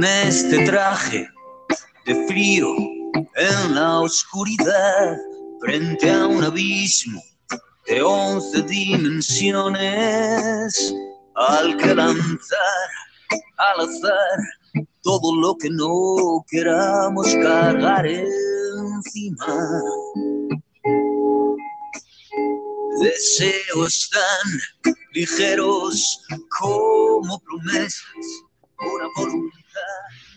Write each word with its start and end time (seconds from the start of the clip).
con 0.00 0.08
este 0.08 0.64
traje 0.64 1.28
de 2.06 2.26
frío 2.26 2.74
en 3.36 3.74
la 3.74 4.00
oscuridad 4.00 5.18
frente 5.60 6.10
a 6.10 6.26
un 6.26 6.42
abismo 6.42 7.20
de 7.86 8.00
once 8.00 8.62
dimensiones 8.62 9.84
al 11.34 11.76
que 11.76 11.94
lanzar 11.94 12.88
al 13.58 13.80
azar 13.80 14.38
todo 15.02 15.36
lo 15.36 15.54
que 15.56 15.68
no 15.68 16.46
queramos 16.48 17.26
cargar 17.42 18.06
encima. 18.06 19.46
Deseos 23.02 24.08
tan 24.10 24.60
ligeros 25.12 26.22
como 26.58 27.38
promesas, 27.40 28.02
una 28.78 29.06
voluntad. 29.14 29.59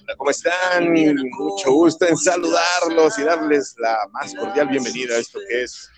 Hola, 0.04 0.16
¿cómo 0.18 0.32
están? 0.32 0.92
Mucho 0.92 1.72
gusto 1.72 2.06
en 2.08 2.18
saludarlos 2.18 3.18
y 3.18 3.24
darles 3.24 3.76
la 3.78 3.98
más 4.12 4.34
cordial 4.36 4.68
bienvenida 4.68 5.16
a 5.16 5.20
esto 5.20 5.40
que 5.48 5.64
es 5.64 5.90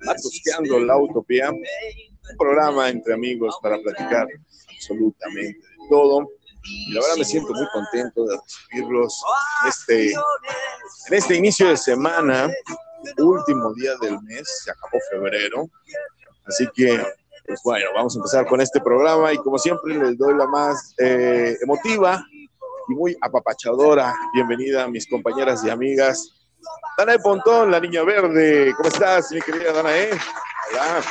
Matusqueando 0.00 0.80
la 0.80 0.96
Utopía, 0.98 1.50
un 1.50 2.36
programa 2.38 2.88
entre 2.88 3.14
amigos 3.14 3.56
para 3.62 3.78
platicar 3.80 4.26
absolutamente 4.68 5.58
de 5.58 5.88
todo. 5.88 6.28
Y 6.64 6.92
la 6.92 7.00
verdad 7.00 7.16
me 7.18 7.24
siento 7.24 7.52
muy 7.52 7.66
contento 7.72 8.24
de 8.24 8.36
recibirlos 8.36 9.22
en 9.62 9.68
este, 9.68 10.12
en 10.12 11.14
este 11.14 11.36
inicio 11.36 11.68
de 11.68 11.76
semana, 11.76 12.50
último 13.18 13.72
día 13.74 13.92
del 14.00 14.20
mes, 14.22 14.62
se 14.64 14.70
acabó 14.70 14.98
febrero. 15.10 15.68
Así 16.46 16.68
que, 16.74 17.00
pues 17.46 17.60
bueno, 17.64 17.86
vamos 17.94 18.14
a 18.14 18.18
empezar 18.18 18.46
con 18.46 18.60
este 18.60 18.80
programa 18.80 19.32
y 19.32 19.36
como 19.38 19.58
siempre 19.58 19.94
les 19.96 20.16
doy 20.18 20.36
la 20.36 20.46
más 20.46 20.94
eh, 20.98 21.56
emotiva 21.62 22.24
y 22.88 22.94
muy 22.94 23.16
apapachadora 23.20 24.14
bienvenida 24.34 24.84
a 24.84 24.88
mis 24.88 25.06
compañeras 25.08 25.64
y 25.64 25.70
amigas. 25.70 26.48
Danae 26.98 27.18
Pontón, 27.18 27.70
la 27.70 27.80
niña 27.80 28.02
verde. 28.04 28.72
¿Cómo 28.76 28.88
estás, 28.88 29.30
mi 29.32 29.40
querida 29.40 29.72
Danae? 29.72 30.10
Hola. 30.70 31.02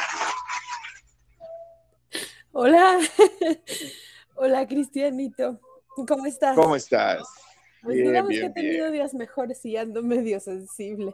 Hola. 2.54 3.00
Hola, 4.36 4.68
Cristianito. 4.68 5.60
¿Cómo 6.08 6.26
estás? 6.26 6.56
¿Cómo 6.56 6.76
estás? 6.76 7.22
Pues 7.84 7.96
Bien, 7.96 8.08
digamos 8.10 8.30
bien, 8.30 8.42
que 8.42 8.48
he 8.48 8.64
tenido 8.64 8.84
bien. 8.86 8.94
días 8.94 9.14
mejores 9.14 9.64
y 9.66 9.76
ando 9.78 10.04
medio 10.04 10.40
sensible. 10.40 11.14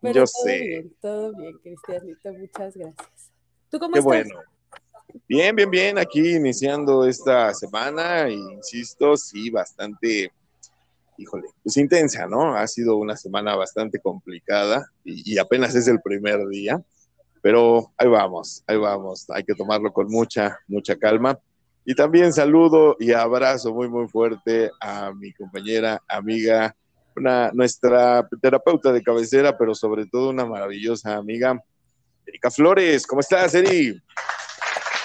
Pero 0.00 0.14
Yo 0.14 0.24
todo 0.24 0.44
sé. 0.44 0.58
bien, 0.60 0.96
todo 1.00 1.32
bien, 1.36 1.58
Cristianito. 1.58 2.32
Muchas 2.32 2.76
gracias. 2.76 3.30
¿Tú 3.70 3.78
cómo 3.78 3.92
Qué 3.92 3.98
estás? 4.00 4.04
bueno. 4.04 4.40
Bien, 5.28 5.54
bien, 5.54 5.70
bien. 5.70 5.98
Aquí 5.98 6.36
iniciando 6.36 7.06
esta 7.06 7.52
semana, 7.54 8.28
y 8.28 8.34
insisto, 8.34 9.16
sí, 9.16 9.50
bastante, 9.50 10.32
híjole, 11.18 11.48
pues 11.62 11.76
intensa, 11.76 12.26
¿no? 12.26 12.54
Ha 12.54 12.66
sido 12.66 12.96
una 12.96 13.16
semana 13.16 13.54
bastante 13.54 14.00
complicada 14.00 14.86
y, 15.04 15.34
y 15.34 15.38
apenas 15.38 15.74
es 15.74 15.88
el 15.88 16.00
primer 16.00 16.46
día, 16.48 16.82
pero 17.42 17.92
ahí 17.98 18.08
vamos, 18.08 18.62
ahí 18.66 18.76
vamos. 18.76 19.28
Hay 19.30 19.44
que 19.44 19.54
tomarlo 19.54 19.92
con 19.92 20.08
mucha, 20.08 20.58
mucha 20.66 20.96
calma. 20.96 21.38
Y 21.84 21.94
también 21.94 22.32
saludo 22.32 22.96
y 22.98 23.12
abrazo 23.12 23.74
muy, 23.74 23.88
muy 23.88 24.06
fuerte 24.08 24.70
a 24.80 25.12
mi 25.12 25.32
compañera, 25.32 26.00
amiga, 26.08 26.74
una, 27.16 27.50
nuestra 27.52 28.26
terapeuta 28.40 28.92
de 28.92 29.02
cabecera, 29.02 29.58
pero 29.58 29.74
sobre 29.74 30.06
todo 30.06 30.30
una 30.30 30.46
maravillosa 30.46 31.16
amiga, 31.16 31.60
Erika 32.24 32.50
Flores. 32.50 33.06
¿Cómo 33.06 33.20
estás, 33.20 33.54
Eri? 33.54 34.00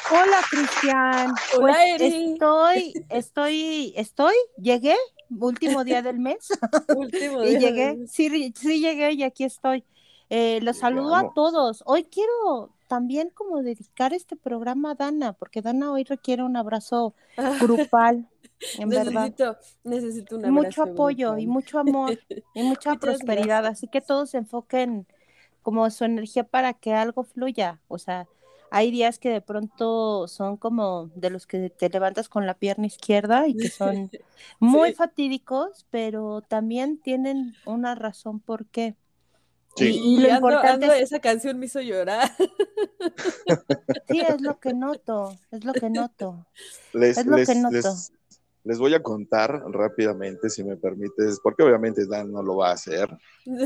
Hola, 0.10 0.46
Cristian. 0.50 1.42
Hola, 1.50 1.76
Pues 1.76 1.78
estoy, 1.98 2.98
estoy, 3.10 3.94
estoy, 3.98 4.34
llegué, 4.58 4.96
último 5.30 5.84
día 5.84 6.02
del 6.02 6.20
mes, 6.20 6.50
Último 6.90 7.40
y 7.42 7.50
día 7.50 7.60
llegué, 7.60 7.98
del- 7.98 8.08
sí, 8.08 8.54
sí 8.58 8.80
llegué 8.80 9.12
y 9.14 9.24
aquí 9.24 9.44
estoy. 9.44 9.84
Eh, 10.30 10.60
los 10.62 10.78
saludo 10.78 11.16
a 11.16 11.26
todos. 11.26 11.84
Hoy 11.86 12.06
quiero 12.06 12.74
también 12.88 13.30
como 13.32 13.62
dedicar 13.64 14.14
este 14.14 14.36
programa 14.36 14.92
a 14.92 14.96
Dana, 14.96 15.34
porque 15.34 15.62
Dana 15.62 15.92
hoy 15.92 16.04
requiere 16.04 16.44
un 16.44 16.56
abrazo 16.58 17.16
grupal, 17.60 18.28
en 18.78 18.94
verdad. 18.94 19.34
necesito, 19.36 19.58
necesito 19.84 20.36
un 20.38 20.46
Mucho 20.46 20.60
abrazo 20.62 20.84
apoyo 20.84 21.38
y 21.38 21.48
mucho 21.48 21.80
amor 21.80 22.22
y 22.54 22.64
mucha 22.64 22.96
Muchas 22.96 23.00
prosperidad, 23.00 23.66
gracias. 23.66 23.68
así 23.68 23.88
que 23.88 24.02
todos 24.02 24.30
se 24.32 24.38
enfoquen 24.38 25.08
como 25.62 25.90
su 25.90 26.06
energía 26.06 26.44
para 26.46 26.74
que 26.74 26.94
algo 26.94 27.24
fluya, 27.24 27.82
o 27.88 27.98
sea, 27.98 28.28
hay 28.72 28.92
días 28.92 29.18
que 29.20 29.30
de 29.30 29.42
pronto 29.42 30.28
son 30.28 30.58
como 30.58 31.10
de 31.16 31.30
los 31.30 31.48
que 31.48 31.70
te 31.70 31.90
levantas 31.90 32.28
con 32.30 32.46
la 32.46 32.54
pierna 32.54 32.86
izquierda 32.88 33.48
y 33.48 33.56
que 33.56 33.70
son 33.70 34.12
muy 34.60 34.90
Sí. 34.90 34.96
fatídicos, 34.96 35.86
pero 35.90 36.42
también 36.42 37.00
tienen 37.00 37.56
una 37.66 37.96
razón 37.96 38.40
por 38.40 38.66
qué. 38.66 38.96
Sí. 39.76 39.90
Y, 39.90 40.16
y 40.16 40.20
lo 40.22 40.30
ando- 40.30 40.36
importante 40.38 40.86
ando, 40.86 40.94
es, 40.96 41.04
esa 41.04 41.20
canción 41.20 41.60
me 41.60 41.68
hizo 41.68 41.80
llorar. 41.82 42.30
sí, 44.10 44.22
es 44.22 44.42
lo 44.42 44.60
que 44.60 44.74
noto, 44.74 45.36
es 45.52 45.64
lo 45.64 45.74
que 45.74 45.90
noto. 45.90 46.46
Les, 46.94 47.18
Es 47.18 47.26
lo 47.26 47.38
les- 47.38 47.48
que 47.48 47.56
noto. 47.56 47.76
les- 47.76 48.12
les 48.64 48.80
voy 48.80 48.94
a 48.94 49.02
contar 49.02 49.64
rápidamente, 49.72 50.50
si 50.50 50.62
me 50.62 50.76
permites, 50.76 51.40
porque 51.42 51.64
obviamente 51.64 52.06
Dan 52.06 52.34
no 52.34 52.44
lo 52.44 52.58
va 52.58 52.72
a 52.72 52.74
hacer, 52.74 53.08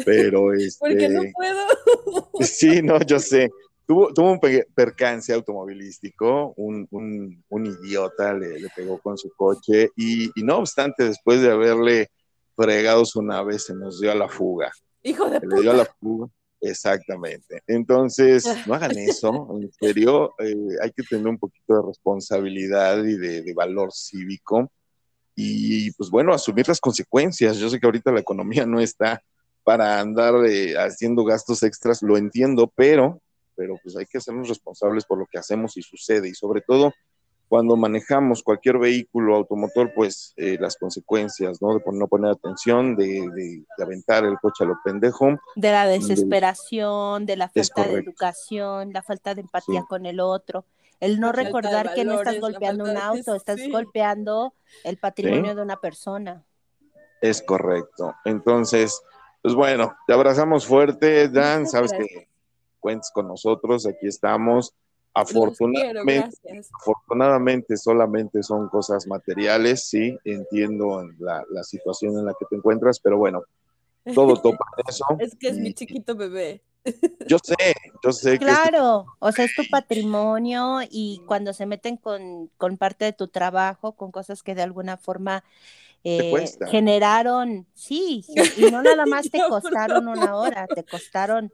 pero 0.05 0.53
este, 0.53 0.77
Porque 0.79 1.09
no 1.09 1.21
puedo. 1.33 2.29
sí, 2.41 2.83
no, 2.83 2.99
yo 3.01 3.17
sé. 3.19 3.49
Tuvo, 3.91 4.13
tuvo 4.13 4.31
un 4.31 4.39
pe- 4.39 4.65
percance 4.73 5.33
automovilístico, 5.33 6.53
un, 6.55 6.87
un- 6.91 7.43
un 7.49 7.65
idiota 7.65 8.33
le, 8.33 8.57
le 8.57 8.69
pegó 8.73 8.97
con 9.01 9.17
su 9.17 9.29
coche 9.35 9.89
y, 9.97 10.27
y 10.33 10.43
no 10.45 10.59
obstante, 10.59 11.03
después 11.03 11.41
de 11.41 11.51
haberle 11.51 12.07
fregado 12.55 13.03
su 13.03 13.21
nave, 13.21 13.59
se 13.59 13.73
nos 13.75 13.99
dio 13.99 14.09
a 14.13 14.15
la 14.15 14.29
fuga. 14.29 14.71
Hijo 15.03 15.29
de 15.29 15.41
Se 15.41 15.45
le 15.45 15.61
dio 15.61 15.71
a 15.71 15.73
puta. 15.73 15.83
la 15.83 15.95
fuga. 15.99 16.27
Exactamente. 16.61 17.63
Entonces, 17.67 18.45
no 18.65 18.75
hagan 18.75 18.97
eso, 18.97 19.49
en 19.61 19.69
serio, 19.73 20.35
eh, 20.39 20.55
hay 20.81 20.91
que 20.93 21.03
tener 21.03 21.27
un 21.27 21.37
poquito 21.37 21.75
de 21.75 21.87
responsabilidad 21.87 23.03
y 23.03 23.17
de, 23.17 23.41
de 23.41 23.53
valor 23.53 23.91
cívico 23.91 24.71
y 25.35 25.91
pues 25.91 26.09
bueno, 26.09 26.33
asumir 26.33 26.65
las 26.69 26.79
consecuencias. 26.79 27.57
Yo 27.57 27.69
sé 27.69 27.77
que 27.77 27.85
ahorita 27.87 28.13
la 28.13 28.21
economía 28.21 28.65
no 28.65 28.79
está 28.79 29.21
para 29.65 29.99
andar 29.99 30.45
eh, 30.47 30.75
haciendo 30.77 31.25
gastos 31.25 31.61
extras, 31.63 32.01
lo 32.01 32.15
entiendo, 32.15 32.71
pero, 32.73 33.21
pero 33.61 33.75
pues 33.83 33.95
hay 33.95 34.07
que 34.07 34.17
hacernos 34.17 34.49
responsables 34.49 35.05
por 35.05 35.19
lo 35.19 35.27
que 35.31 35.37
hacemos 35.37 35.77
y 35.77 35.83
sucede 35.83 36.27
y 36.29 36.33
sobre 36.33 36.61
todo 36.61 36.91
cuando 37.47 37.75
manejamos 37.75 38.41
cualquier 38.41 38.79
vehículo 38.79 39.35
automotor, 39.35 39.93
pues 39.93 40.33
eh, 40.37 40.57
las 40.59 40.77
consecuencias, 40.77 41.61
¿no? 41.61 41.75
De 41.75 41.81
no 41.93 42.07
poner 42.07 42.31
atención, 42.31 42.95
de, 42.95 43.05
de- 43.35 43.63
de 43.77 43.83
aventar 43.83 44.23
el 44.23 44.39
coche 44.39 44.63
a 44.63 44.67
lo 44.67 44.77
pendejo, 44.83 45.37
de 45.55 45.69
la 45.71 45.85
desesperación, 45.85 47.25
de 47.27 47.37
la 47.37 47.49
falta 47.49 47.83
de 47.87 47.99
educación, 47.99 48.93
la 48.93 49.03
falta 49.03 49.35
de 49.35 49.41
empatía 49.41 49.81
Sí. 49.81 49.85
con 49.87 50.05
el 50.07 50.19
otro, 50.21 50.65
el 50.99 51.19
no 51.19 51.27
La 51.27 51.33
recordar 51.33 51.93
que 51.93 52.03
no 52.05 52.13
estás 52.15 52.39
golpeando 52.39 52.85
un 52.85 52.97
auto, 52.97 53.35
estás 53.35 53.59
sí. 53.59 53.69
golpeando 53.69 54.53
el 54.83 54.97
patrimonio 54.97 55.53
de 55.53 55.61
una 55.61 55.75
persona. 55.77 56.43
Es 57.21 57.41
correcto. 57.43 58.15
Entonces, 58.25 58.99
pues 59.43 59.53
bueno, 59.55 59.93
te 60.07 60.13
abrazamos 60.13 60.65
fuerte, 60.65 61.27
Dan. 61.29 61.67
Sabes 61.67 61.91
que 61.91 62.29
cuentes 62.81 63.11
con 63.13 63.29
nosotros, 63.29 63.87
aquí 63.87 64.07
estamos. 64.07 64.73
Quiero, 65.13 65.51
Afortunadamente, 66.79 67.75
solamente 67.75 68.43
son 68.43 68.69
cosas 68.69 69.07
materiales, 69.07 69.89
sí, 69.89 70.17
entiendo 70.23 71.03
la, 71.19 71.43
la 71.49 71.63
situación 71.63 72.17
en 72.17 72.25
la 72.25 72.33
que 72.39 72.45
te 72.49 72.55
encuentras, 72.55 72.99
pero 72.99 73.17
bueno, 73.17 73.43
todo 74.15 74.35
topa 74.41 74.65
eso. 74.87 75.05
Es 75.19 75.35
que 75.35 75.49
es 75.49 75.57
mi 75.57 75.73
chiquito 75.73 76.15
bebé. 76.15 76.61
Yo 77.27 77.37
sé, 77.43 77.75
yo 78.03 78.11
sé 78.11 78.39
que 78.39 78.45
Claro, 78.45 79.05
o 79.19 79.31
sea, 79.31 79.45
es 79.45 79.55
tu 79.55 79.63
patrimonio 79.69 80.79
y 80.89 81.21
cuando 81.27 81.53
se 81.53 81.65
meten 81.65 81.97
con, 81.97 82.49
con 82.57 82.77
parte 82.77 83.05
de 83.05 83.13
tu 83.13 83.27
trabajo, 83.27 83.91
con 83.91 84.11
cosas 84.11 84.41
que 84.41 84.55
de 84.55 84.63
alguna 84.63 84.97
forma 84.97 85.43
eh, 86.03 86.45
generaron, 86.69 87.67
sí, 87.75 88.25
y 88.57 88.71
no 88.71 88.81
nada 88.81 89.05
más 89.05 89.29
te 89.29 89.39
costaron 89.49 90.07
una 90.07 90.35
hora, 90.35 90.65
te 90.67 90.83
costaron 90.83 91.51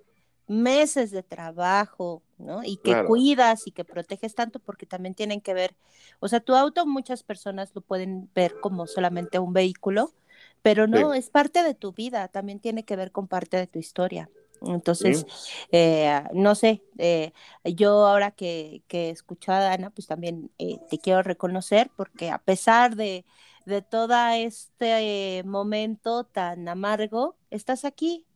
meses 0.48 1.12
de 1.12 1.24
trabajo, 1.24 2.24
¿no? 2.38 2.64
Y 2.64 2.78
que 2.78 2.98
Claro. 2.98 3.08
cuidas 3.08 3.68
y 3.68 3.72
que 3.72 3.86
proteges 3.86 4.36
tanto 4.36 4.60
porque 4.60 4.86
también 4.86 5.16
tienen 5.16 5.42
que 5.42 5.54
ver, 5.54 5.76
o 6.20 6.28
sea, 6.28 6.40
tu 6.42 6.56
auto 6.56 6.86
muchas 6.86 7.24
personas 7.24 7.72
lo 7.76 7.82
pueden 7.82 8.32
ver 8.36 8.58
como 8.60 8.88
solamente 8.88 9.40
un 9.40 9.54
vehículo, 9.54 10.14
pero 10.62 10.88
no, 10.88 11.14
es 11.14 11.30
parte 11.30 11.64
de 11.64 11.74
tu 11.76 11.94
vida, 11.94 12.28
también 12.30 12.60
tiene 12.60 12.84
que 12.86 12.96
ver 12.96 13.12
con 13.12 13.28
parte 13.28 13.58
de 13.58 13.68
tu 13.68 13.80
historia. 13.80 14.32
Entonces, 14.62 15.26
eh, 15.72 16.24
no 16.34 16.56
sé, 16.56 16.84
eh, 16.98 17.32
yo 17.64 18.08
ahora 18.08 18.32
que, 18.32 18.84
que 18.88 19.12
escucho 19.12 19.52
a 19.52 19.60
Dana, 19.60 19.92
pues 19.92 20.08
también 20.08 20.52
eh, 20.58 20.80
te 20.90 21.00
quiero 21.00 21.24
reconocer 21.24 21.92
porque 21.96 22.32
a 22.32 22.40
pesar 22.40 22.96
de, 22.96 23.26
de 23.66 23.82
todo 23.84 24.16
este 24.34 25.44
momento 25.46 26.26
tan 26.26 26.68
amargo, 26.70 27.38
estás 27.52 27.86
aquí 27.86 28.27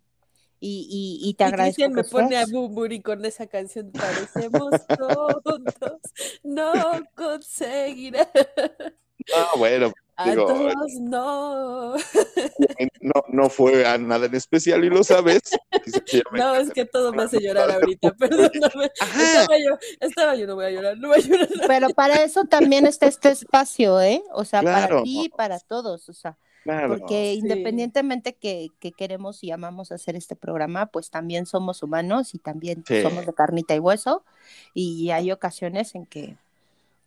y, 0.63 1.19
y, 1.23 1.29
y 1.29 1.33
te 1.33 1.43
Y 1.43 1.47
agradezco. 1.47 1.75
Cristian 1.75 1.93
me 1.93 2.03
pone 2.03 2.37
a. 2.37 2.45
Bumburi 2.45 3.01
con 3.01 3.25
esa 3.25 3.47
canción. 3.47 3.91
Parecemos 3.91 4.69
tontos, 5.43 5.99
no 6.43 6.71
conseguirá. 7.15 8.29
Ah, 9.35 9.49
bueno, 9.57 9.91
A 10.15 10.35
todos 10.35 10.93
no. 10.99 11.95
No, 13.01 13.23
no 13.29 13.49
fue 13.49 13.87
a 13.87 13.97
nada 13.97 14.27
en 14.27 14.35
especial 14.35 14.85
y 14.85 14.89
lo 14.89 15.03
sabes. 15.03 15.41
No, 16.31 16.55
es 16.55 16.69
que 16.71 16.85
todo 16.85 17.11
me 17.11 17.23
hace 17.23 17.39
llorar 17.39 17.71
ahorita, 17.71 18.13
perdóname. 18.19 18.91
Estaba 18.93 19.57
yo, 19.57 19.77
estaba 19.99 20.35
yo, 20.35 20.45
no 20.45 20.55
voy 20.55 20.65
a 20.65 20.69
llorar, 20.69 20.97
no 20.97 21.07
voy 21.07 21.17
a 21.17 21.21
llorar. 21.21 21.49
Pero 21.67 21.89
para 21.89 22.23
eso 22.23 22.43
también 22.45 22.85
está 22.85 23.07
este 23.07 23.29
espacio, 23.29 23.99
¿eh? 23.99 24.21
O 24.31 24.45
sea, 24.45 24.61
para 24.61 25.01
ti 25.01 25.23
y 25.25 25.29
para 25.29 25.59
todos, 25.59 26.07
o 26.07 26.13
sea. 26.13 26.37
Porque 26.63 27.33
independientemente 27.33 28.33
que, 28.33 28.69
que, 28.79 28.91
queremos 28.91 29.43
y 29.43 29.51
amamos 29.51 29.91
hacer 29.91 30.15
este 30.15 30.35
programa, 30.35 30.85
pues 30.85 31.09
también 31.09 31.45
somos 31.45 31.81
humanos 31.81 32.35
y 32.35 32.37
también 32.37 32.83
somos 33.01 33.25
de 33.25 33.33
carnita 33.33 33.75
y 33.75 33.79
hueso. 33.79 34.23
Y 34.73 35.09
hay 35.09 35.31
ocasiones 35.31 35.95
en 35.95 36.05
que, 36.05 36.37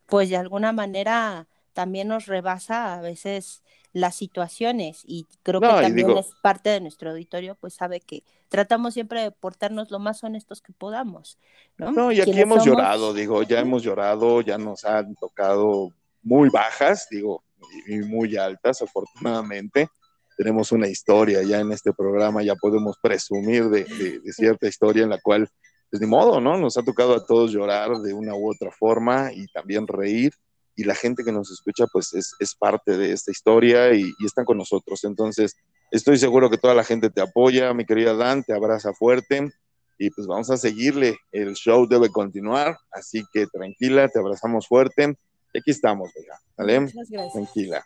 pues 0.07 0.29
de 0.29 0.37
alguna 0.37 0.73
manera, 0.73 1.47
también 1.73 2.09
nos 2.09 2.27
rebasa 2.27 2.95
a 2.95 3.01
veces 3.01 3.63
las 3.93 4.17
situaciones 4.17 5.05
y 5.07 5.27
creo 5.45 5.61
que 5.61 5.69
también 5.69 6.11
es 6.19 6.33
parte 6.43 6.71
de 6.71 6.81
nuestro 6.81 7.11
auditorio, 7.11 7.55
pues 7.55 7.75
sabe 7.75 8.01
que 8.01 8.25
tratamos 8.49 8.95
siempre 8.95 9.23
de 9.23 9.31
portarnos 9.31 9.93
lo 9.93 10.01
más 10.01 10.23
honestos 10.25 10.61
que 10.61 10.73
podamos, 10.73 11.39
¿no? 11.79 11.93
No, 11.93 12.11
y 12.11 12.21
aquí 12.21 12.41
hemos 12.41 12.65
llorado, 12.65 13.15
digo, 13.15 13.45
ya 13.45 13.61
hemos 13.61 13.85
llorado, 13.85 14.41
ya 14.41 14.59
nos 14.59 14.85
han 14.85 15.15
tocado 15.15 15.93
muy 16.25 16.49
bajas, 16.49 17.07
digo, 17.09 17.45
y 17.87 17.99
muy 17.99 18.37
altas, 18.37 18.83
afortunadamente. 18.83 19.89
Tenemos 20.37 20.73
una 20.73 20.89
historia 20.89 21.43
ya 21.43 21.61
en 21.61 21.73
este 21.73 21.93
programa, 21.93 22.43
ya 22.43 22.57
podemos 22.57 22.97
presumir 23.01 23.69
de, 23.69 23.87
cierta 24.33 24.67
historia 24.67 25.05
en 25.05 25.11
la 25.11 25.21
cual, 25.21 25.49
pues 25.91 26.01
ni 26.01 26.09
modo, 26.09 26.41
¿no? 26.41 26.57
Nos 26.57 26.77
ha 26.77 26.83
tocado 26.83 27.15
a 27.15 27.25
todos 27.25 27.53
llorar 27.53 27.99
de 27.99 28.13
una 28.13 28.35
u 28.35 28.51
otra 28.51 28.71
forma 28.73 29.33
y 29.33 29.47
también 29.47 29.87
reír. 29.87 30.33
Y 30.77 30.83
la 30.85 30.97
gente 30.97 31.23
que 31.23 31.31
nos 31.31 31.53
escucha, 31.53 31.87
pues 31.93 32.13
es, 32.15 32.55
parte 32.59 32.97
de 32.97 33.13
esta 33.13 33.31
historia 33.31 33.95
y, 33.95 34.13
y 34.19 34.27
están 34.27 34.45
con 34.45 34.59
nosotros. 34.59 35.05
Entonces, 35.05 35.55
estoy 35.93 36.19
seguro 36.19 36.51
que 36.51 36.59
toda 36.59 36.75
la 36.75 36.83
gente 36.83 37.11
te 37.11 37.21
apoya, 37.21 37.73
mi 37.75 37.85
querida 37.85 38.15
Dan, 38.15 38.43
te 38.43 38.53
abraza 38.53 38.93
fuerte 38.93 39.53
y 39.99 40.11
pues 40.11 40.27
vamos 40.27 40.51
a 40.51 40.57
seguirle. 40.57 41.17
El 41.31 41.55
show 41.55 41.87
debe 41.87 42.09
continuar, 42.09 42.77
así 42.91 43.25
que 43.33 43.47
tranquila, 43.47 44.09
te 44.09 44.19
abrazamos 44.19 44.67
fuerte 44.67 45.17
aquí 45.59 45.71
estamos, 45.71 46.11
¿vale? 46.57 46.81
Muchas 46.81 47.11
gracias. 47.11 47.33
Tranquila. 47.33 47.85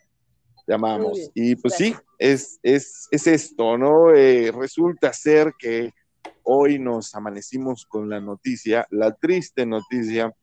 Llamamos. 0.67 1.31
Y 1.35 1.57
pues 1.57 1.75
sí, 1.75 1.95
es, 2.19 2.59
es, 2.63 3.09
es 3.11 3.27
esto, 3.27 3.79
¿no? 3.79 4.15
Eh, 4.15 4.53
resulta 4.53 5.13
ser 5.13 5.55
que 5.59 5.93
hoy 6.43 6.79
nos 6.79 7.15
amanecimos 7.15 7.87
con 7.87 8.09
la 8.09 8.21
noticia, 8.21 8.87
la 8.91 9.15
triste 9.15 9.65
noticia 9.65 10.35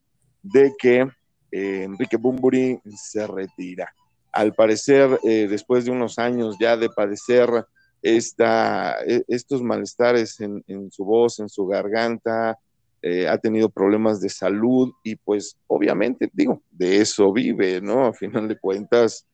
de 0.42 0.72
que 0.78 1.08
eh, 1.52 1.82
Enrique 1.84 2.16
Bumburi 2.16 2.80
se 2.96 3.26
retira. 3.26 3.92
Al 4.32 4.54
parecer, 4.54 5.18
eh, 5.24 5.46
después 5.48 5.84
de 5.84 5.92
unos 5.92 6.18
años 6.18 6.56
ya 6.60 6.76
de 6.76 6.90
padecer 6.90 7.48
esta, 8.02 8.96
e, 9.06 9.24
estos 9.28 9.62
malestares 9.62 10.40
en, 10.40 10.62
en, 10.66 10.90
su 10.90 11.04
voz, 11.04 11.38
en 11.38 11.48
su 11.48 11.66
garganta, 11.66 12.58
eh, 13.02 13.28
ha 13.28 13.38
tenido 13.38 13.68
problemas 13.68 14.20
de 14.20 14.28
salud 14.28 14.92
y 15.04 15.16
pues 15.16 15.56
obviamente, 15.66 16.30
digo, 16.32 16.62
de 16.70 17.00
eso 17.00 17.32
vive, 17.32 17.80
¿no? 17.80 18.06
A 18.06 18.12
final 18.12 18.48
de 18.48 18.58
cuentas, 18.58 19.26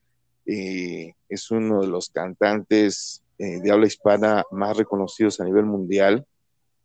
eh, 0.45 1.13
es 1.29 1.49
uno 1.51 1.81
de 1.81 1.87
los 1.87 2.09
cantantes 2.09 3.23
eh, 3.37 3.59
de 3.61 3.71
habla 3.71 3.87
hispana 3.87 4.43
más 4.51 4.77
reconocidos 4.77 5.39
a 5.39 5.45
nivel 5.45 5.65
mundial. 5.65 6.25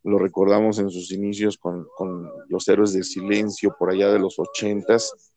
Lo 0.03 0.17
recordamos 0.17 0.79
en 0.79 0.89
sus 0.89 1.11
inicios 1.11 1.57
con, 1.57 1.85
con 1.95 2.29
los 2.47 2.67
héroes 2.67 2.93
del 2.93 3.03
silencio 3.03 3.75
por 3.77 3.91
allá 3.91 4.11
de 4.11 4.19
los 4.19 4.39
ochentas. 4.39 5.31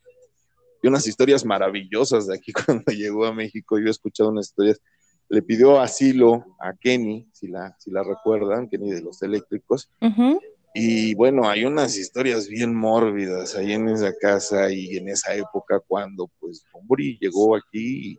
Y 0.83 0.89
unas 0.89 1.07
historias 1.07 1.45
maravillosas 1.45 2.29
de 2.29 2.37
aquí 2.37 2.53
cuando 2.67 2.93
llegó 2.93 3.27
a 3.27 3.35
México. 3.35 3.79
Yo 3.79 3.89
he 3.89 3.91
escuchado 3.91 4.31
unas 4.31 4.49
historias. 4.49 4.81
Le 5.29 5.43
pidió 5.43 5.81
asilo 5.81 6.45
a 6.61 6.75
Kenny, 6.75 7.27
si 7.33 7.49
la, 7.49 7.75
si 7.79 7.91
la 7.91 8.03
recuerdan, 8.03 8.69
Kenny 8.69 8.91
de 8.91 9.01
los 9.01 9.23
eléctricos. 9.23 9.91
Y 10.75 11.15
bueno, 11.15 11.49
hay 11.49 11.65
unas 11.65 11.97
historias 11.99 12.49
bien 12.49 12.75
mórbidas 12.75 13.55
ahí 13.57 13.73
en 13.73 13.89
esa 13.89 14.13
casa 14.19 14.73
y 14.73 14.97
en 14.97 15.09
esa 15.09 15.35
época 15.35 15.81
cuando 15.87 16.31
pues 16.41 16.65
Bumburi 16.73 17.19
llegó 17.21 17.55
aquí 17.57 18.19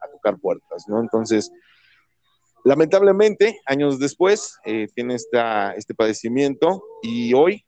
a 0.00 0.10
tocar 0.10 0.38
puertas, 0.38 0.84
¿no? 0.88 1.00
Entonces, 1.00 1.52
lamentablemente, 2.64 3.60
años 3.66 4.00
después, 4.00 4.58
eh, 4.64 4.88
tiene 4.94 5.14
esta, 5.14 5.74
este 5.74 5.94
padecimiento 5.94 6.82
y 7.02 7.34
hoy, 7.34 7.64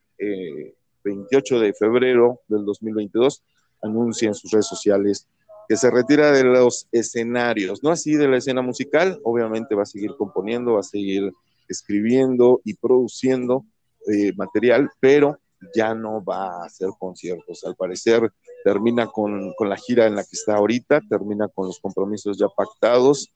28 1.05 1.57
eh, 1.57 1.67
de 1.67 1.75
febrero 1.75 2.41
del 2.49 2.65
2022, 2.65 3.45
anuncia 3.83 4.29
en 4.29 4.35
sus 4.35 4.51
redes 4.51 4.67
sociales 4.67 5.29
que 5.69 5.77
se 5.77 5.91
retira 5.91 6.33
de 6.33 6.45
los 6.45 6.89
escenarios, 6.93 7.83
no 7.83 7.91
así 7.91 8.17
de 8.17 8.29
la 8.29 8.37
escena 8.37 8.63
musical, 8.63 9.21
obviamente 9.25 9.75
va 9.75 9.85
a 9.85 9.87
seguir 9.87 10.15
componiendo, 10.19 10.75
va 10.75 10.81
a 10.81 10.83
seguir 10.83 11.33
escribiendo 11.69 12.61
y 12.65 12.75
produciendo, 12.75 13.65
eh, 14.13 14.33
material, 14.37 14.91
pero 15.01 15.39
ya 15.75 15.95
no 15.95 16.23
va 16.25 16.63
a 16.63 16.67
hacer 16.67 16.89
conciertos. 16.99 17.65
Al 17.65 17.77
parecer 17.77 18.31
termina 18.65 19.07
con, 19.07 19.53
con, 19.55 19.69
la 19.69 19.77
gira 19.77 20.07
en 20.07 20.17
la 20.17 20.23
que 20.23 20.31
está 20.33 20.57
ahorita, 20.57 21.01
termina 21.09 21.49
con 21.49 21.67
los 21.67 21.79
compromisos 21.81 22.39
ya 22.39 22.49
pactados 22.49 23.33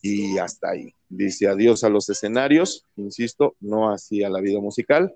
y 0.00 0.38
hasta 0.38 0.70
ahí. 0.70 0.94
Dice 1.08 1.48
adiós 1.48 1.84
a 1.84 1.88
los 1.88 2.08
escenarios, 2.08 2.84
insisto, 2.96 3.54
no 3.60 3.90
así 3.90 4.22
a 4.24 4.30
la 4.30 4.40
vida 4.40 4.60
musical. 4.60 5.14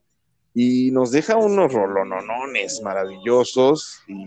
Y 0.59 0.91
nos 0.91 1.11
deja 1.11 1.37
unos 1.37 1.71
rolononones 1.71 2.81
maravillosos 2.81 4.01
y, 4.09 4.25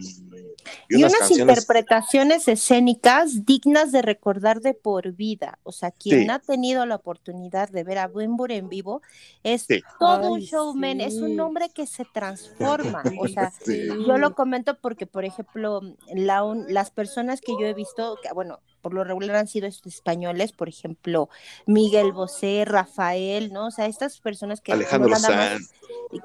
y, 0.88 1.04
unas, 1.04 1.32
interpretaciones 1.32 2.48
escénicas 2.48 3.48
dignas 3.48 3.92
de 3.92 4.04
recordar 4.04 4.62
de 4.62 4.76
por 4.76 5.12
vida. 5.14 5.58
O 5.64 5.72
sea, 5.72 5.90
quien 5.90 6.30
ha 6.30 6.38
tenido 6.38 6.86
la 6.86 6.98
oportunidad 6.98 7.70
de 7.70 7.84
ver 7.84 7.98
a 7.98 8.06
Wimbur 8.06 8.52
en 8.52 8.70
vivo 8.70 9.02
es 9.42 9.66
todo 10.00 10.34
un 10.34 10.42
showman, 10.42 11.02
es 11.02 11.16
un 11.16 11.40
hombre 11.40 11.70
que 11.74 11.88
se 11.88 12.06
transforma. 12.06 13.02
O 13.20 13.28
sea, 13.28 13.52
yo 14.08 14.20
lo 14.20 14.36
comento 14.36 14.78
porque, 14.80 15.08
por 15.08 15.26
ejemplo, 15.26 15.82
las 16.14 16.92
personas 16.92 17.42
que 17.42 17.54
yo 17.60 17.66
he 17.66 17.74
visto, 17.74 18.20
bueno, 18.36 18.60
por 18.82 18.94
lo 18.94 19.04
regular 19.04 19.36
han 19.36 19.48
sido 19.48 19.68
estos 19.68 19.96
españoles, 19.96 20.52
por 20.52 20.70
ejemplo, 20.70 21.30
Miguel 21.66 22.12
Bosé, 22.12 22.64
Rafael, 22.66 23.52
¿no? 23.54 23.68
O 23.68 23.72
sea, 23.72 23.86
estas 23.86 24.20
personas 24.20 24.62
que... 24.62 24.74
Alejandro 24.74 25.16
Sanz. 25.16 25.72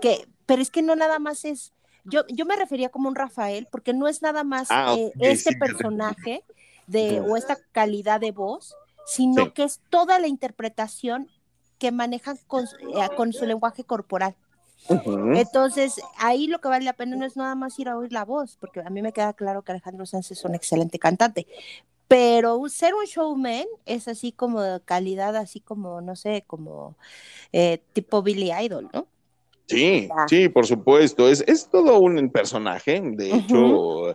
Que, 0.00 0.26
pero 0.46 0.62
es 0.62 0.70
que 0.70 0.82
no 0.82 0.96
nada 0.96 1.18
más 1.18 1.44
es... 1.44 1.72
Yo, 2.04 2.26
yo 2.28 2.44
me 2.44 2.56
refería 2.56 2.90
como 2.90 3.08
un 3.08 3.14
Rafael, 3.14 3.66
porque 3.70 3.94
no 3.94 4.08
es 4.08 4.20
nada 4.20 4.44
más 4.44 4.68
ah, 4.70 4.94
eh, 4.98 5.12
este 5.20 5.56
personaje 5.56 6.44
de, 6.86 7.20
o 7.20 7.36
esta 7.36 7.56
calidad 7.72 8.20
de 8.20 8.30
voz, 8.30 8.74
sino 9.06 9.54
que 9.54 9.64
es 9.64 9.80
toda 9.88 10.18
la 10.18 10.26
interpretación 10.26 11.28
que 11.78 11.92
manejan 11.92 12.38
con, 12.46 12.64
eh, 12.64 13.08
con 13.16 13.32
su 13.32 13.46
lenguaje 13.46 13.84
corporal. 13.84 14.36
Entonces, 14.88 16.00
ahí 16.18 16.46
lo 16.46 16.60
que 16.60 16.68
vale 16.68 16.84
la 16.84 16.92
pena 16.92 17.16
no 17.16 17.24
es 17.24 17.36
nada 17.36 17.54
más 17.54 17.78
ir 17.78 17.88
a 17.88 17.96
oír 17.96 18.12
la 18.12 18.24
voz, 18.24 18.56
porque 18.60 18.80
a 18.80 18.90
mí 18.90 19.00
me 19.00 19.12
queda 19.12 19.32
claro 19.32 19.62
que 19.62 19.72
Alejandro 19.72 20.04
Sanz 20.04 20.30
es 20.30 20.44
un 20.44 20.54
excelente 20.54 20.98
cantante, 20.98 21.46
pero 22.08 22.68
ser 22.68 22.94
un 22.94 23.04
showman 23.06 23.66
es 23.86 24.08
así 24.08 24.32
como 24.32 24.62
de 24.62 24.80
calidad, 24.80 25.36
así 25.36 25.60
como, 25.60 26.00
no 26.00 26.16
sé, 26.16 26.44
como 26.46 26.96
eh, 27.52 27.80
tipo 27.92 28.22
Billy 28.22 28.50
Idol, 28.52 28.88
¿no? 28.92 29.06
Sí, 29.66 30.08
sí, 30.28 30.48
por 30.48 30.66
supuesto. 30.66 31.28
Es, 31.28 31.42
es 31.46 31.68
todo 31.70 31.98
un 31.98 32.30
personaje. 32.30 33.00
De 33.02 33.34
hecho, 33.34 34.10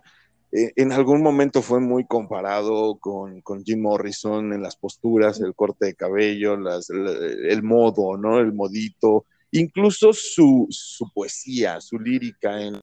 eh, 0.51 0.71
en 0.75 0.91
algún 0.91 1.23
momento 1.23 1.61
fue 1.61 1.79
muy 1.79 2.05
comparado 2.05 2.97
con, 2.99 3.41
con, 3.41 3.63
Jim 3.63 3.81
Morrison 3.81 4.53
en 4.53 4.61
las 4.61 4.75
posturas, 4.75 5.39
el 5.41 5.55
corte 5.55 5.87
de 5.87 5.95
cabello, 5.95 6.55
las, 6.57 6.89
el, 6.89 7.07
el, 7.49 7.63
modo, 7.63 8.17
¿no? 8.17 8.39
El 8.39 8.53
modito. 8.53 9.25
Incluso 9.51 10.13
su, 10.13 10.67
su 10.69 11.11
poesía, 11.11 11.81
su 11.81 11.97
lírica 11.97 12.61
en 12.61 12.79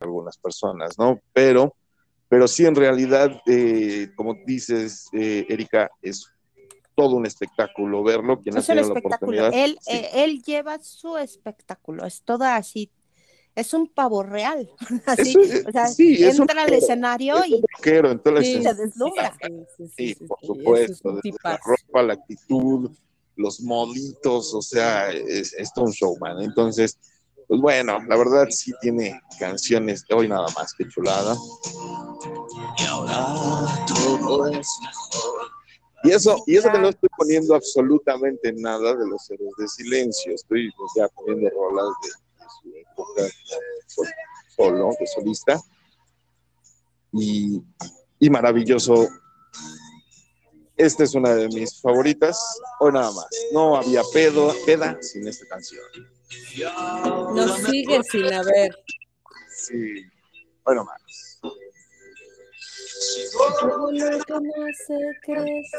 algunas 0.00 0.36
personas, 0.36 0.98
¿no? 0.98 1.20
Pero, 1.32 1.74
pero 2.28 2.48
sí, 2.48 2.64
en 2.64 2.74
realidad, 2.74 3.40
eh, 3.46 4.10
como 4.16 4.34
dices, 4.46 5.06
eh, 5.12 5.46
Erika, 5.48 5.90
es 6.00 6.26
todo 6.94 7.16
un 7.16 7.26
espectáculo 7.26 8.02
verlo. 8.02 8.40
Quien 8.40 8.56
es 8.56 8.68
un 8.68 8.78
espectáculo. 8.78 9.46
él, 9.48 9.78
eh, 9.86 10.10
él 10.14 10.42
lleva 10.42 10.78
su 10.82 11.16
espectáculo, 11.16 12.06
es 12.06 12.22
todo 12.22 12.44
así. 12.44 12.90
Es 13.54 13.74
un 13.74 13.86
pavo 13.86 14.22
real. 14.22 14.70
Así, 15.04 15.36
o 15.36 15.72
sea, 15.72 15.84
entra 15.98 16.62
al 16.62 16.72
escenario 16.72 17.36
y, 17.44 17.62
se 17.82 18.74
deslumbra. 18.74 19.36
Sí, 19.94 20.14
por 20.14 20.38
supuesto. 20.40 21.20
la 21.44 21.58
ropa, 21.58 22.02
la 22.02 22.14
actitud, 22.14 22.90
los 23.36 23.60
moditos, 23.60 24.54
o 24.54 24.62
sea, 24.62 25.10
es, 25.10 25.52
es 25.52 25.70
todo 25.74 25.84
un 25.84 25.90
showman. 25.90 26.40
Entonces, 26.40 26.98
pues 27.48 27.60
bueno, 27.60 27.98
la 28.06 28.16
verdad 28.16 28.46
sí 28.50 28.72
tiene 28.80 29.20
canciones 29.38 30.04
de 30.08 30.14
hoy 30.14 30.28
nada 30.28 30.46
más 30.56 30.72
que 30.74 30.88
chulada. 30.88 31.36
Y 32.78 32.82
ahora 32.84 33.84
todo 33.86 34.46
es 34.48 34.68
mejor. 34.82 35.50
Y 36.04 36.10
eso, 36.10 36.36
y 36.46 36.56
eso 36.56 36.70
que 36.72 36.78
no 36.80 36.88
estoy 36.88 37.08
poniendo 37.16 37.54
absolutamente 37.54 38.52
nada 38.54 38.94
de 38.94 39.06
los 39.06 39.30
héroes 39.30 39.52
de 39.56 39.68
silencio, 39.68 40.34
estoy 40.34 40.68
ya 40.96 41.06
poniendo 41.08 41.48
rolas 41.50 41.86
de, 42.02 42.08
su 42.60 42.76
época 42.76 43.22
sol- 43.86 44.06
solo, 44.56 44.90
de 44.98 45.06
solista. 45.06 45.60
Y, 47.12 47.62
y 48.18 48.30
maravilloso. 48.30 49.06
Esta 50.76 51.04
es 51.04 51.14
una 51.14 51.34
de 51.34 51.48
mis 51.48 51.80
favoritas. 51.80 52.38
Hoy 52.80 52.92
nada 52.92 53.12
más. 53.12 53.28
No 53.52 53.76
había 53.76 54.02
pedo, 54.12 54.54
peda 54.64 54.96
sin 55.00 55.28
esta 55.28 55.46
canción. 55.46 55.84
Nos 57.34 57.58
sigue 57.62 58.02
sin 58.04 58.32
haber. 58.32 58.76
Sí. 59.54 60.04
Hoy 60.64 60.74
nada 60.76 60.84
más. 60.84 61.40
Lo 63.62 64.24
que 64.24 64.34
nace 64.40 64.98
crece. 65.22 65.78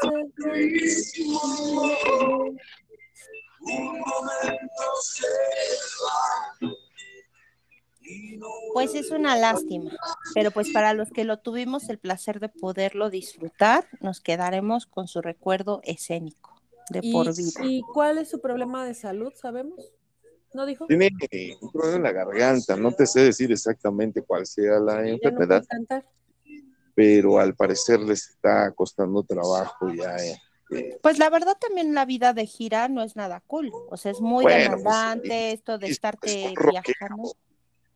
Pues 8.72 8.94
es 8.96 9.10
una 9.12 9.36
lástima, 9.36 9.90
pero 10.34 10.50
pues 10.50 10.72
para 10.72 10.94
los 10.94 11.10
que 11.12 11.24
lo 11.24 11.38
tuvimos 11.38 11.88
el 11.90 11.98
placer 11.98 12.40
de 12.40 12.48
poderlo 12.48 13.08
disfrutar, 13.08 13.88
nos 14.00 14.20
quedaremos 14.20 14.86
con 14.86 15.06
su 15.06 15.22
recuerdo 15.22 15.80
escénico 15.84 16.60
de 16.90 17.00
¿Y, 17.02 17.12
por 17.12 17.34
vida. 17.36 17.50
¿Y 17.62 17.82
cuál 17.92 18.18
es 18.18 18.28
su 18.30 18.40
problema 18.40 18.84
de 18.84 18.94
salud? 18.94 19.32
¿Sabemos? 19.36 19.92
¿No 20.52 20.66
dijo? 20.66 20.86
Tiene 20.86 21.10
un 21.60 21.70
problema 21.70 21.96
en 21.96 22.02
la 22.02 22.12
garganta. 22.12 22.76
No 22.76 22.92
te 22.92 23.06
sé 23.06 23.20
decir 23.20 23.52
exactamente 23.52 24.22
cuál 24.22 24.44
sea 24.44 24.78
la 24.80 25.02
no 25.02 25.08
enfermedad, 25.08 25.64
pero 26.94 27.38
al 27.38 27.54
parecer 27.54 28.00
les 28.00 28.28
está 28.30 28.72
costando 28.72 29.22
trabajo 29.22 29.88
ya. 29.92 30.16
eh, 30.16 30.36
eh, 30.70 30.98
Pues 31.02 31.18
la 31.18 31.30
verdad 31.30 31.56
también 31.60 31.94
la 31.94 32.04
vida 32.04 32.32
de 32.32 32.46
gira 32.46 32.88
no 32.88 33.02
es 33.02 33.16
nada 33.16 33.40
cool, 33.46 33.70
o 33.88 33.96
sea, 33.96 34.12
es 34.12 34.20
muy 34.20 34.44
Bueno, 34.44 34.70
pues, 34.70 34.82
demandante 34.82 35.52
esto 35.52 35.78
de 35.78 35.86
es- 35.86 35.92
estarte 35.92 36.52
rockero. 36.56 37.16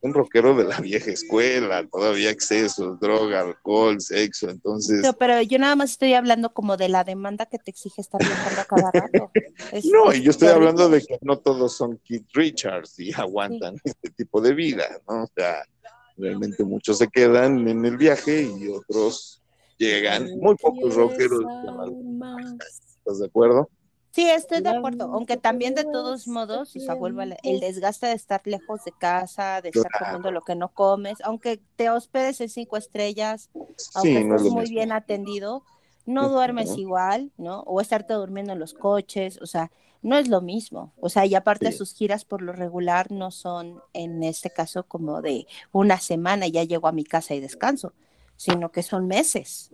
Un 0.01 0.15
rockero 0.15 0.55
de 0.57 0.65
la 0.65 0.81
vieja 0.81 1.11
escuela, 1.11 1.87
todavía 1.91 2.31
excesos, 2.31 3.01
droga, 3.01 3.41
alcohol, 3.41 4.01
sexo, 4.01 4.49
entonces... 4.49 5.01
No, 5.03 5.13
pero 5.15 5.43
yo 5.43 5.59
nada 5.59 5.75
más 5.77 5.91
estoy 5.93 6.15
hablando 6.15 6.53
como 6.53 6.77
de 6.77 6.89
la 6.89 7.03
demanda 7.05 7.47
que 7.47 7.59
te 7.59 7.71
exige 7.73 8.01
estar 8.01 8.21
viajando 8.21 8.61
a 8.61 8.65
cada 8.65 8.91
rato. 8.93 9.31
Es- 9.73 9.85
No, 9.87 10.13
y 10.15 10.23
yo 10.23 10.31
estoy 10.31 10.49
hablando 10.49 10.89
de 10.89 11.01
que 11.01 11.19
no 11.23 11.39
todos 11.39 11.77
son 11.77 11.99
Keith 12.05 12.29
Richards 12.33 12.99
y 13.01 13.13
aguantan 13.13 13.77
este 13.83 14.11
tipo 14.11 14.41
de 14.41 14.55
vida, 14.55 14.85
¿no? 15.09 15.25
O 15.25 15.29
sea, 15.35 15.63
realmente 16.17 16.63
muchos 16.65 16.99
se 16.99 17.09
quedan 17.09 17.67
en 17.69 17.85
el 17.85 17.97
viaje 17.97 18.43
y 18.43 18.69
otros 18.69 19.43
llegan, 19.79 20.29
muy 20.39 20.55
pocos 20.57 20.95
rockeros. 20.95 21.45
¿estás 22.99 23.19
de 23.21 23.27
acuerdo? 23.27 23.69
Sí, 24.19 24.29
estoy 24.29 24.63
de 24.63 24.69
acuerdo, 24.71 25.05
aunque 25.13 25.37
también 25.37 25.77
de 25.77 25.85
todos 25.85 26.27
modos, 26.27 26.75
o 26.75 26.81
sea, 26.81 26.97
el 27.45 27.61
desgaste 27.61 28.09
de 28.09 28.15
estar 28.15 28.41
lejos 28.47 28.85
de 28.85 28.91
casa, 28.91 29.61
de 29.63 29.69
estar 29.69 29.95
comiendo 29.95 30.33
lo 30.33 30.43
que 30.43 30.57
no 30.57 30.73
comes, 30.75 31.19
aunque 31.23 31.61
te 31.77 31.89
hospedes 31.89 32.41
en 32.41 32.49
cinco 32.49 32.77
estrellas, 32.77 33.49
aunque 33.95 34.19
Sí, 34.19 34.25
no 34.25 34.35
es 34.37 34.43
estés 34.43 34.53
muy 34.53 34.63
mismo. 34.63 34.75
bien 34.75 34.91
atendido, 34.91 35.63
no 36.05 36.29
duermes 36.31 36.77
igual, 36.79 37.31
¿no? 37.37 37.61
O 37.61 37.81
estarte 37.81 38.15
durmiendo 38.15 38.53
en 38.55 38.59
los 38.59 38.75
coches, 38.75 39.39
o 39.41 39.47
sea, 39.47 39.71
no 40.03 40.19
es 40.19 40.29
lo 40.29 40.41
mismo. 40.41 40.93
O 41.01 41.09
sea, 41.11 41.25
y 41.25 41.37
aparte 41.37 41.71
Sí. 41.71 41.79
sus 41.79 41.95
giras 41.95 42.25
por 42.25 42.43
lo 42.43 42.53
regular 42.53 43.13
no 43.13 43.31
son, 43.31 43.85
en 43.93 44.25
este 44.25 44.51
caso, 44.51 44.83
como 44.85 45.23
de 45.23 45.47
una 45.71 46.01
semana, 46.01 46.49
ya 46.49 46.65
llego 46.65 46.89
a 46.89 46.93
mi 46.93 47.05
casa 47.05 47.35
y 47.35 47.41
descanso, 47.41 47.95
sino 48.37 48.73
que 48.73 48.83
son 48.83 49.07
meses. 49.07 49.71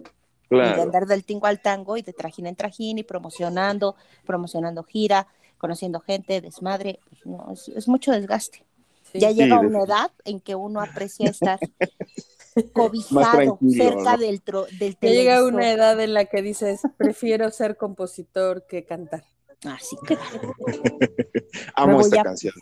Y 0.50 0.56
de 0.56 0.62
Claro, 0.62 0.82
andar 0.82 1.06
del 1.06 1.24
tingo 1.24 1.46
al 1.46 1.60
tango 1.60 1.96
y 1.96 2.02
de 2.02 2.12
trajín 2.12 2.46
en 2.46 2.54
trajín 2.56 2.98
y 2.98 3.02
promocionando, 3.02 3.96
promocionando 4.26 4.82
gira, 4.84 5.26
conociendo 5.58 6.00
gente, 6.00 6.40
desmadre, 6.40 7.00
pues 7.08 7.24
no, 7.26 7.50
es, 7.52 7.68
es 7.68 7.88
mucho 7.88 8.12
desgaste. 8.12 8.64
Sí. 9.10 9.20
Ya 9.20 9.30
llega 9.30 9.60
Sí, 9.60 9.66
una 9.66 9.82
edad 9.84 10.10
en 10.24 10.40
que 10.40 10.54
uno 10.54 10.80
aprecia 10.80 11.30
estar 11.30 11.58
cobijado 12.72 13.58
cerca 13.70 14.12
¿no? 14.16 14.18
del, 14.18 14.44
tro- 14.44 14.66
del 14.78 14.96
Ya 15.00 15.08
llega 15.08 15.34
televisor. 15.36 15.54
una 15.54 15.72
edad 15.72 16.00
en 16.00 16.14
la 16.14 16.24
que 16.26 16.42
dices, 16.42 16.80
prefiero 16.96 17.50
ser 17.50 17.76
compositor 17.76 18.66
que 18.66 18.84
cantar. 18.84 19.24
Así 19.64 19.96
que 20.06 20.18
amo 21.74 22.00
esta 22.00 22.20
a- 22.20 22.24
canción. 22.24 22.54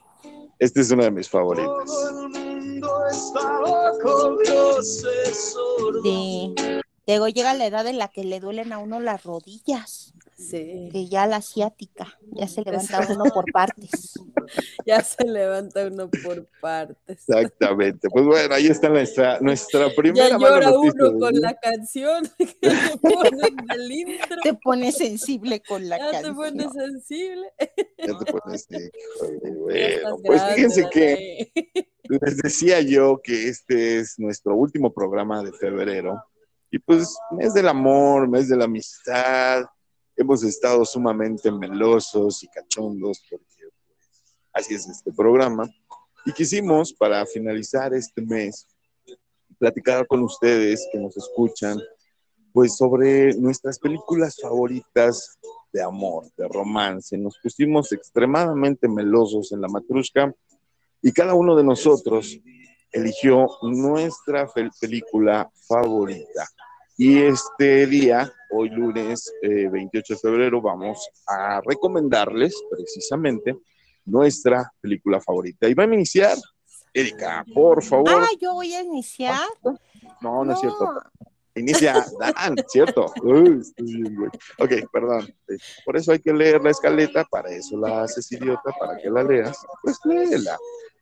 Esta 0.59 0.81
es 0.81 0.91
una 0.93 1.05
de 1.05 1.11
mis 1.11 1.29
favoritas. 1.29 1.69
Todo 1.87 2.27
el 2.27 2.29
mundo 2.29 3.07
está 3.11 3.59
bajo 3.61 4.37
proceso. 4.37 5.61
sí. 6.05 6.55
Luego 7.07 7.29
llega 7.29 7.53
la 7.55 7.67
edad 7.67 7.87
en 7.87 7.99
la 7.99 8.09
que 8.09 8.23
le 8.25 8.39
duelen 8.41 8.73
a 8.73 8.79
uno 8.79 9.01
las 9.01 9.25
rodillas, 9.25 10.15
Sí. 10.37 10.89
que 10.91 11.09
ya 11.09 11.27
la 11.27 11.37
asiática, 11.37 12.19
ya 12.33 12.49
se 12.49 12.63
levanta 12.63 13.07
uno 13.11 13.25
por 13.33 13.45
partes. 13.53 14.15
Ya 14.85 15.01
se 15.03 15.25
levanta 15.25 15.87
uno 15.87 16.11
por 16.25 16.47
partes. 16.61 16.97
Exactamente. 17.29 18.09
Pues 18.11 18.25
bueno, 18.27 18.55
ahí 18.55 18.67
está 18.67 18.89
nuestra, 18.89 19.39
nuestra 19.41 19.89
primera 19.95 20.29
Ya 20.31 20.37
llora 20.39 20.69
noticia 20.71 20.93
uno 21.09 21.19
con 21.21 21.35
la 21.41 21.55
canción 21.55 22.29
que 22.39 22.49
le 22.61 22.99
ponen 23.01 23.57
del 23.69 23.93
intro. 23.93 24.37
Te 24.43 24.55
pones 24.55 24.97
sensible 24.97 25.63
con 25.63 25.89
la 25.89 25.97
Ya 25.99 26.07
te 26.07 26.13
canción. 26.13 26.35
pones 26.37 26.73
sensible. 26.73 27.53
Ya 27.99 28.19
te 28.19 28.33
pones, 28.33 28.67
Ya 28.71 28.79
bueno, 29.55 30.19
pues 30.25 30.41
grande, 30.43 30.55
fíjense 30.57 30.89
que 30.91 31.53
les 32.09 32.37
decía 32.39 32.81
yo 32.81 33.21
que 33.23 33.49
este 33.49 34.01
es 34.01 34.19
nuestro 34.19 34.57
último 34.57 34.93
programa 34.93 35.43
de 35.45 35.53
febrero. 35.53 36.21
Y 36.75 36.79
pues 36.79 37.19
mes 37.31 37.53
del 37.53 37.69
amor, 37.69 38.27
mes 38.27 38.49
de 38.49 38.57
la 38.57 38.65
amistad. 38.65 39.67
Hemos 40.17 40.43
estado 40.43 40.87
sumamente 40.87 41.53
melosos 41.53 42.43
y 42.43 42.49
cachondos 42.49 43.23
porque 43.29 43.69
pues, 43.87 44.35
así 44.55 44.75
es 44.75 44.89
este 44.89 45.13
programa. 45.13 45.69
Y 46.25 46.33
quisimos, 46.33 46.95
para 46.95 47.27
finalizar 47.27 47.93
este 47.93 48.23
mes, 48.23 48.67
platicar 49.59 50.07
con 50.07 50.23
ustedes 50.23 50.89
que 50.91 50.99
nos 50.99 51.15
escuchan, 51.15 51.79
pues 52.55 52.75
sobre 52.75 53.35
nuestras 53.35 53.79
películas 53.79 54.39
favoritas 54.41 55.39
de 55.75 55.83
amor, 55.83 56.25
de 56.39 56.49
romance. 56.49 57.19
Nos 57.19 57.37
pusimos 57.43 57.93
extremadamente 57.93 58.89
melosos 58.89 59.53
en 59.53 59.61
la 59.61 59.69
matrushka 59.69 60.35
y 61.03 61.13
cada 61.13 61.35
uno 61.35 61.55
de 61.55 61.65
nosotros 61.65 62.39
eligió 62.93 63.47
nuestra 63.63 64.49
película 64.81 65.51
favorita. 65.67 66.47
Y 66.97 67.23
este 67.23 67.87
día, 67.87 68.31
hoy 68.51 68.69
lunes 68.69 69.33
eh, 69.43 69.69
28 69.69 70.15
de 70.15 70.21
febrero, 70.21 70.61
vamos 70.61 71.09
a 71.27 71.61
recomendarles 71.65 72.55
precisamente 72.71 73.57
nuestra 74.05 74.71
película 74.81 75.21
favorita. 75.21 75.69
Y 75.69 75.75
van 75.75 75.91
a 75.91 75.95
iniciar, 75.95 76.37
Erika, 76.93 77.45
por 77.55 77.83
favor. 77.83 78.23
Ah, 78.23 78.29
yo 78.41 78.55
voy 78.55 78.75
a 78.75 78.83
iniciar. 78.83 79.41
No, 80.21 80.45
no 80.45 80.53
es 80.53 80.61
cierto. 80.61 81.03
Inicia 81.55 82.07
Dan, 82.19 82.57
¿cierto? 82.67 83.13
Uy, 83.23 83.61
estoy 83.61 84.03
bien, 84.03 84.17
güey. 84.17 84.31
Ok, 84.59 84.91
perdón. 84.91 85.35
Por 85.85 85.97
eso 85.97 86.13
hay 86.13 86.19
que 86.19 86.33
leer 86.33 86.63
la 86.63 86.71
escaleta, 86.71 87.25
para 87.25 87.51
eso 87.51 87.77
la 87.77 88.03
haces 88.03 88.31
idiota, 88.33 88.73
para 88.79 88.97
que 88.99 89.11
la 89.11 89.23
leas. 89.23 89.59
Pues 89.83 89.99
léela. 90.05 90.59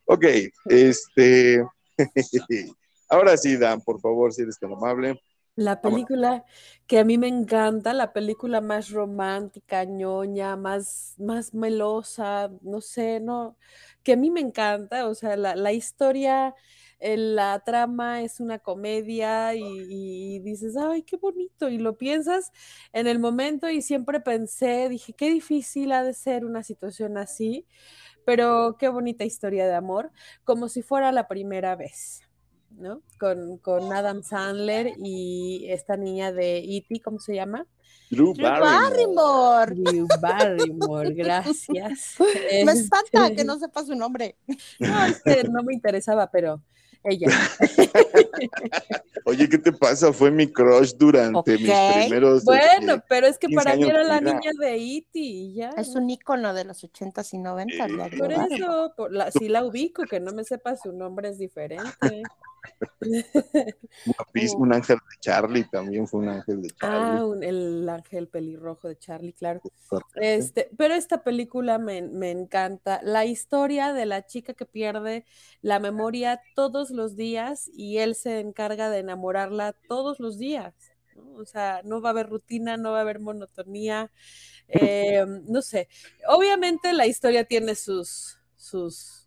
Ok, 0.06 0.24
este. 0.66 1.64
Ahora 3.08 3.36
sí, 3.36 3.56
Dan, 3.56 3.80
por 3.80 4.00
favor, 4.00 4.32
si 4.32 4.42
eres 4.42 4.58
tan 4.58 4.72
amable. 4.72 5.20
La 5.56 5.82
película 5.82 6.44
que 6.86 7.00
a 7.00 7.04
mí 7.04 7.18
me 7.18 7.28
encanta, 7.28 7.92
la 7.92 8.12
película 8.12 8.60
más 8.60 8.90
romántica, 8.90 9.84
ñoña, 9.84 10.56
más, 10.56 11.16
más 11.18 11.52
melosa, 11.52 12.50
no 12.62 12.80
sé, 12.80 13.20
no, 13.20 13.56
que 14.02 14.12
a 14.12 14.16
mí 14.16 14.30
me 14.30 14.40
encanta, 14.40 15.06
o 15.06 15.14
sea, 15.14 15.36
la, 15.36 15.56
la 15.56 15.72
historia, 15.72 16.54
la 17.00 17.60
trama 17.64 18.22
es 18.22 18.40
una 18.40 18.58
comedia 18.58 19.54
y, 19.54 19.62
y 19.88 20.38
dices, 20.40 20.76
ay, 20.76 21.02
qué 21.02 21.16
bonito, 21.16 21.68
y 21.68 21.78
lo 21.78 21.96
piensas 21.98 22.52
en 22.92 23.06
el 23.06 23.18
momento 23.18 23.68
y 23.68 23.82
siempre 23.82 24.20
pensé, 24.20 24.88
dije, 24.88 25.12
qué 25.12 25.30
difícil 25.30 25.92
ha 25.92 26.04
de 26.04 26.14
ser 26.14 26.44
una 26.44 26.62
situación 26.62 27.18
así, 27.18 27.66
pero 28.30 28.76
qué 28.78 28.88
bonita 28.88 29.24
historia 29.24 29.66
de 29.66 29.74
amor, 29.74 30.12
como 30.44 30.68
si 30.68 30.82
fuera 30.82 31.10
la 31.10 31.26
primera 31.26 31.74
vez. 31.74 32.22
¿no? 32.78 33.02
Con, 33.18 33.58
con 33.58 33.92
Adam 33.92 34.22
Sandler 34.22 34.92
y 35.02 35.66
esta 35.68 35.96
niña 35.96 36.30
de 36.30 36.58
E.T., 36.58 37.00
¿cómo 37.02 37.18
se 37.18 37.34
llama? 37.34 37.66
Drew 38.08 38.32
Drew 38.32 38.44
Barrymore. 38.48 38.70
Barrymore. 38.70 39.74
Drew 39.74 40.06
Barrymore, 40.20 41.12
gracias. 41.12 42.14
Me 42.64 42.70
espanta 42.70 43.24
Este, 43.24 43.34
que 43.34 43.44
no 43.44 43.58
sepa 43.58 43.84
su 43.84 43.96
nombre. 43.96 44.36
No, 44.78 45.06
es 45.06 45.20
que 45.24 45.42
no 45.50 45.64
me 45.64 45.74
interesaba, 45.74 46.30
pero 46.30 46.62
Ella. 47.04 47.28
Oye, 49.24 49.48
¿qué 49.48 49.58
te 49.58 49.72
pasa? 49.72 50.12
Fue 50.12 50.30
mi 50.30 50.46
crush 50.52 50.92
durante 50.96 51.56
mis 51.58 51.70
primeros. 51.70 52.44
Bueno, 52.44 52.94
este, 52.94 53.04
pero 53.08 53.26
es 53.26 53.38
que 53.38 53.46
15 53.46 53.64
para 53.64 53.76
mí 53.76 53.84
era 53.84 54.02
la 54.04 54.20
niña 54.20 54.50
de 54.58 54.74
E.T. 54.76 55.08
y 55.18 55.54
ya. 55.54 55.70
Es 55.76 55.94
un 55.94 56.08
ícono 56.10 56.52
de 56.54 56.64
los 56.64 56.82
80s 56.84 57.32
y 57.34 57.38
90s. 57.38 57.70
Sí. 57.86 57.96
la 57.96 58.08
Por 58.18 58.32
eso, 58.32 58.92
por 58.96 59.12
la, 59.12 59.30
sí 59.30 59.48
la 59.48 59.64
ubico, 59.64 60.02
que 60.04 60.20
no 60.20 60.32
me 60.32 60.44
sepa 60.44 60.76
su 60.76 60.92
nombre 60.92 61.28
es 61.30 61.38
diferente. 61.38 62.22
un 64.58 64.72
ángel 64.74 64.96
de 64.98 65.16
Charlie 65.20 65.64
también 65.64 66.06
fue 66.06 66.20
un 66.20 66.28
ángel 66.28 66.60
de 66.60 66.68
Ah, 66.68 66.74
Charlie. 66.80 67.22
un- 67.24 67.42
el 67.42 67.88
ángel 67.88 68.28
pelirrojo 68.28 68.88
de 68.88 68.98
Charlie, 68.98 69.32
claro. 69.32 69.60
Este, 70.16 70.68
pero 70.76 70.94
esta 70.94 71.22
película 71.22 71.78
me, 71.78 72.02
me 72.02 72.30
encanta. 72.30 73.00
La 73.02 73.24
historia 73.24 73.92
de 73.94 74.04
la 74.06 74.26
chica 74.26 74.52
que 74.54 74.66
pierde 74.66 75.24
la 75.62 75.78
memoria 75.78 76.40
todos 76.54 76.89
los 76.90 77.16
días 77.16 77.70
y 77.74 77.98
él 77.98 78.14
se 78.14 78.40
encarga 78.40 78.90
de 78.90 78.98
enamorarla 78.98 79.74
todos 79.88 80.20
los 80.20 80.38
días. 80.38 80.74
¿no? 81.16 81.34
O 81.34 81.44
sea, 81.44 81.80
no 81.84 82.00
va 82.00 82.10
a 82.10 82.12
haber 82.12 82.28
rutina, 82.28 82.76
no 82.76 82.92
va 82.92 82.98
a 82.98 83.02
haber 83.02 83.18
monotonía. 83.20 84.10
eh, 84.68 85.24
no 85.48 85.62
sé. 85.62 85.88
Obviamente 86.28 86.92
la 86.92 87.06
historia 87.06 87.44
tiene 87.44 87.74
sus, 87.74 88.38
sus, 88.56 89.26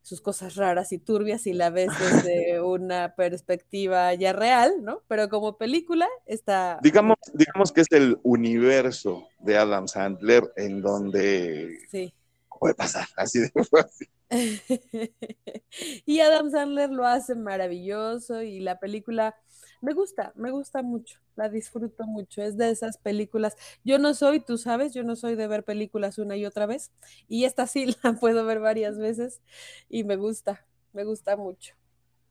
sus 0.00 0.20
cosas 0.22 0.56
raras 0.56 0.92
y 0.92 0.98
turbias 0.98 1.46
y 1.46 1.52
la 1.52 1.68
ves 1.70 1.90
desde 2.00 2.60
una 2.62 3.14
perspectiva 3.14 4.14
ya 4.14 4.32
real, 4.32 4.72
¿no? 4.82 5.02
Pero 5.08 5.28
como 5.28 5.58
película 5.58 6.08
está... 6.26 6.78
Digamos, 6.82 7.16
digamos 7.34 7.70
que 7.72 7.82
es 7.82 7.92
el 7.92 8.18
universo 8.22 9.28
de 9.40 9.58
Adam 9.58 9.86
Sandler 9.88 10.50
en 10.56 10.80
donde 10.80 11.78
Sí. 11.90 12.12
puede 12.58 12.74
pasar 12.74 13.06
así 13.16 13.40
de 13.40 13.50
fácil. 13.70 14.08
y 16.06 16.20
Adam 16.20 16.50
Sandler 16.50 16.90
lo 16.90 17.06
hace 17.06 17.34
maravilloso 17.34 18.42
y 18.42 18.60
la 18.60 18.78
película 18.78 19.36
me 19.80 19.94
gusta, 19.94 20.32
me 20.36 20.50
gusta 20.50 20.82
mucho, 20.82 21.18
la 21.34 21.48
disfruto 21.48 22.04
mucho. 22.06 22.40
Es 22.42 22.56
de 22.56 22.70
esas 22.70 22.98
películas. 22.98 23.56
Yo 23.84 23.98
no 23.98 24.14
soy, 24.14 24.40
tú 24.40 24.56
sabes, 24.56 24.94
yo 24.94 25.02
no 25.02 25.16
soy 25.16 25.34
de 25.34 25.48
ver 25.48 25.64
películas 25.64 26.18
una 26.18 26.36
y 26.36 26.46
otra 26.46 26.66
vez 26.66 26.92
y 27.28 27.44
esta 27.44 27.66
sí 27.66 27.86
la 28.02 28.14
puedo 28.14 28.44
ver 28.44 28.60
varias 28.60 28.98
veces 28.98 29.40
y 29.88 30.04
me 30.04 30.16
gusta, 30.16 30.64
me 30.92 31.04
gusta 31.04 31.36
mucho. 31.36 31.74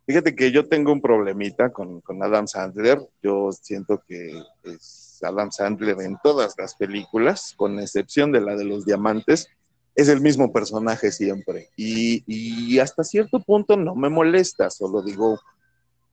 Fíjate 0.08 0.36
que 0.36 0.52
yo 0.52 0.68
tengo 0.68 0.92
un 0.92 1.02
problemita 1.02 1.72
con, 1.72 2.02
con 2.02 2.24
Adam 2.24 2.48
Sandler. 2.48 3.00
Yo 3.22 3.52
siento 3.52 4.04
que 4.08 4.42
es 4.64 5.20
Adam 5.22 5.52
Sandler 5.52 6.02
en 6.02 6.18
todas 6.24 6.56
las 6.58 6.76
películas, 6.76 7.54
con 7.56 7.80
excepción 7.80 8.32
de 8.32 8.42
la 8.42 8.56
de 8.56 8.66
los 8.66 8.86
diamantes, 8.86 9.50
es 9.96 10.08
el 10.10 10.22
mismo 10.22 10.52
personaje 10.52 11.12
siempre. 11.12 11.70
Y, 11.76 12.80
hasta 12.80 13.04
cierto 13.04 13.40
punto 13.40 13.76
no 13.78 13.96
me 13.96 14.10
molesta, 14.10 14.70
solo 14.70 15.02
digo, 15.02 15.40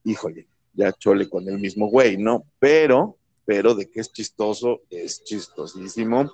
híjole, 0.04 0.46
ya 0.74 0.92
chole 0.92 1.28
con 1.28 1.48
el 1.48 1.58
mismo 1.58 1.88
güey, 1.88 2.16
¿no? 2.16 2.44
Pero, 2.58 3.16
pero 3.44 3.74
de 3.74 3.88
que 3.90 4.00
es 4.00 4.12
chistoso, 4.12 4.82
es 4.90 5.22
chistosísimo. 5.24 6.30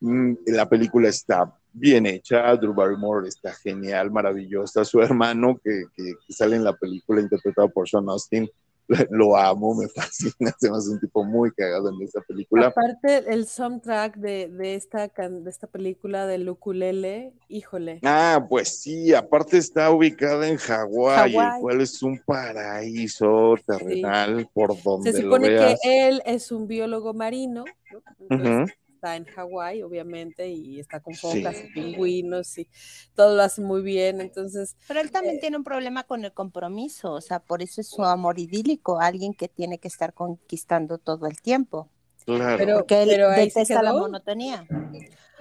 Mm, 0.00 0.34
La 0.46 0.68
película 0.68 1.08
está 1.08 1.56
bien 1.72 2.06
hecha, 2.06 2.54
Drew 2.56 2.72
Barrymore 2.72 3.28
está 3.28 3.52
genial, 3.52 4.10
maravillosa, 4.10 4.84
su 4.84 5.00
hermano 5.00 5.60
que 5.62 5.84
sale 6.28 6.56
en 6.56 6.64
la 6.64 6.76
película 6.76 7.20
interpretado 7.20 7.68
por 7.68 7.88
Sean 7.88 8.08
Austin, 8.08 8.48
lo 9.10 9.36
amo, 9.36 9.74
me 9.74 9.88
fascina, 9.94 10.54
se 10.58 10.70
me 10.70 10.76
hace 10.76 10.90
un 10.90 11.00
tipo 11.00 11.24
muy 11.24 11.50
cagado 11.52 11.88
en 11.90 12.02
esta 12.02 12.20
película. 12.22 12.66
Aparte, 12.68 13.24
el 13.32 13.46
soundtrack 13.46 14.16
de, 14.16 14.48
de 14.48 14.74
esta, 14.74 15.08
can- 15.08 15.44
de 15.44 15.50
esta 15.50 15.66
película 15.66 16.26
del 16.26 16.48
ukulele, 16.48 17.32
híjole. 17.48 18.00
Ah, 18.02 18.44
pues 18.48 18.80
sí, 18.80 19.14
aparte 19.14 19.58
está 19.58 19.90
ubicada 19.90 20.46
en 20.48 20.56
Hawái, 20.58 21.34
el 21.36 21.60
cual 21.60 21.80
es 21.80 22.02
un 22.02 22.18
paraíso 22.24 23.54
terrenal 23.66 24.48
por 24.52 24.80
donde 24.82 25.12
Se 25.12 25.22
lo 25.22 25.24
supone 25.24 25.48
que 25.48 25.54
veas. 25.54 25.80
él 25.84 26.22
es 26.26 26.52
un 26.52 26.66
biólogo 26.66 27.14
marino, 27.14 27.64
¿no? 27.90 28.02
Entonces. 28.28 28.74
Está 29.04 29.16
en 29.16 29.24
Hawái, 29.26 29.82
obviamente, 29.82 30.48
y 30.48 30.80
está 30.80 31.00
con 31.00 31.14
Sí. 31.14 31.20
focas 31.42 31.56
y 31.62 31.72
pingüinos 31.72 32.56
y 32.56 32.66
todo 33.14 33.36
lo 33.36 33.42
hace 33.42 33.60
muy 33.60 33.82
bien. 33.82 34.20
Entonces, 34.20 34.76
Pero 34.88 35.00
él 35.00 35.10
también 35.10 35.38
tiene 35.40 35.56
un 35.58 35.64
problema 35.64 36.04
con 36.04 36.24
el 36.24 36.32
compromiso, 36.32 37.12
o 37.12 37.20
sea, 37.20 37.38
por 37.40 37.60
eso 37.62 37.80
es 37.82 37.88
su 37.88 38.02
amor 38.04 38.38
idílico, 38.38 38.98
alguien 39.00 39.34
que 39.34 39.48
tiene 39.48 39.78
que 39.78 39.88
estar 39.88 40.14
conquistando 40.14 40.96
todo 40.98 41.26
el 41.26 41.40
tiempo, 41.42 41.90
Claro. 42.24 42.56
Pero- 42.56 42.76
porque 42.78 43.02
él 43.02 43.08
detesta 43.36 43.82
la 43.82 43.92
monotonía. 43.92 44.66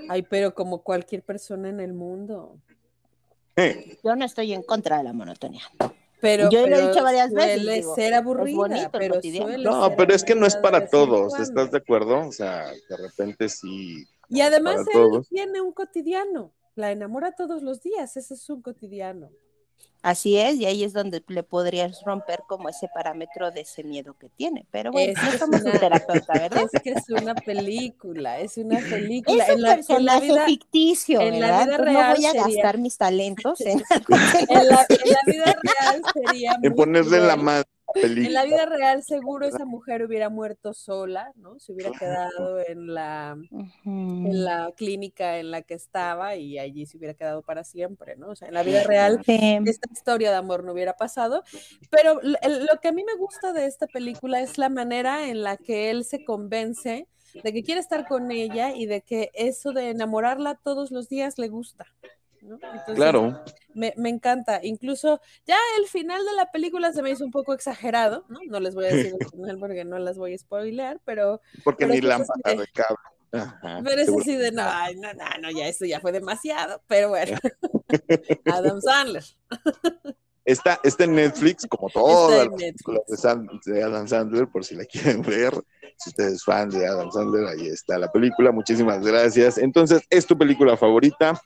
ay, 0.10 0.24
pero 0.24 0.54
como 0.54 0.84
cualquier 0.84 1.24
persona 1.24 1.70
en 1.70 1.80
el 1.80 1.94
mundo. 1.94 2.58
Eh, 3.56 3.98
Yo 4.04 4.16
no 4.18 4.26
estoy 4.26 4.52
en 4.52 4.64
contra 4.64 4.98
de 4.98 5.04
la 5.06 5.14
monotonía. 5.14 5.64
Pero, 6.24 6.50
Yo 6.50 6.62
lo 6.62 6.68
he 6.68 6.70
pero 6.70 6.88
dicho 6.88 7.04
varias 7.04 7.34
veces, 7.34 7.56
suele 7.56 7.76
digo, 7.76 7.96
ser 7.96 8.14
aburrida, 8.14 8.56
bonito 8.56 8.90
pero 8.94 9.16
no, 9.58 9.88
ser 9.88 9.98
pero 9.98 10.16
es 10.16 10.24
que 10.24 10.36
no 10.36 10.46
es 10.46 10.56
para 10.56 10.88
todos. 10.88 11.38
¿estás 11.38 11.70
de 11.70 11.80
acuerdo? 11.80 12.26
O 12.26 12.32
sea, 12.32 12.72
de 12.72 12.96
repente 12.96 13.50
sí. 13.50 14.08
Y 14.30 14.40
además 14.40 14.78
él 14.80 14.86
todos. 14.94 15.28
tiene 15.28 15.60
un 15.60 15.74
cotidiano, 15.74 16.54
la 16.76 16.94
enamora 16.94 17.34
todos 17.34 17.62
los 17.62 17.82
días, 17.82 18.16
ese 18.16 18.36
es 18.36 18.50
un 18.50 18.62
cotidiano. 18.62 19.32
Así 20.06 20.38
es, 20.38 20.56
y 20.58 20.66
ahí 20.66 20.84
es 20.84 20.92
donde 20.92 21.24
le 21.30 21.44
podrías 21.44 22.02
romper 22.04 22.42
como 22.46 22.68
ese 22.68 22.90
parámetro 22.94 23.52
de 23.52 23.62
ese 23.62 23.86
miedo 23.86 24.18
que 24.20 24.28
tiene. 24.28 24.66
Pero 24.70 24.92
bueno, 24.92 25.14
Es 25.16 25.24
no 25.24 25.38
somos 25.40 25.62
una- 25.62 25.72
un 25.72 25.80
terapeuta, 25.80 26.34
¿verdad? 26.34 26.64
Es 26.74 26.82
que 26.82 26.90
es 26.90 27.10
una 27.10 27.34
película, 27.36 28.38
es 28.42 28.58
una 28.58 28.80
película. 28.80 29.44
Es 29.46 29.50
en 29.50 29.56
un 29.56 29.62
la, 29.62 29.68
en 29.70 29.72
la 29.72 29.76
personaje 29.78 30.26
vida, 30.26 30.46
ficticio, 30.46 31.22
en 31.22 31.40
la 31.40 31.48
¿verdad? 31.48 31.66
vida 31.68 31.78
no 31.78 32.14
voy 32.16 32.26
a 32.26 32.32
sería- 32.32 32.48
gastar 32.48 32.78
mis 32.80 32.98
talentos 32.98 33.62
en 33.62 33.80
en 33.80 33.84
la- 34.50 34.58
en 34.58 34.68
la 34.70 34.86
vida 35.26 35.46
real 35.64 36.02
sería 36.14 36.58
En 36.62 36.76
ponerle 36.76 37.20
la 37.22 37.34
cruel. 37.36 37.46
Película. 37.94 38.28
En 38.28 38.34
la 38.34 38.44
vida 38.44 38.66
real 38.66 39.04
seguro 39.04 39.46
esa 39.46 39.66
mujer 39.66 40.04
hubiera 40.04 40.30
muerto 40.30 40.74
sola, 40.74 41.32
¿no? 41.36 41.60
Se 41.60 41.72
hubiera 41.74 41.92
quedado 41.92 42.60
en 42.60 42.94
la, 42.94 43.38
en 43.86 44.44
la 44.44 44.72
clínica 44.76 45.38
en 45.40 45.52
la 45.52 45.62
que 45.62 45.74
estaba 45.76 46.36
y 46.36 46.60
allí 46.60 46.86
se 46.86 46.98
hubiera 46.98 47.14
quedado 47.14 47.42
para 47.42 47.64
siempre, 47.64 48.16
¿no? 48.16 48.30
O 48.30 48.36
sea, 48.36 48.48
en 48.48 48.54
la 48.56 48.64
vida 48.64 48.84
real 48.84 49.22
Sí. 49.26 49.60
esta 49.66 49.90
historia 49.92 50.32
de 50.32 50.38
amor 50.38 50.64
no 50.64 50.74
hubiera 50.74 50.94
pasado, 50.98 51.44
pero 51.90 52.20
lo 52.22 52.80
que 52.82 52.88
a 52.88 52.92
mí 52.92 53.04
me 53.04 53.16
gusta 53.16 53.54
de 53.54 53.66
esta 53.66 53.88
película 53.88 54.42
es 54.42 54.58
la 54.58 54.70
manera 54.70 55.28
en 55.28 55.44
la 55.44 55.58
que 55.58 55.90
él 55.90 56.04
se 56.04 56.24
convence 56.26 57.08
de 57.44 57.54
que 57.54 57.64
quiere 57.64 57.80
estar 57.82 58.08
con 58.08 58.32
ella 58.32 58.76
y 58.76 58.86
de 58.86 59.02
que 59.02 59.32
eso 59.34 59.72
de 59.72 59.90
enamorarla 59.90 60.56
todos 60.56 60.92
los 60.92 61.10
días 61.10 61.38
le 61.38 61.48
gusta. 61.48 61.86
¿No? 62.44 62.56
Entonces, 62.56 62.96
Claro, 62.96 63.44
me, 63.74 63.94
me 63.98 64.10
encanta. 64.10 64.60
Incluso 64.64 65.20
ya 65.46 65.58
el 65.80 65.88
final 65.88 66.24
de 66.26 66.34
la 66.34 66.52
película 66.52 66.94
se 66.94 67.02
me 67.02 67.12
hizo 67.12 67.26
un 67.26 67.32
poco 67.32 67.54
exagerado, 67.54 68.26
¿no? 68.30 68.40
No 68.48 68.60
les 68.60 68.76
voy 68.76 68.86
a 68.86 68.90
decir 68.90 69.14
el 69.20 69.28
final 69.32 69.58
porque 69.60 69.86
no 69.86 69.98
las 70.00 70.18
voy 70.18 70.34
a 70.34 70.38
spoilear, 70.38 71.00
pero, 71.06 71.42
porque 71.64 71.86
pero 71.86 71.94
ni 71.96 72.02
lámpara 72.02 72.56
de- 72.56 72.68
cable. 72.68 72.98
Ajá, 73.36 73.82
pero 73.84 74.00
es 74.00 74.10
así 74.10 74.36
de, 74.36 74.52
no, 74.52 74.62
ay, 74.64 74.96
no, 74.96 75.12
no, 75.14 75.26
no, 75.42 75.50
ya 75.50 75.68
eso 75.68 75.86
ya 75.86 76.00
fue 76.00 76.12
demasiado, 76.12 76.84
pero 76.88 77.10
bueno. 77.10 77.36
Adam 78.46 78.80
Sandler. 78.80 79.24
Está, 80.46 80.80
está 80.84 81.06
en 81.06 81.16
Netflix, 81.16 81.66
como 81.68 81.90
todas 81.94 82.48
las 82.48 83.62
de, 83.66 83.84
Adam 83.84 84.08
Sandler, 84.08 84.48
por 84.48 84.64
si 84.64 84.76
la 84.76 84.86
quieren 84.86 85.24
ver. 85.24 85.54
Si 85.98 86.10
usted 86.10 86.26
es 86.26 86.44
fan 86.44 86.70
de 86.70 86.86
Adam 86.86 87.12
Sandler, 87.12 87.48
ahí 87.48 87.68
está 87.68 87.98
la 87.98 88.12
película. 88.12 88.52
Muchísimas 88.52 89.04
gracias. 89.04 89.58
Entonces, 89.58 90.04
¿es 90.12 90.28
tu 90.28 90.38
película 90.38 90.76
favorita 90.78 91.40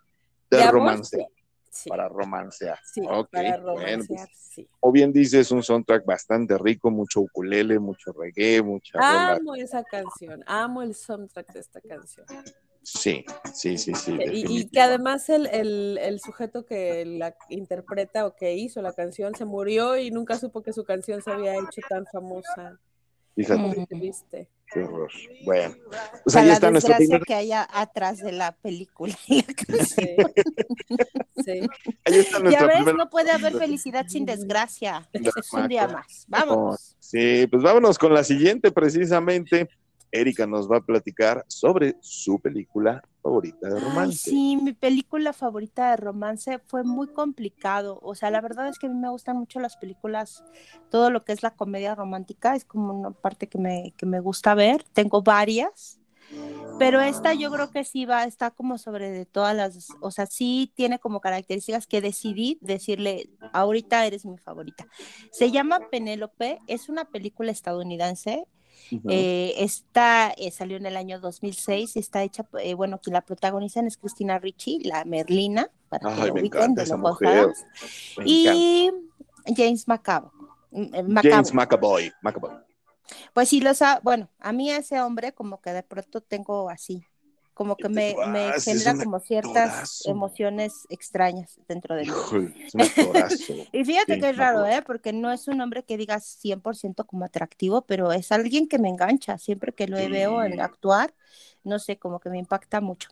de, 0.50 0.58
De 0.58 0.72
romance? 0.72 1.28
Sí, 1.70 1.90
Para 1.90 2.10
romancear. 2.10 2.80
sí, 2.84 3.02
para 3.02 3.22
bueno, 3.22 3.64
pues, 3.64 3.84
romancear, 4.08 4.30
sí. 4.34 4.68
o 4.80 4.92
bien 4.92 5.14
dices, 5.14 5.52
un 5.52 5.62
soundtrack 5.62 6.06
bastante 6.06 6.58
rico, 6.58 6.90
mucho 6.90 7.20
ukulele, 7.22 7.78
mucho 7.78 8.12
reggae, 8.14 8.64
mucha. 8.64 8.98
Amo 9.00 9.54
esa 9.54 9.84
canción, 9.84 10.44
amo 10.48 10.82
el 10.82 10.96
soundtrack 10.96 11.54
de 11.54 11.60
esta 11.60 11.80
canción. 11.82 12.26
Sí, 12.82 13.24
sí, 13.54 13.78
sí, 13.78 13.94
sí. 13.94 14.18
Y, 14.32 14.60
y 14.62 14.70
que 14.70 14.80
además 14.82 15.30
el, 15.30 15.46
el- 15.48 16.00
el 16.02 16.20
sujeto 16.20 16.66
que 16.66 17.06
la 17.06 17.36
interpreta 17.50 18.26
o 18.26 18.34
que 18.36 18.56
hizo 18.56 18.82
la 18.82 18.94
canción 18.94 19.36
se 19.36 19.46
murió 19.46 19.98
y 19.98 20.10
nunca 20.10 20.38
supo 20.40 20.64
que 20.64 20.74
su 20.74 20.84
canción 20.84 21.22
se 21.22 21.32
había 21.32 21.58
hecho 21.58 21.82
tan 21.90 22.06
famosa. 22.08 22.80
Fíjate. 23.38 23.88
¿Viste? 23.92 24.50
qué 24.74 24.82
horror. 24.84 25.10
Bueno, 25.46 25.76
pues 25.90 26.02
O 26.26 26.30
sea, 26.30 26.42
ahí 26.42 26.48
la 26.50 26.54
está 26.56 26.72
nuestro 26.72 26.90
desgracia 26.90 27.08
primer, 27.20 27.22
que 27.26 27.34
haya 27.36 27.68
atrás 27.72 28.18
de 28.18 28.32
la 28.34 28.52
película. 28.52 29.16
Sí. 29.28 30.16
Sí. 31.46 31.60
ahí 32.04 32.16
está 32.16 32.38
Ya 32.38 32.44
nuestra 32.44 32.68
ves, 32.68 32.76
primer- 32.78 32.96
no 32.96 33.10
puede 33.10 33.32
haber 33.32 33.54
felicidad 33.58 34.06
sin 34.10 34.26
desgracia. 34.26 35.08
Es 35.14 35.54
un 35.54 35.68
día 35.70 35.88
más. 35.88 36.26
Vámonos. 36.28 36.96
Sí, 37.00 37.48
pues 37.50 37.64
vámonos 37.64 37.98
con 37.98 38.14
la 38.14 38.24
siguiente 38.26 38.72
precisamente. 38.72 39.70
Erika 40.12 40.48
nos 40.48 40.70
va 40.70 40.78
a 40.78 40.82
platicar 40.82 41.44
sobre 41.48 41.98
su 42.02 42.40
película 42.40 43.02
favorita 43.22 43.70
de 43.70 43.76
Ay, 43.78 43.84
romance. 43.84 44.30
sí, 44.30 44.58
mi 44.58 44.74
película 44.74 45.34
favorita 45.34 45.92
de 45.92 45.98
romance 45.98 46.60
fue 46.66 46.84
muy 46.84 47.08
complicado. 47.08 48.00
O 48.02 48.16
sea, 48.16 48.32
la 48.32 48.42
verdad 48.42 48.70
es 48.70 48.80
que 48.80 48.88
a 48.88 48.90
mí 48.90 48.96
me 48.96 49.10
gustan 49.10 49.38
mucho 49.38 49.60
las 49.60 49.78
películas, 49.78 50.44
todo 50.90 51.10
lo 51.10 51.26
que 51.26 51.34
es 51.34 51.44
la 51.44 51.52
comedia 51.52 51.96
romántica, 51.96 52.56
es 52.56 52.66
como 52.66 52.94
una 52.94 53.12
parte 53.12 53.48
que 53.48 53.58
me, 53.58 53.94
que 53.98 54.06
me 54.06 54.20
gusta 54.20 54.56
ver. 54.56 54.84
Tengo 54.94 55.22
varias. 55.22 56.00
Pero 56.80 57.02
esta 57.02 57.34
yo 57.34 57.50
creo 57.52 57.72
que 57.72 57.84
sí 57.84 58.06
va, 58.06 58.26
está 58.26 58.52
como 58.52 58.78
sobre 58.78 59.10
de 59.10 59.26
todas 59.26 59.56
las, 59.56 59.88
o 60.02 60.12
sea, 60.12 60.26
sí 60.28 60.72
tiene 60.76 61.00
como 61.00 61.22
características 61.22 61.88
que 61.88 62.02
decidí 62.02 62.60
decirle, 62.62 63.30
ahorita 63.54 64.06
eres 64.06 64.26
mi 64.26 64.38
favorita. 64.38 64.86
Se 65.32 65.52
llama 65.52 65.80
Penélope, 65.90 66.60
es 66.68 66.90
una 66.90 67.06
película 67.06 67.52
estadounidense. 67.52 68.46
Eh, 69.10 69.54
esta 69.58 70.34
eh, 70.38 70.52
salió 70.52 70.78
en 70.78 70.86
el 70.86 70.98
año 70.98 71.20
2006 71.20 71.96
y 71.96 72.00
está 72.00 72.24
hecha, 72.24 72.48
eh, 72.62 72.74
bueno, 72.74 73.00
que 73.02 73.12
la 73.12 73.22
protagonizan 73.22 73.88
es 73.88 73.98
Cristina 73.98 74.40
Ricci, 74.40 74.80
la 74.84 75.04
Merlina, 75.06 75.70
para 75.90 76.16
que 76.16 76.32
me 76.32 76.42
encanta 76.42 76.84
esa 76.84 76.98
mujer. 76.98 77.50
y 78.24 78.90
James 79.56 79.88
McAvoy. 79.88 80.32
James 81.24 81.54
McAvoy. 81.54 82.14
Pues 83.34 83.50
sí, 83.50 83.62
los, 83.62 83.80
bueno, 84.04 84.30
a 84.40 84.52
mí 84.52 84.70
ese 84.70 85.02
hombre 85.02 85.34
como 85.34 85.62
que 85.62 85.72
de 85.72 85.84
pronto 85.84 86.22
tengo 86.22 86.70
así, 86.70 87.06
como 87.58 87.76
que 87.76 87.90
me, 87.90 88.16
me 88.28 88.52
genera 88.62 88.96
como 89.04 89.20
ciertas 89.20 90.06
emociones 90.06 90.86
extrañas 90.90 91.60
dentro 91.68 91.96
de 91.96 92.04
mí. 92.04 92.12
y 93.72 93.84
fíjate 93.84 94.20
que 94.20 94.30
es 94.30 94.38
raro, 94.38 94.68
¿eh? 94.68 94.84
Porque 94.86 95.12
no 95.12 95.32
es 95.32 95.48
un 95.48 95.60
hombre 95.60 95.84
que 95.84 95.98
digas 95.98 96.38
100% 96.44 97.08
como 97.08 97.26
atractivo, 97.26 97.82
pero 97.82 98.12
es 98.12 98.32
alguien 98.32 98.68
que 98.68 98.78
me 98.78 98.90
engancha 98.90 99.40
siempre 99.40 99.74
que 99.74 99.88
lo 99.88 99.98
veo 99.98 100.44
en 100.44 100.62
actuar, 100.62 101.16
no 101.64 101.80
sé, 101.80 101.98
como 101.98 102.20
que 102.20 102.30
me 102.30 102.38
impacta 102.38 102.80
mucho. 102.80 103.10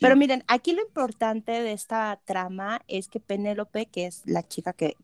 Pero 0.00 0.16
miren, 0.16 0.42
aquí 0.48 0.72
lo 0.72 0.82
importante 0.82 1.52
de 1.52 1.72
esta 1.72 2.20
trama 2.24 2.80
es 2.88 3.06
que 3.06 3.20
Penélope, 3.20 3.86
que 3.86 4.06
es 4.06 4.22
la 4.24 4.42
chica 4.42 4.72
que, 4.72 4.96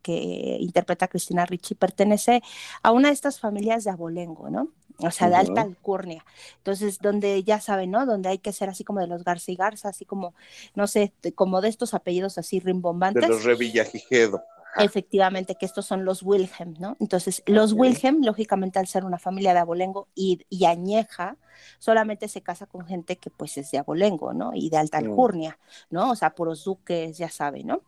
interpreta 0.60 1.04
a 1.04 1.08
Cristina 1.08 1.46
Ricci, 1.46 1.76
pertenece 1.76 2.42
a 2.82 2.90
una 2.90 3.08
de 3.08 3.14
estas 3.14 3.38
familias 3.38 3.84
de 3.84 3.90
abolengo, 3.90 4.50
¿no? 4.50 4.68
O 5.02 5.10
sea, 5.10 5.28
de 5.28 5.36
alta 5.36 5.62
alcurnia. 5.62 6.24
Entonces, 6.58 6.98
donde 6.98 7.42
ya 7.42 7.60
saben, 7.60 7.90
¿no? 7.90 8.06
Donde 8.06 8.28
hay 8.28 8.38
que 8.38 8.52
ser 8.52 8.68
así 8.68 8.84
como 8.84 9.00
de 9.00 9.06
los 9.06 9.24
Garza 9.24 9.50
y 9.50 9.56
Garza, 9.56 9.88
así 9.88 10.04
como, 10.04 10.34
no 10.74 10.86
sé, 10.86 11.12
como 11.34 11.60
de 11.60 11.68
estos 11.68 11.94
apellidos 11.94 12.38
así 12.38 12.60
rimbombantes. 12.60 13.22
De 13.22 13.28
los 13.28 13.44
Revillagigedo. 13.44 14.42
Efectivamente, 14.78 15.56
que 15.56 15.66
estos 15.66 15.86
son 15.86 16.04
los 16.04 16.22
Wilhelm, 16.22 16.74
¿no? 16.78 16.96
Entonces, 17.00 17.42
los 17.46 17.72
Wilhelm, 17.72 18.22
lógicamente, 18.24 18.78
al 18.78 18.86
ser 18.86 19.04
una 19.04 19.18
familia 19.18 19.52
de 19.52 19.58
abolengo 19.58 20.08
y, 20.14 20.44
añeja, 20.64 21.36
solamente 21.78 22.28
se 22.28 22.42
casa 22.42 22.66
con 22.66 22.86
gente 22.86 23.16
que 23.16 23.30
pues 23.30 23.58
es 23.58 23.70
de 23.70 23.78
abolengo, 23.78 24.32
¿no? 24.32 24.52
Y 24.54 24.70
de 24.70 24.76
alta 24.76 24.98
alcurnia, 24.98 25.58
¿no? 25.90 26.10
O 26.10 26.16
sea, 26.16 26.34
puros 26.34 26.64
duques, 26.64 27.18
ya 27.18 27.28
saben, 27.28 27.66
¿no? 27.66 27.82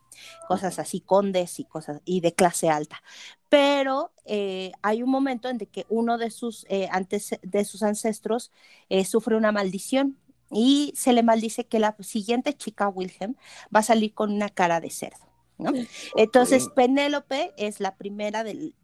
Cosas 0.48 0.78
así, 0.78 1.00
condes 1.00 1.60
y 1.60 1.64
cosas, 1.64 2.00
y 2.04 2.20
de 2.20 2.34
clase 2.34 2.68
alta. 2.68 3.02
Pero 3.48 4.12
eh, 4.24 4.72
hay 4.82 5.02
un 5.02 5.10
momento 5.10 5.48
en 5.48 5.58
que 5.58 5.86
uno 5.88 6.18
de 6.18 6.30
sus, 6.30 6.66
eh, 6.68 6.88
antes, 6.90 7.38
de 7.42 7.64
sus 7.64 7.82
ancestros 7.82 8.50
eh, 8.88 9.04
sufre 9.04 9.36
una 9.36 9.52
maldición 9.52 10.16
y 10.50 10.92
se 10.96 11.12
le 11.12 11.22
maldice 11.22 11.66
que 11.66 11.78
la 11.78 11.96
siguiente 12.00 12.54
chica 12.54 12.88
Wilhelm 12.88 13.36
va 13.74 13.80
a 13.80 13.84
salir 13.84 14.12
con 14.14 14.32
una 14.32 14.48
cara 14.48 14.80
de 14.80 14.90
cerdo. 14.90 15.31
Entonces, 16.16 16.68
Penélope 16.74 17.52
es 17.56 17.80
la 17.80 17.96
primera, 17.96 18.44
del, 18.44 18.74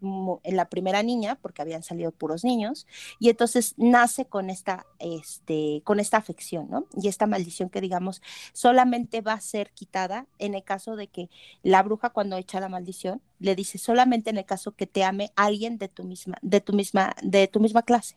la 0.45 0.69
primera 0.69 1.03
niña, 1.03 1.37
porque 1.41 1.63
habían 1.63 1.83
salido 1.83 2.13
puros 2.13 2.45
niños, 2.45 2.87
y 3.19 3.31
entonces 3.31 3.75
nace 3.77 4.27
con 4.27 4.51
esta, 4.51 4.87
este, 4.99 5.83
con 5.85 6.01
esta 6.01 6.17
afección, 6.17 6.69
¿no? 6.71 6.87
Y 7.01 7.09
esta 7.09 7.27
maldición 7.27 7.71
que, 7.71 7.81
digamos, 7.81 8.23
solamente 8.53 9.21
va 9.21 9.35
a 9.35 9.41
ser 9.41 9.71
quitada 9.73 10.27
en 10.39 10.55
el 10.55 10.65
caso 10.65 10.97
de 10.97 11.09
que 11.09 11.31
la 11.63 11.83
bruja, 11.83 12.11
cuando 12.11 12.37
echa 12.37 12.61
la 12.61 12.69
maldición, 12.69 13.23
le 13.39 13.55
dice 13.55 13.79
solamente 13.79 14.31
en 14.31 14.39
el 14.39 14.45
caso 14.45 14.73
que 14.73 14.87
te 14.87 15.05
ame 15.05 15.33
alguien 15.37 15.79
de 15.79 15.89
tu 15.89 16.05
misma, 16.05 16.39
de 16.43 16.61
tu 16.61 16.73
misma, 16.73 17.15
de 17.23 17.49
tu 17.49 17.61
misma 17.61 17.83
clase. 17.83 18.17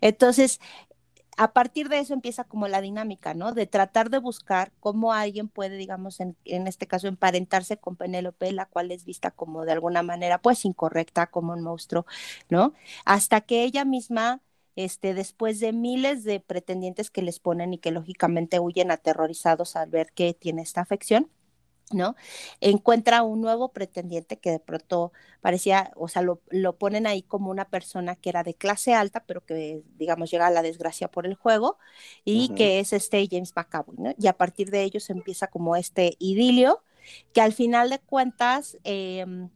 Entonces, 0.00 0.60
a 1.40 1.54
partir 1.54 1.88
de 1.88 2.00
eso 2.00 2.12
empieza 2.12 2.44
como 2.44 2.68
la 2.68 2.82
dinámica, 2.82 3.32
¿no? 3.32 3.54
De 3.54 3.66
tratar 3.66 4.10
de 4.10 4.18
buscar 4.18 4.72
cómo 4.78 5.14
alguien 5.14 5.48
puede, 5.48 5.78
digamos, 5.78 6.20
en, 6.20 6.36
este 6.44 6.86
caso, 6.86 7.08
emparentarse 7.08 7.78
con 7.78 7.96
Penélope, 7.96 8.52
la 8.52 8.66
cual 8.66 8.90
es 8.90 9.06
vista 9.06 9.30
como 9.30 9.64
de 9.64 9.72
alguna 9.72 10.02
manera, 10.02 10.42
pues, 10.42 10.66
incorrecta, 10.66 11.28
como 11.28 11.54
un 11.54 11.62
monstruo, 11.62 12.04
¿no? 12.50 12.74
Hasta 13.06 13.40
que 13.40 13.64
ella 13.64 13.86
misma, 13.86 14.42
este, 14.76 15.14
después 15.14 15.60
de 15.60 15.72
miles 15.72 16.24
de 16.24 16.40
pretendientes 16.40 17.10
que 17.10 17.22
les 17.22 17.40
ponen 17.40 17.72
y 17.72 17.78
que 17.78 17.90
lógicamente 17.90 18.60
huyen 18.60 18.90
aterrorizados 18.90 19.76
al 19.76 19.88
ver 19.88 20.12
que 20.12 20.34
tiene 20.34 20.60
esta 20.60 20.82
afección, 20.82 21.30
¿no? 21.92 22.16
Encuentra 22.60 23.22
un 23.22 23.40
nuevo 23.40 23.72
pretendiente 23.72 24.38
que 24.38 24.50
de 24.50 24.60
pronto 24.60 25.12
parecía, 25.40 25.92
o 25.96 26.08
sea, 26.08 26.22
lo, 26.22 26.40
ponen 26.78 27.06
ahí 27.06 27.22
como 27.22 27.50
una 27.50 27.66
persona 27.66 28.16
que 28.16 28.28
era 28.28 28.42
de 28.42 28.54
clase 28.54 28.94
alta, 28.94 29.24
pero 29.26 29.44
que, 29.44 29.82
digamos, 29.96 30.30
llega 30.30 30.46
a 30.46 30.50
la 30.50 30.62
desgracia 30.62 31.10
por 31.10 31.26
el 31.26 31.34
juego, 31.34 31.78
y 32.24 32.50
que 32.54 32.80
es 32.80 32.92
este 32.92 33.26
James 33.30 33.52
McAvoy, 33.56 33.96
¿no? 33.98 34.14
Y 34.18 34.26
a 34.26 34.36
partir 34.36 34.70
de 34.70 34.82
ellos 34.82 35.10
empieza 35.10 35.48
como 35.48 35.76
este 35.76 36.16
idilio, 36.18 36.82
que 37.32 37.40
al 37.40 37.52
final 37.52 37.90
de 37.90 37.98
cuentas, 37.98 38.78
em, 38.84 39.50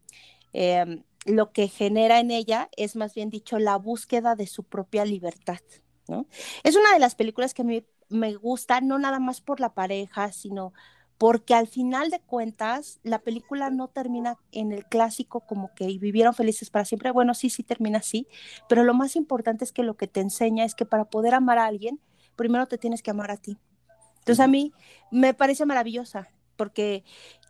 em, 0.53 1.05
lo 1.27 1.53
que 1.53 1.69
genera 1.69 2.21
en 2.21 2.31
ella 2.31 2.69
es 2.77 2.97
más 2.97 3.15
bien 3.15 3.31
dicho 3.31 3.59
la 3.59 3.77
búsqueda 3.77 4.35
de 4.35 4.47
su 4.47 4.65
propia 4.65 5.05
libertad, 5.05 5.61
¿no? 6.09 6.27
Es 6.63 6.77
una 6.77 6.93
de 6.93 6.99
las 6.99 7.15
películas 7.15 7.55
que 7.55 7.63
a 7.63 7.65
mí 7.65 7.85
me 8.09 8.35
gusta, 8.35 8.81
no 8.81 8.99
nada 8.99 9.19
más 9.19 9.41
por 9.41 9.61
la 9.61 9.75
pareja, 9.75 10.33
sino 10.33 10.73
porque 11.19 11.55
al 11.55 11.69
final 11.69 12.11
de 12.11 12.21
cuentas 12.21 12.99
la 13.03 13.19
película 13.19 13.71
no 13.71 13.89
termina 13.89 14.37
en 14.53 14.73
el 14.73 14.85
clásico 14.85 15.41
como 15.41 15.73
que 15.75 15.87
vivieron 15.99 16.35
felices 16.35 16.71
para 16.71 16.85
siempre. 16.85 17.11
Bueno, 17.11 17.35
sí, 17.35 17.51
sí 17.51 17.63
termina 17.63 17.99
así, 17.99 18.27
pero 18.69 18.85
lo 18.85 18.95
más 18.95 19.17
importante 19.17 19.65
es 19.65 19.73
que 19.73 19.83
lo 19.83 19.97
que 19.97 20.09
te 20.09 20.21
enseña 20.21 20.65
es 20.65 20.75
que 20.75 20.87
para 20.87 21.05
poder 21.05 21.35
amar 21.35 21.59
a 21.59 21.67
alguien, 21.67 22.01
primero 22.37 22.67
te 22.67 22.79
tienes 22.79 23.03
que 23.03 23.11
amar 23.11 23.31
a 23.31 23.37
ti. 23.37 23.57
Entonces 24.19 24.41
a 24.41 24.49
mí 24.49 24.73
me 25.11 25.35
parece 25.35 25.67
maravillosa 25.67 26.29
porque 26.57 27.05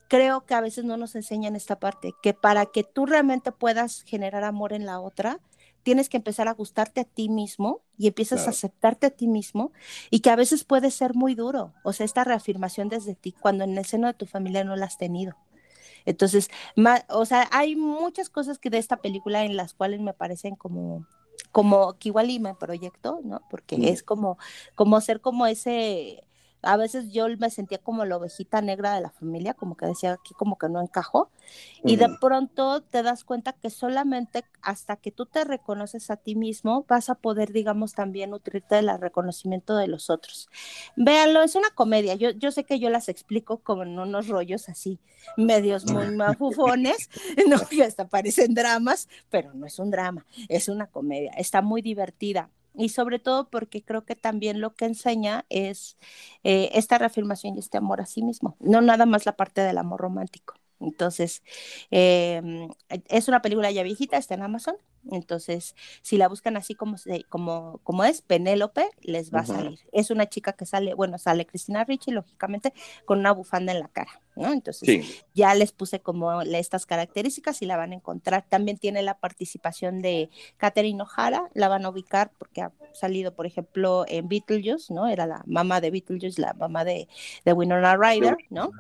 creo 0.09 0.45
que 0.45 0.55
a 0.55 0.61
veces 0.61 0.85
no 0.85 0.97
nos 0.97 1.15
enseñan 1.15 1.57
esta 1.57 1.79
parte, 1.79 2.13
que 2.23 2.35
para 2.35 2.67
que 2.67 2.85
tú 2.85 3.07
realmente 3.07 3.53
puedas 3.53 4.03
generar 4.03 4.45
amor 4.45 4.73
en 4.73 4.87
la 4.87 5.01
otra, 5.01 5.41
tienes 5.85 6.09
que 6.09 6.17
empezar 6.17 6.49
a 6.49 6.55
gustarte 6.55 7.03
a 7.03 7.05
ti 7.05 7.29
mismo 7.29 7.83
y 7.97 8.09
empiezas 8.09 8.47
a 8.47 8.51
aceptarte 8.51 9.07
a 9.07 9.11
ti 9.11 9.29
mismo 9.29 9.71
y 10.11 10.21
que 10.21 10.31
a 10.31 10.37
veces 10.37 10.65
puede 10.65 10.91
ser 10.91 11.15
muy 11.15 11.37
duro, 11.37 11.73
o 11.85 11.93
sea, 11.93 12.05
esta 12.05 12.25
reafirmación 12.25 12.89
desde 12.89 13.15
ti 13.15 13.33
cuando 13.33 13.63
en 13.63 13.79
el 13.79 13.85
seno 13.85 14.09
de 14.09 14.15
tu 14.15 14.27
familia 14.27 14.65
no 14.65 14.75
la 14.75 14.87
has 14.87 14.99
tenido. 14.99 15.37
Entonces, 16.07 16.51
o 17.09 17.25
sea, 17.25 17.49
hay 17.53 17.77
muchas 17.77 18.29
cosas 18.29 18.59
que 18.59 18.71
de 18.71 18.79
esta 18.79 18.97
película 18.97 19.45
en 19.45 19.57
las 19.57 19.75
cuales 19.75 20.01
me 20.01 20.13
parecen 20.13 20.57
como 20.57 21.07
como 21.53 21.99
que 21.99 22.09
igual 22.09 22.31
y 22.31 22.41
me 22.41 22.55
proyecto, 22.55 23.21
¿no? 23.23 23.41
Porque 23.49 23.77
es 23.91 24.03
como 24.03 24.39
como 24.75 25.01
ser 25.01 25.21
como 25.21 25.47
ese 25.47 26.25
a 26.65 26.77
veces 26.77 27.13
yo 27.13 27.27
me 27.39 27.51
sentía 27.51 27.79
como 27.79 28.05
la 28.05 28.17
ovejita 28.17 28.61
negra 28.61 28.95
de 28.95 29.01
la 29.01 29.11
familia, 29.11 29.55
como 29.55 29.77
que 29.77 29.87
decía 29.87 30.13
aquí 30.13 30.35
como 30.35 30.59
que 30.59 30.69
no 30.69 30.81
encajó, 30.81 31.31
y 31.85 31.97
de 31.97 32.09
pronto 32.21 32.83
te 32.83 33.03
das 33.03 33.25
cuenta 33.25 33.53
que 33.53 33.71
solamente 33.71 34.45
hasta 34.63 34.97
que 34.97 35.11
tú 35.11 35.27
te 35.27 35.45
reconoces 35.45 36.11
a 36.11 36.17
ti 36.17 36.35
mismo 36.35 36.85
vas 36.89 37.11
a 37.11 37.15
poder, 37.15 37.53
digamos, 37.53 37.95
también 37.95 38.31
nutrirte 38.31 38.77
del 38.77 38.91
reconocimiento 38.99 39.77
de 39.77 39.89
los 39.89 40.11
otros. 40.11 40.49
Véanlo, 40.97 41.43
es 41.43 41.55
una 41.55 41.71
comedia, 41.71 42.15
yo, 42.15 42.31
yo 42.31 42.51
sé 42.51 42.65
que 42.65 42.79
yo 42.79 42.91
las 42.91 43.09
explico 43.09 43.59
como 43.59 43.83
en 43.83 43.99
unos 43.99 44.29
rollos 44.29 44.69
así, 44.69 44.99
medios 45.37 45.91
muy 45.91 46.07
mafufones, 46.17 47.11
no, 47.49 47.57
y 47.71 47.83
hasta 47.83 48.09
parecen 48.09 48.55
dramas, 48.55 49.09
pero 49.31 49.53
no 49.55 49.67
es 49.67 49.79
un 49.79 49.91
drama, 49.91 50.27
es 50.49 50.69
una 50.69 50.87
comedia, 50.87 51.33
está 51.33 51.63
muy 51.63 51.83
divertida 51.83 52.51
y 52.75 52.89
sobre 52.91 53.19
todo 53.19 53.49
porque 53.51 53.83
creo 53.85 54.05
que 54.05 54.17
también 54.17 54.61
lo 54.61 54.75
que 54.75 54.87
enseña 54.87 55.45
es 55.49 55.97
eh, 56.45 56.71
esta 56.75 56.99
reafirmación 56.99 57.57
y 57.57 57.61
este 57.61 57.79
amor 57.79 58.01
a 58.01 58.07
sí 58.07 58.23
mismo, 58.23 58.57
no 58.61 58.81
nada 58.81 59.07
más 59.07 59.27
la 59.27 59.37
parte 59.37 59.61
del 59.63 59.79
amor 59.79 60.01
romántico. 60.01 60.55
Entonces, 60.81 61.43
em, 61.91 62.69
es 63.09 63.29
una 63.29 63.41
película 63.43 63.71
ya 63.71 63.83
viejita, 63.83 64.17
está 64.19 64.35
en 64.35 64.43
Amazon. 64.43 64.77
Entonces, 65.11 65.75
si 66.03 66.17
la 66.17 66.29
buscan 66.29 66.57
así 66.57 66.75
como, 66.75 66.97
como, 67.29 67.81
como 67.83 68.05
es, 68.05 68.23
Penélope, 68.23 68.89
les 69.03 69.33
va 69.33 69.41
a 69.41 69.47
salir. 69.47 69.79
Es 69.93 70.11
una 70.11 70.29
chica 70.29 70.53
que 70.53 70.67
sale, 70.67 70.95
bueno, 70.95 71.19
sale 71.19 71.47
Cristina 71.47 71.85
Ricci, 71.85 72.11
lógicamente, 72.11 72.73
con 73.05 73.19
una 73.19 73.33
bufanda 73.33 73.73
en 73.73 73.81
la 73.81 73.89
cara, 73.89 74.21
¿no? 74.37 74.53
Entonces, 74.53 75.25
ya 75.35 75.55
les 75.55 75.73
puse 75.73 76.01
como 76.01 76.43
estas 76.43 76.87
características 76.87 77.63
y 77.63 77.67
la 77.67 77.77
van 77.77 77.93
a 77.93 77.97
encontrar. 77.97 78.45
También 78.49 78.79
tiene 78.79 79.03
la 79.03 79.19
participación 79.19 80.01
de 80.01 80.31
Catherine 80.57 81.03
O'Hara, 81.03 81.51
la 81.55 81.69
van 81.69 81.85
a 81.85 81.91
ubicar 81.91 82.31
porque 82.39 82.63
ha 82.63 82.73
salido, 82.93 83.35
por 83.35 83.47
ejemplo, 83.47 84.05
en 84.09 84.29
Beetlejuice, 84.29 84.93
¿no? 84.93 85.09
Era 85.09 85.27
la 85.27 85.43
mamá 85.47 85.81
de 85.81 85.91
Beetlejuice, 85.91 86.41
la 86.41 86.55
mamá 86.55 86.85
de, 86.85 87.09
de 87.45 87.53
Winona 87.53 87.97
Ryder, 87.97 88.37
¿no? 88.51 88.71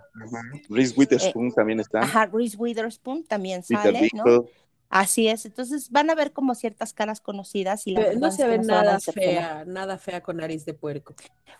Reese 0.68 0.94
Witherspoon 0.96 1.48
eh, 1.48 1.52
también 1.54 1.80
está. 1.80 2.00
Ajá, 2.00 2.26
Reese 2.26 2.56
Witherspoon 2.56 3.24
también 3.24 3.62
sale, 3.62 4.08
¿no? 4.12 4.46
Así 4.88 5.26
es, 5.26 5.44
entonces 5.44 5.90
van 5.90 6.08
a 6.10 6.14
ver 6.14 6.32
como 6.32 6.54
ciertas 6.54 6.92
caras 6.92 7.20
conocidas 7.20 7.86
y 7.86 7.94
no 7.94 8.30
se 8.30 8.46
ve 8.46 8.58
nada 8.58 9.00
fea, 9.00 9.64
nada 9.66 9.98
fea 9.98 10.22
con 10.22 10.36
nariz 10.36 10.64
de 10.64 10.74
puerco. 10.74 11.14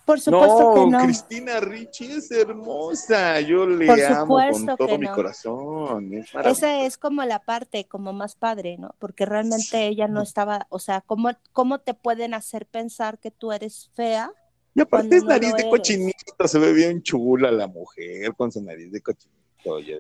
Por 0.04 0.20
supuesto 0.20 0.74
que 0.74 0.86
no. 0.90 0.98
Cristina 1.00 1.58
Ricci 1.58 2.12
es 2.12 2.30
hermosa, 2.30 3.40
yo 3.40 3.66
le 3.66 3.90
amo 4.04 4.38
con 4.52 4.76
todo 4.76 4.98
mi 4.98 5.08
corazón. 5.08 6.12
Esa 6.44 6.82
es 6.82 6.96
como 6.96 7.24
la 7.24 7.40
parte 7.40 7.86
como 7.86 8.12
más 8.12 8.36
padre, 8.36 8.76
¿no? 8.78 8.94
Porque 8.98 9.26
realmente 9.26 9.86
ella 9.86 10.06
no 10.06 10.22
estaba, 10.22 10.66
o 10.68 10.78
sea, 10.78 11.00
¿cómo, 11.00 11.30
¿cómo 11.52 11.80
te 11.80 11.94
pueden 11.94 12.34
hacer 12.34 12.66
pensar 12.66 13.18
que 13.18 13.30
tú 13.30 13.50
eres 13.50 13.90
fea 13.94 14.30
Y 14.74 14.80
aparte 14.80 15.16
es 15.16 15.24
nariz 15.24 15.54
de 15.54 15.68
cochinito, 15.68 16.46
se 16.46 16.58
ve 16.58 16.72
bien 16.72 17.02
chula 17.02 17.50
la 17.50 17.66
mujer 17.66 18.34
con 18.36 18.52
su 18.52 18.62
nariz 18.62 18.92
de 18.92 19.00
cochinito. 19.00 19.80
Yo, 19.80 19.96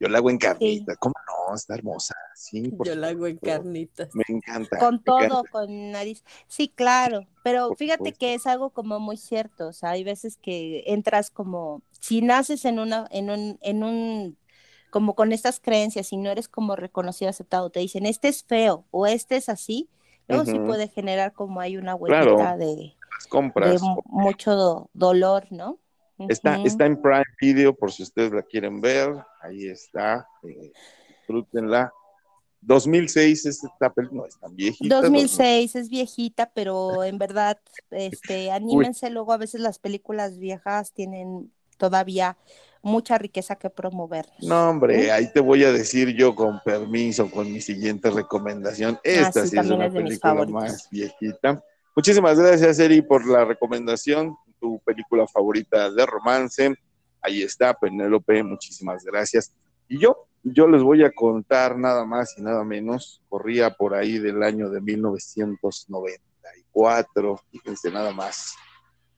yo 0.00 0.08
la 0.08 0.18
hago 0.18 0.30
en 0.30 0.38
carnita. 0.38 0.96
¿Cómo 0.96 1.14
no? 1.26 1.54
Está 1.54 1.74
hermosa. 1.74 2.14
Sí, 2.34 2.72
por 2.72 2.88
Yo 2.88 2.94
la 2.94 3.08
hago 3.08 3.26
en 3.26 3.38
carnitas. 3.38 4.18
Me 4.18 4.22
encanta. 4.28 4.76
Con 4.76 5.02
me 5.04 5.04
todo, 5.04 5.26
encanta. 5.26 5.48
con 5.48 5.92
nariz. 5.92 6.24
Sí, 6.48 6.68
claro, 6.70 7.26
pero 7.42 7.72
Por 7.72 7.76
fíjate 7.76 8.14
supuesto. 8.14 8.16
que 8.16 8.34
es 8.34 8.46
algo 8.46 8.70
como 8.72 8.98
muy 9.00 9.16
cierto, 9.18 9.68
o 9.68 9.72
sea, 9.74 9.90
hay 9.90 10.04
veces 10.04 10.38
que 10.38 10.84
entras 10.86 11.30
como, 11.30 11.82
si 12.00 12.22
naces 12.22 12.64
en 12.64 12.78
una, 12.78 13.06
en 13.10 13.30
un, 13.30 13.58
en 13.62 13.84
un, 13.84 14.38
como 14.90 15.14
con 15.14 15.32
estas 15.32 15.60
creencias 15.60 16.12
y 16.12 16.16
no 16.18 16.30
eres 16.30 16.48
como 16.48 16.76
reconocido, 16.76 17.28
aceptado, 17.30 17.70
te 17.70 17.80
dicen, 17.80 18.06
este 18.06 18.28
es 18.28 18.44
feo 18.44 18.86
o 18.90 19.06
este 19.06 19.36
es 19.36 19.48
así, 19.50 19.90
luego 20.28 20.46
sí 20.46 20.60
puede 20.60 20.88
generar 20.88 21.32
como 21.34 21.60
hay 21.60 21.76
una 21.76 21.94
Claro. 22.02 22.36
huellita 22.40 22.56
de, 22.56 22.96
mucho 24.06 24.54
do- 24.56 24.90
dolor, 24.94 25.46
¿no? 25.50 25.80
Está, 26.28 26.60
está 26.64 26.86
en 26.86 27.00
Prime 27.00 27.24
Video 27.40 27.74
por 27.74 27.92
si 27.92 28.02
ustedes 28.02 28.32
la 28.32 28.42
quieren 28.42 28.80
ver. 28.80 29.14
Ahí 29.40 29.68
está. 29.68 30.26
eh, 30.42 30.72
disfrútenla. 31.08 31.92
2006 32.62 33.46
es 33.46 33.64
esta 33.64 33.90
película, 33.90 34.22
no 34.22 34.26
es 34.26 34.38
tan 34.38 34.54
viejita. 34.54 35.00
2006 35.00 35.76
es 35.76 35.88
viejita, 35.88 36.50
pero 36.54 37.04
en 37.04 37.18
verdad, 37.18 37.58
este, 37.90 38.50
anímense, 38.52 39.10
luego 39.10 39.32
a 39.32 39.38
veces 39.38 39.60
las 39.60 39.78
películas 39.78 40.38
viejas 40.38 40.92
tienen 40.92 41.50
todavía 41.78 42.36
mucha 42.82 43.18
riqueza 43.18 43.56
que 43.56 43.70
promover. 43.70 44.26
No, 44.42 44.70
hombre, 44.70 45.10
ahí 45.10 45.32
te 45.32 45.40
voy 45.40 45.64
a 45.64 45.72
decir 45.72 46.14
yo 46.14 46.34
con 46.34 46.60
permiso, 46.60 47.30
con 47.30 47.50
mi 47.50 47.60
siguiente 47.60 48.10
recomendación. 48.10 48.98
Esta 49.02 49.40
Ah, 49.40 49.44
sí, 49.44 49.50
sí, 49.50 49.58
es 49.58 49.70
una 49.70 49.86
es 49.86 49.92
película 49.92 50.46
más 50.46 50.88
viejita. 50.90 51.64
Muchísimas 51.96 52.38
gracias, 52.38 52.78
Eri, 52.78 53.02
por 53.02 53.26
la 53.26 53.44
recomendación. 53.44 54.36
Tu 54.60 54.78
película 54.80 55.26
favorita 55.26 55.90
de 55.90 56.06
romance. 56.06 56.74
Ahí 57.20 57.42
está, 57.42 57.74
Penélope, 57.74 58.42
muchísimas 58.42 59.04
gracias. 59.04 59.52
Y 59.88 59.98
yo, 59.98 60.26
yo 60.42 60.66
les 60.68 60.82
voy 60.82 61.04
a 61.04 61.12
contar 61.12 61.76
nada 61.76 62.04
más 62.04 62.36
y 62.38 62.42
nada 62.42 62.64
menos. 62.64 63.22
Corría 63.28 63.70
por 63.70 63.94
ahí 63.94 64.18
del 64.18 64.42
año 64.42 64.68
de 64.70 64.80
1994, 64.80 67.40
fíjense 67.50 67.90
nada 67.90 68.12
más, 68.12 68.54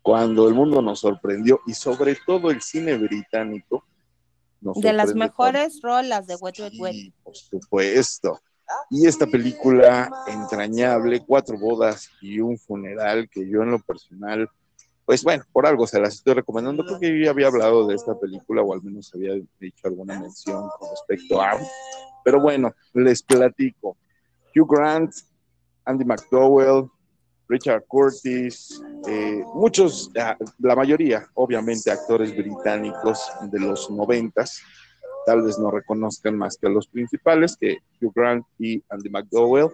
cuando 0.01 0.49
el 0.49 0.55
mundo 0.55 0.81
nos 0.83 1.01
sorprendió 1.01 1.61
y 1.67 1.75
sobre 1.75 2.17
todo 2.27 2.51
el 2.51 2.63
cine 2.63 2.97
británico. 2.97 3.85
nos 4.61 4.81
De 4.81 4.93
las 4.93 5.15
mejores 5.15 5.81
rolas 5.83 6.27
de 6.27 6.35
Wet 6.37 6.59
Wet 6.59 6.73
Wet. 6.79 6.95
Sí, 6.95 7.13
por 7.23 7.37
supuesto. 7.37 8.41
Y 8.91 9.07
esta 9.07 9.27
película 9.27 10.11
entrañable, 10.27 11.23
Cuatro 11.27 11.59
bodas 11.59 12.11
y 12.21 12.41
un 12.41 12.59
funeral, 12.59 13.29
que 13.29 13.49
yo 13.49 13.63
en 13.63 13.71
lo 13.71 13.79
personal, 13.79 14.49
pues 15.05 15.23
bueno, 15.25 15.45
por 15.53 15.67
algo 15.67 15.87
se 15.87 16.01
las 16.01 16.15
estoy 16.15 16.35
recomendando. 16.35 16.85
Creo 16.85 17.01
que 17.01 17.09
yo 17.09 17.25
ya 17.25 17.31
había 17.31 17.49
hablado 17.49 17.87
de 17.87 17.95
esta 17.95 18.19
película, 18.19 18.63
o 18.63 18.73
al 18.73 18.83
menos 18.83 19.13
había 19.15 19.35
dicho 19.61 19.89
alguna 19.89 20.19
mención 20.21 20.69
con 20.79 20.91
respecto 20.91 21.41
a. 21.41 21.59
Pero 22.25 22.41
bueno, 22.41 22.73
les 22.95 23.23
platico. 23.23 23.97
Hugh 24.55 24.69
Grant, 24.69 25.13
Andy 25.85 26.05
McDowell, 26.05 26.89
Richard 27.49 27.85
Curtis, 27.87 28.81
eh, 29.07 29.43
muchos, 29.55 30.11
ah, 30.19 30.37
la 30.59 30.77
mayoría, 30.77 31.29
obviamente, 31.35 31.91
actores 31.91 32.35
británicos 32.37 33.31
de 33.51 33.61
los 33.61 33.91
noventas 33.91 34.63
tal 35.25 35.43
vez 35.43 35.59
no 35.59 35.71
reconozcan 35.71 36.37
más 36.37 36.57
que 36.57 36.67
a 36.67 36.71
los 36.71 36.87
principales, 36.87 37.57
que 37.57 37.79
Hugh 38.01 38.13
Grant 38.15 38.47
y 38.59 38.83
Andy 38.89 39.11
McDowell, 39.11 39.71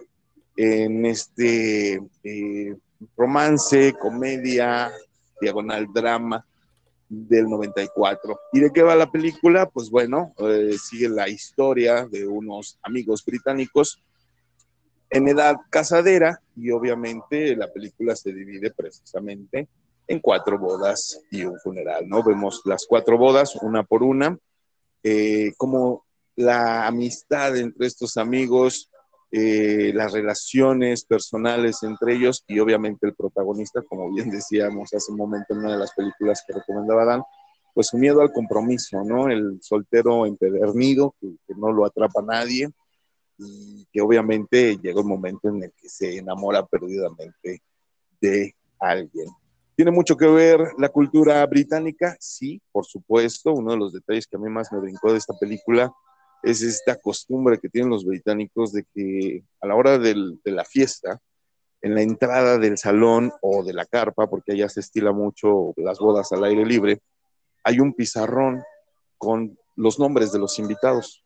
en 0.55 1.05
este 1.05 2.01
eh, 2.23 2.75
romance, 3.15 3.93
comedia, 3.93 4.91
diagonal 5.39 5.87
drama 5.93 6.45
del 7.07 7.49
94. 7.49 8.39
¿Y 8.53 8.59
de 8.59 8.71
qué 8.71 8.83
va 8.83 8.95
la 8.95 9.11
película? 9.11 9.67
Pues 9.67 9.89
bueno, 9.89 10.33
eh, 10.37 10.75
sigue 10.77 11.09
la 11.09 11.27
historia 11.27 12.05
de 12.05 12.27
unos 12.27 12.77
amigos 12.83 13.23
británicos 13.25 14.01
en 15.09 15.27
edad 15.27 15.55
casadera 15.69 16.39
y 16.55 16.69
obviamente 16.71 17.55
la 17.55 17.67
película 17.67 18.15
se 18.15 18.31
divide 18.31 18.71
precisamente 18.71 19.67
en 20.07 20.19
cuatro 20.19 20.59
bodas 20.59 21.21
y 21.31 21.43
un 21.43 21.59
funeral, 21.59 22.07
¿no? 22.07 22.23
Vemos 22.23 22.61
las 22.65 22.85
cuatro 22.87 23.17
bodas 23.17 23.55
una 23.55 23.83
por 23.83 24.03
una, 24.03 24.37
eh, 25.03 25.53
como 25.57 26.05
la 26.35 26.87
amistad 26.87 27.57
entre 27.57 27.87
estos 27.87 28.17
amigos, 28.17 28.89
eh, 29.31 29.91
las 29.93 30.11
relaciones 30.11 31.05
personales 31.05 31.83
entre 31.83 32.15
ellos 32.15 32.43
y 32.47 32.59
obviamente 32.59 33.05
el 33.05 33.13
protagonista, 33.13 33.81
como 33.83 34.11
bien 34.11 34.31
decíamos 34.31 34.93
hace 34.93 35.11
un 35.11 35.17
momento 35.17 35.53
en 35.53 35.59
una 35.59 35.73
de 35.73 35.77
las 35.77 35.93
películas 35.93 36.43
que 36.45 36.53
recomendaba 36.53 37.05
Dan, 37.05 37.21
pues 37.73 37.87
su 37.87 37.97
miedo 37.97 38.21
al 38.21 38.31
compromiso, 38.31 39.03
¿no? 39.03 39.29
El 39.29 39.59
soltero 39.61 40.25
empedernido, 40.25 41.15
que, 41.21 41.27
que 41.47 41.53
no 41.55 41.71
lo 41.71 41.85
atrapa 41.85 42.21
nadie 42.21 42.69
y 43.37 43.85
que 43.91 44.01
obviamente 44.01 44.77
llega 44.77 45.01
un 45.01 45.07
momento 45.07 45.49
en 45.49 45.63
el 45.63 45.71
que 45.73 45.87
se 45.87 46.17
enamora 46.17 46.65
perdidamente 46.65 47.61
de 48.19 48.55
alguien. 48.79 49.27
¿Tiene 49.79 49.91
mucho 49.91 50.17
que 50.17 50.27
ver 50.27 50.73
la 50.77 50.89
cultura 50.89 51.45
británica? 51.45 52.13
Sí, 52.19 52.61
por 52.69 52.85
supuesto. 52.85 53.53
Uno 53.53 53.71
de 53.71 53.77
los 53.77 53.93
detalles 53.93 54.27
que 54.27 54.35
a 54.35 54.39
mí 54.39 54.49
más 54.49 54.73
me 54.73 54.79
brincó 54.81 55.13
de 55.13 55.17
esta 55.17 55.33
película 55.39 55.89
es 56.43 56.61
esta 56.61 56.97
costumbre 56.97 57.59
que 57.59 57.69
tienen 57.69 57.89
los 57.89 58.03
británicos 58.03 58.73
de 58.73 58.83
que 58.93 59.41
a 59.61 59.67
la 59.67 59.75
hora 59.75 59.97
de 59.97 60.37
la 60.43 60.65
fiesta, 60.65 61.21
en 61.81 61.95
la 61.95 62.01
entrada 62.01 62.57
del 62.57 62.77
salón 62.77 63.31
o 63.41 63.63
de 63.63 63.71
la 63.71 63.85
carpa, 63.85 64.29
porque 64.29 64.51
allá 64.51 64.67
se 64.67 64.81
estila 64.81 65.13
mucho 65.13 65.73
las 65.77 65.97
bodas 65.99 66.29
al 66.33 66.43
aire 66.43 66.65
libre, 66.65 66.99
hay 67.63 67.79
un 67.79 67.93
pizarrón 67.93 68.61
con 69.17 69.57
los 69.77 69.97
nombres 69.97 70.33
de 70.33 70.39
los 70.39 70.59
invitados. 70.59 71.23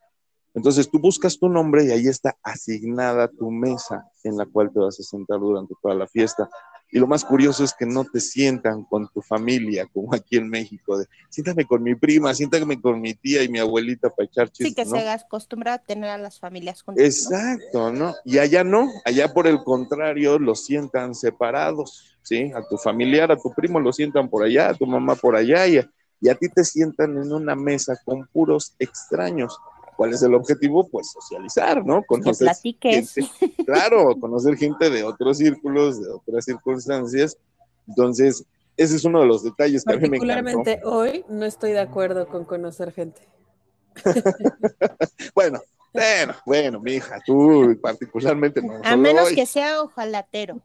Entonces 0.54 0.92
tú 0.92 1.00
buscas 1.00 1.40
tu 1.40 1.50
nombre 1.50 1.86
y 1.86 1.90
ahí 1.90 2.06
está 2.06 2.38
asignada 2.44 3.30
tu 3.30 3.50
mesa 3.50 4.06
en 4.24 4.38
la 4.38 4.46
cual 4.46 4.72
te 4.72 4.80
vas 4.80 5.00
a 5.00 5.04
sentar 5.04 5.40
durante 5.40 5.74
toda 5.82 5.96
la 5.96 6.06
fiesta. 6.06 6.48
Y 6.94 7.00
lo 7.00 7.08
más 7.08 7.26
curioso 7.26 7.64
es 7.64 7.74
que 7.74 7.88
no 7.88 8.06
te 8.06 8.20
sientan 8.20 8.84
con 8.84 9.08
tu 9.08 9.24
familia, 9.24 9.88
como 9.92 10.14
aquí 10.14 10.38
en 10.38 10.48
México, 10.48 10.96
de 10.96 11.08
siéntame 11.28 11.66
con 11.66 11.82
mi 11.82 11.96
prima, 11.96 12.36
siéntame 12.36 12.80
con 12.80 13.02
mi 13.02 13.16
tía 13.16 13.42
y 13.42 13.50
mi 13.50 13.58
abuelita 13.58 14.12
para 14.12 14.28
echar 14.28 14.52
chistes. 14.52 14.68
Sí, 14.68 14.76
que 14.76 14.86
¿no? 14.86 15.02
se 15.02 15.10
acostumbra 15.10 15.74
a 15.74 15.78
tener 15.80 16.12
a 16.12 16.20
las 16.20 16.40
familias 16.40 16.84
juntas. 16.84 17.02
¿no? 17.02 17.08
Exacto, 17.08 17.92
¿no? 17.92 18.14
Y 18.24 18.38
allá 18.38 18.64
no, 18.64 18.92
allá 19.06 19.34
por 19.34 19.48
el 19.48 19.64
contrario 19.64 20.38
los 20.38 20.66
sientan 20.66 21.16
separados, 21.16 22.16
¿sí? 22.22 22.52
A 22.54 22.62
tu 22.62 22.78
familiar, 22.78 23.32
a 23.32 23.38
tu 23.38 23.52
primo 23.52 23.80
lo 23.80 23.92
sientan 23.92 24.30
por 24.30 24.44
allá, 24.44 24.70
a 24.70 24.74
tu 24.76 24.86
mamá 24.86 25.16
por 25.16 25.36
allá 25.36 25.66
y 25.66 25.80
a, 25.80 25.90
y 26.22 26.30
a 26.30 26.36
ti 26.36 26.48
te 26.48 26.64
sientan 26.64 27.18
en 27.18 27.34
una 27.34 27.56
mesa 27.56 28.00
con 28.06 28.28
puros 28.28 28.76
extraños. 28.78 29.58
¿Cuál 29.96 30.14
es 30.14 30.22
el 30.24 30.34
objetivo? 30.34 30.88
Pues 30.88 31.12
socializar, 31.12 31.86
¿no? 31.86 32.02
Que 32.02 32.08
Conocer 32.08 32.48
platiques. 32.48 33.14
gente, 33.14 33.64
claro, 33.66 34.16
conocer 34.20 34.58
gente 34.58 34.90
de 34.90 35.04
otros 35.04 35.38
círculos, 35.38 36.02
de 36.02 36.10
otras 36.12 36.46
circunstancias. 36.46 37.38
Entonces, 37.88 38.46
ese 38.78 38.96
es 38.96 39.06
uno 39.06 39.22
de 39.22 39.28
los 39.28 39.44
detalles 39.44 39.84
que 39.84 39.94
a 39.94 39.98
mí 39.98 40.10
me 40.10 40.18
encantó. 40.18 40.34
Particularmente 40.34 40.82
hoy 40.86 41.26
no 41.30 41.46
estoy 41.46 41.72
de 41.72 41.80
acuerdo 41.80 42.28
con 42.28 42.46
conocer 42.46 42.92
gente. 42.92 43.22
Bueno, 45.36 45.62
bueno, 45.94 46.34
bueno, 46.46 46.80
mi 46.80 46.94
hija, 46.94 47.20
tú 47.26 47.78
particularmente 47.82 48.62
no. 48.62 48.82
A 48.84 48.96
menos 48.96 49.28
hoy. 49.28 49.36
que 49.36 49.46
sea 49.46 49.82
ojalatero. 49.82 50.60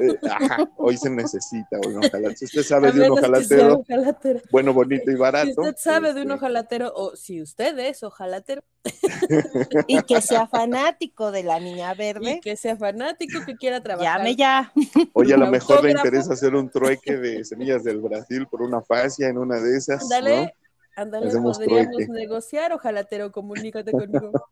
Eh, 0.00 0.18
ajá, 0.30 0.70
hoy 0.76 0.96
se 0.96 1.10
necesita 1.10 1.78
ojalá. 1.78 2.34
Si 2.34 2.46
usted 2.46 2.62
sabe 2.62 2.92
de 2.92 3.10
un 3.10 3.18
ojalatero, 3.18 3.80
ojalatero. 3.80 4.40
bueno, 4.50 4.72
bonito 4.72 5.10
y 5.10 5.14
barato. 5.14 5.46
Si 5.46 5.60
usted 5.60 5.76
sabe 5.76 6.14
de 6.14 6.22
un 6.22 6.32
este, 6.32 6.34
ojalatero 6.34 6.92
o 6.94 7.14
si 7.16 7.42
usted 7.42 7.78
es 7.78 8.02
ojalatero 8.02 8.62
Y 9.86 10.02
que 10.02 10.20
sea 10.20 10.46
fanático 10.46 11.30
de 11.30 11.42
la 11.42 11.60
niña 11.60 11.92
y 11.92 11.96
verde. 11.96 12.40
que 12.42 12.56
sea 12.56 12.76
fanático 12.76 13.44
que 13.44 13.56
quiera 13.56 13.82
trabajar. 13.82 14.18
Llame 14.18 14.36
ya. 14.36 14.72
Oye, 15.12 15.34
a 15.34 15.36
lo 15.36 15.50
mejor 15.50 15.84
le 15.84 15.92
interesa 15.92 16.32
hacer 16.32 16.54
un 16.54 16.70
trueque 16.70 17.16
de 17.16 17.44
semillas 17.44 17.84
del 17.84 18.00
Brasil 18.00 18.46
por 18.50 18.62
una 18.62 18.80
fascia 18.80 19.28
en 19.28 19.38
una 19.38 19.60
de 19.60 19.76
esas. 19.76 20.02
Ándale, 20.02 20.54
ándale, 20.96 21.28
Hacemos 21.28 21.58
podríamos 21.58 21.96
trueque. 21.96 22.12
negociar, 22.12 22.72
ojalatero, 22.72 23.32
comunícate 23.32 23.92
conmigo. 23.92 24.30
¿no? 24.32 24.42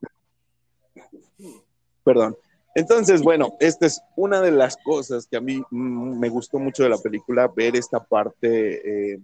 Perdón. 2.04 2.37
Entonces, 2.74 3.22
bueno, 3.22 3.54
esta 3.60 3.87
es 3.87 4.00
una 4.16 4.40
de 4.40 4.50
las 4.50 4.76
cosas 4.76 5.26
que 5.26 5.37
a 5.37 5.40
mí 5.40 5.62
mm, 5.70 6.18
me 6.18 6.28
gustó 6.28 6.58
mucho 6.58 6.82
de 6.82 6.88
la 6.88 6.98
película, 6.98 7.48
ver 7.54 7.76
esta 7.76 8.02
parte 8.02 9.12
eh, 9.14 9.20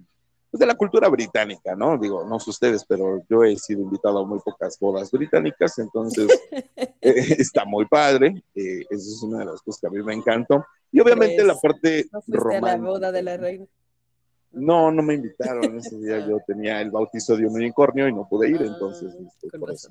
pues, 0.51 0.61
de 0.61 0.67
la 0.67 0.75
cultura 0.77 1.09
británica, 1.09 1.75
¿no? 1.75 1.99
Digo, 1.99 2.25
no 2.25 2.39
sé 2.39 2.51
ustedes, 2.51 2.85
pero 2.85 3.23
yo 3.29 3.43
he 3.45 3.57
sido 3.57 3.83
invitado 3.83 4.21
a 4.21 4.27
muy 4.27 4.39
pocas 4.41 4.79
bodas 4.79 5.11
británicas, 5.11 5.79
entonces 5.79 6.29
eh, 7.01 7.37
está 7.39 7.65
muy 7.65 7.87
padre. 7.87 8.43
eh, 8.55 8.81
esa 8.89 9.09
es 9.11 9.23
una 9.23 9.41
de 9.41 9.47
las 9.47 9.61
cosas 9.63 9.81
que 9.81 9.87
a 9.89 9.91
mí 9.91 10.03
me 10.03 10.15
encantó. 10.15 10.65
Y 10.93 11.01
obviamente 11.01 11.37
Pues, 11.37 11.47
la 11.47 11.55
parte 11.57 12.07
No 12.13 12.21
fuiste 12.23 12.39
a 12.39 12.51
la 12.51 12.59
romántica. 12.61 12.89
boda 12.91 13.13
de 13.13 13.23
la 13.23 13.37
reina. 13.37 13.67
No, 14.53 14.91
no 14.91 15.03
me 15.03 15.15
invitaron 15.15 15.79
ese 15.79 15.97
día. 15.99 16.19
Yo 16.29 16.39
tenía 16.47 16.81
el 16.81 16.91
bautizo 16.91 17.37
de 17.37 17.47
un 17.47 17.55
unicornio 17.55 18.09
y 18.09 18.13
no 18.13 18.29
pude 18.29 18.49
ir, 18.49 18.61
entonces. 18.63 19.15
Ah, 19.17 19.23
este, 19.27 19.51
con 19.51 19.61
por 19.61 19.71
eso. 19.73 19.91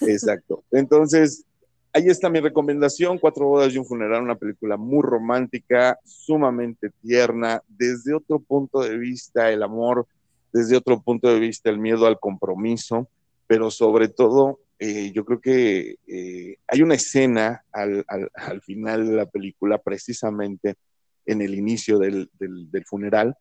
Exacto. 0.00 0.64
Entonces, 0.70 1.44
ahí 1.92 2.08
está 2.08 2.28
mi 2.28 2.40
recomendación, 2.40 3.18
Cuatro 3.18 3.46
bodas 3.46 3.74
y 3.74 3.78
un 3.78 3.86
funeral, 3.86 4.22
una 4.22 4.36
película 4.36 4.76
muy 4.76 5.02
romántica, 5.02 5.98
sumamente 6.04 6.90
tierna, 7.02 7.62
desde 7.68 8.14
otro 8.14 8.38
punto 8.40 8.80
de 8.80 8.96
vista 8.96 9.50
el 9.50 9.62
amor, 9.62 10.06
desde 10.52 10.76
otro 10.76 11.00
punto 11.00 11.28
de 11.28 11.40
vista 11.40 11.70
el 11.70 11.78
miedo 11.78 12.06
al 12.06 12.18
compromiso, 12.18 13.08
pero 13.46 13.70
sobre 13.70 14.08
todo 14.08 14.60
eh, 14.78 15.12
yo 15.12 15.24
creo 15.24 15.40
que 15.40 15.96
eh, 16.08 16.56
hay 16.66 16.82
una 16.82 16.94
escena 16.94 17.64
al, 17.70 18.04
final 18.62 19.06
de 19.06 19.14
la 19.14 19.26
película, 19.26 19.78
precisamente 19.78 20.74
en 21.24 21.40
el 21.40 21.54
inicio 21.54 21.98
del, 21.98 22.28
funeral, 22.86 23.36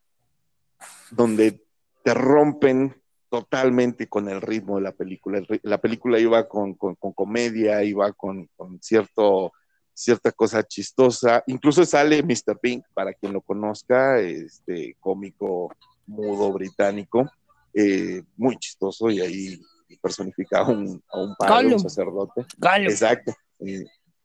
donde 1.10 1.60
te 2.04 2.14
rompen 2.14 3.01
totalmente 3.32 4.08
con 4.08 4.28
el 4.28 4.42
ritmo 4.42 4.76
de 4.76 4.82
la 4.82 4.92
película. 4.92 5.42
La 5.64 5.80
película 5.80 6.20
iba 6.20 6.50
con, 6.50 6.76
comedia, 6.76 7.82
iba 7.82 8.12
con, 8.12 8.50
cierto, 8.82 9.54
cierta 9.94 10.34
cosa 10.34 10.62
chistosa. 10.64 11.42
Incluso 11.48 11.86
sale 11.86 12.22
Mr. 12.24 12.60
Pink, 12.62 12.84
para 12.94 13.14
quien 13.14 13.32
lo 13.32 13.40
conozca, 13.40 14.20
este 14.20 14.98
cómico 15.00 15.74
mudo 16.08 16.52
británico, 16.52 17.32
eh, 17.74 18.22
muy 18.36 18.58
chistoso 18.58 19.10
y 19.10 19.22
ahí 19.22 19.62
personificaba 20.02 20.68
un, 20.68 21.02
a 21.10 21.22
un 21.22 21.34
padre, 21.38 21.74
un 21.74 21.80
sacerdote. 21.80 22.46
Exacto. 22.82 23.34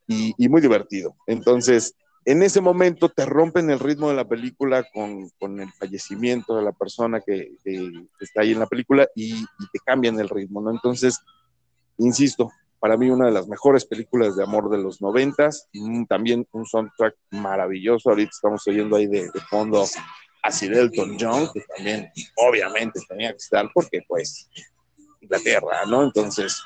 Y, 0.08 0.48
muy 0.48 0.60
divertido. 0.60 1.14
Entonces, 1.28 1.94
en 2.26 2.42
ese 2.42 2.60
momento 2.60 3.08
te 3.08 3.24
rompen 3.24 3.70
el 3.70 3.78
ritmo 3.78 4.08
de 4.08 4.16
la 4.16 4.28
película 4.28 4.84
con, 4.92 5.30
el 5.60 5.72
fallecimiento 5.78 6.56
de 6.56 6.62
la 6.64 6.72
persona 6.72 7.20
que, 7.20 7.52
está 8.20 8.40
ahí 8.40 8.52
en 8.52 8.58
la 8.58 8.66
película 8.66 9.08
y, 9.14 9.44
te 9.72 9.78
cambian 9.84 10.18
el 10.18 10.28
ritmo, 10.28 10.60
¿no? 10.60 10.72
Entonces, 10.72 11.20
insisto, 11.98 12.50
para 12.80 12.96
mí 12.96 13.10
una 13.10 13.26
de 13.26 13.32
las 13.32 13.46
mejores 13.46 13.84
películas 13.86 14.36
de 14.36 14.42
amor 14.42 14.68
de 14.70 14.78
los 14.78 15.00
noventas, 15.00 15.68
mm, 15.72 16.06
también 16.06 16.46
un 16.50 16.66
soundtrack 16.66 17.14
maravilloso, 17.30 18.10
ahorita 18.10 18.30
estamos 18.32 18.66
oyendo 18.66 18.96
ahí 18.96 19.06
de, 19.06 19.30
de 19.30 19.40
fondo 19.48 19.84
a 20.42 20.50
Sir 20.50 20.74
Elton 20.74 21.16
John, 21.18 21.48
que 21.54 21.60
también 21.76 22.10
obviamente 22.36 23.00
tenía 23.08 23.30
que 23.30 23.38
estar 23.38 23.70
porque 23.72 24.02
pues 24.06 24.50
Inglaterra, 25.20 25.86
¿no? 25.86 26.02
Entonces, 26.02 26.60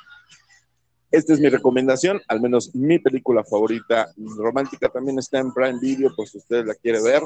esta 1.10 1.32
es 1.32 1.40
mi 1.40 1.48
recomendación, 1.48 2.20
al 2.28 2.40
menos 2.40 2.74
mi 2.74 2.98
película 2.98 3.44
favorita 3.44 4.12
romántica 4.36 4.88
también 4.88 5.18
está 5.18 5.38
en 5.38 5.52
Prime 5.52 5.78
Video, 5.80 6.14
por 6.14 6.28
si 6.28 6.38
usted 6.38 6.64
la 6.64 6.74
quiere 6.74 7.02
ver. 7.02 7.22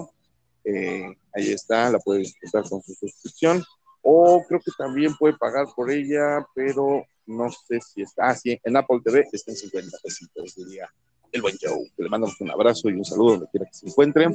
Eh, 0.64 1.06
ahí 1.34 1.52
está, 1.52 1.90
la 1.90 1.98
puede 1.98 2.20
disfrutar 2.20 2.68
con 2.68 2.82
su 2.82 2.94
suscripción. 2.94 3.62
O 4.02 4.42
creo 4.46 4.60
que 4.60 4.72
también 4.76 5.14
puede 5.16 5.36
pagar 5.36 5.66
por 5.74 5.90
ella, 5.90 6.46
pero 6.54 7.04
no 7.26 7.50
sé 7.50 7.80
si 7.80 8.02
está. 8.02 8.28
Ah, 8.28 8.34
sí, 8.34 8.58
en 8.62 8.76
Apple 8.76 9.00
TV 9.04 9.24
está 9.32 9.50
en 9.50 9.56
50 9.56 9.98
pesitos, 10.02 10.54
diría 10.56 10.88
el 11.32 11.42
buen 11.42 11.56
Joe. 11.60 11.90
Le 11.96 12.08
mandamos 12.08 12.40
un 12.40 12.50
abrazo 12.50 12.88
y 12.88 12.94
un 12.94 13.04
saludo 13.04 13.32
donde 13.32 13.46
quiera 13.50 13.66
que 13.66 13.74
se 13.74 13.88
encuentre. 13.88 14.26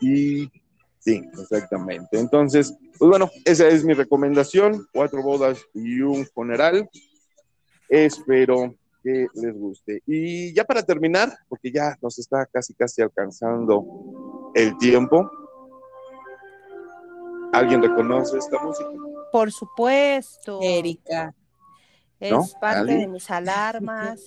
Y 0.00 0.50
Sí, 1.00 1.22
exactamente. 1.32 2.18
Entonces, 2.18 2.74
pues 2.98 3.08
bueno, 3.08 3.30
esa 3.46 3.66
es 3.68 3.84
mi 3.84 3.94
recomendación, 3.94 4.86
cuatro 4.92 5.22
bodas 5.22 5.58
y 5.72 6.02
un 6.02 6.26
funeral. 6.26 6.88
Espero 7.88 8.74
que 9.02 9.26
les 9.34 9.54
guste. 9.54 10.02
Y 10.06 10.54
ya 10.54 10.64
para 10.64 10.82
terminar, 10.82 11.30
porque 11.48 11.70
ya 11.70 11.96
nos 12.00 12.18
está 12.18 12.46
casi, 12.46 12.74
casi 12.74 13.02
alcanzando 13.02 14.52
el 14.54 14.76
tiempo, 14.78 15.30
¿alguien 17.52 17.82
reconoce 17.82 18.38
esta 18.38 18.62
música? 18.62 18.90
Por 19.32 19.52
supuesto. 19.52 20.60
Erika. 20.62 21.34
Es 22.18 22.54
parte 22.60 22.98
de 22.98 23.08
mis 23.08 23.30
alarmas, 23.30 24.20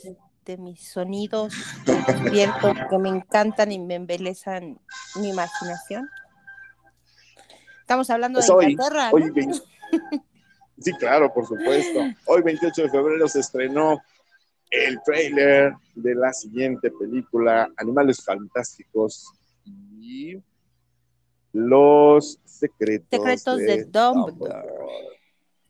de 0.46 0.58
mis 0.58 0.92
sonidos 0.92 1.54
despierto 1.86 2.74
que 2.90 2.98
me 2.98 3.10
encantan 3.10 3.72
y 3.72 3.80
me 3.80 3.96
embelezan 3.96 4.80
mi 5.20 5.30
imaginación. 5.30 6.10
Estamos 7.82 8.10
hablando 8.10 8.40
de 8.40 8.48
pues 8.48 8.70
Inglaterra. 8.70 9.12
sí, 10.80 10.92
claro, 10.94 11.34
por 11.34 11.46
supuesto. 11.46 12.00
Hoy, 12.26 12.42
28 12.42 12.82
de 12.84 12.90
febrero, 12.90 13.28
se 13.28 13.42
estrenó 13.42 14.02
el 14.74 15.00
trailer 15.04 15.74
de 15.96 16.16
la 16.16 16.34
siguiente 16.34 16.90
película, 16.92 17.72
Animales 17.78 18.24
Fantásticos 18.24 19.32
y 19.66 20.36
los 21.52 22.40
secretos, 22.44 23.08
secretos 23.12 23.58
de, 23.58 23.86
Dumbledore. 23.86 24.68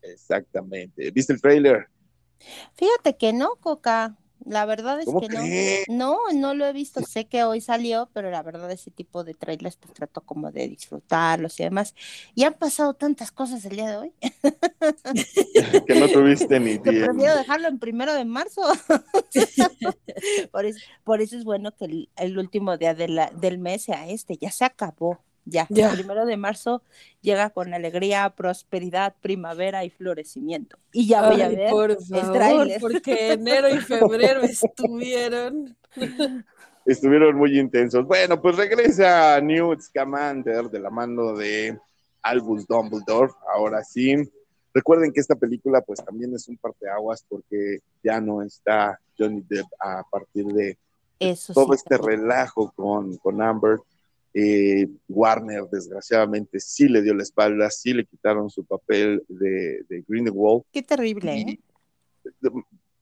Exactamente. 0.02 1.12
¿Viste 1.12 1.34
el 1.34 1.42
trailer? 1.42 1.88
Fíjate 2.76 3.18
que 3.18 3.34
no, 3.34 3.56
Coca. 3.58 4.18
La 4.46 4.66
verdad 4.66 5.00
es 5.00 5.06
que 5.06 5.86
no. 5.88 6.18
No, 6.28 6.34
no 6.34 6.54
lo 6.54 6.66
he 6.66 6.74
visto. 6.74 7.02
Sé 7.02 7.26
que 7.26 7.44
hoy 7.44 7.62
salió, 7.62 8.10
pero 8.14 8.30
la 8.30 8.42
verdad 8.42 8.72
ese 8.72 8.92
tipo 8.92 9.24
de 9.24 9.34
trailers 9.34 9.78
pues 9.78 9.94
trato 9.94 10.22
como 10.22 10.52
de 10.52 10.68
disfrutarlos 10.68 11.60
y 11.60 11.64
demás. 11.64 11.96
Y 12.36 12.44
han 12.44 12.54
pasado 12.54 12.94
tantas 12.94 13.32
cosas 13.32 13.64
el 13.66 13.76
día 13.76 13.90
de 13.90 13.98
hoy. 13.98 14.14
que 15.88 15.96
no 15.96 16.08
tuviste 16.10 16.60
ni 16.60 16.78
tiempo. 16.80 17.14
Prefiero 17.14 17.36
dejarlo 17.36 17.68
en 17.68 17.80
primero 17.80 18.14
de 18.14 18.26
marzo. 18.26 18.62
por, 20.52 20.66
eso, 20.66 20.80
por 21.04 21.22
eso 21.22 21.38
es 21.38 21.44
bueno 21.44 21.76
que 21.76 22.08
el, 22.16 22.38
último 22.38 22.78
día 22.78 22.94
de 22.94 23.08
la, 23.08 23.30
del 23.30 23.60
mes 23.60 23.84
sea 23.84 24.08
este. 24.08 24.38
Ya 24.38 24.52
se 24.52 24.66
acabó. 24.66 25.20
Ya, 25.46 25.68
el 25.70 25.92
primero 25.92 26.26
de 26.26 26.38
marzo 26.38 26.82
llega 27.22 27.50
con 27.50 27.74
alegría, 27.74 28.30
prosperidad, 28.30 29.14
primavera 29.22 29.84
y 29.84 29.90
florecimiento. 29.90 30.78
Y 30.92 31.08
ya 31.08 31.28
voy 31.28 31.42
a 31.42 31.50
ver 31.50 31.70
por 31.70 31.92
el 31.92 31.98
Porque 32.80 33.34
enero 33.34 33.70
y 33.70 33.78
febrero 33.80 34.42
estuvieron. 34.42 35.76
Estuvieron 36.86 37.38
muy 37.38 37.58
intensos. 37.58 38.06
Bueno, 38.06 38.42
pues 38.42 38.58
regresa 38.58 39.40
Newt 39.40 39.80
Scamander 39.80 40.70
de 40.70 40.80
la 40.80 40.90
mano 40.90 41.34
de 41.34 41.80
Albus 42.22 42.68
Dumbledore. 42.68 43.32
Ahora 43.54 43.82
sí. 43.84 44.16
Recuerden 44.74 45.14
que 45.14 45.22
esta 45.22 45.36
película, 45.36 45.80
pues 45.82 46.04
también 46.04 46.34
es 46.34 46.48
un 46.50 46.58
parteaguas 46.58 47.24
porque 47.30 47.80
ya 48.04 48.20
no 48.20 48.42
está 48.42 49.00
Johnny 49.18 49.46
Depp 49.48 49.68
a 49.80 50.04
partir 50.12 50.46
de 50.48 50.78
todo 51.54 51.74
este 51.74 51.98
relajo 51.98 52.74
con, 52.76 53.16
con 53.18 53.42
Amber 53.42 53.80
eh, 54.34 54.88
Warner, 55.08 55.66
desgraciadamente, 55.72 56.60
sí 56.60 56.88
le 56.88 57.02
dio 57.02 57.14
la 57.14 57.24
espalda, 57.24 57.70
sí 57.70 57.94
le 57.94 58.06
quitaron 58.06 58.50
su 58.50 58.66
papel 58.66 59.24
de, 59.28 59.84
de 59.88 60.04
Greenwald. 60.08 60.64
Qué 60.72 60.82
terrible, 60.82 61.36
¿eh? 61.36 61.60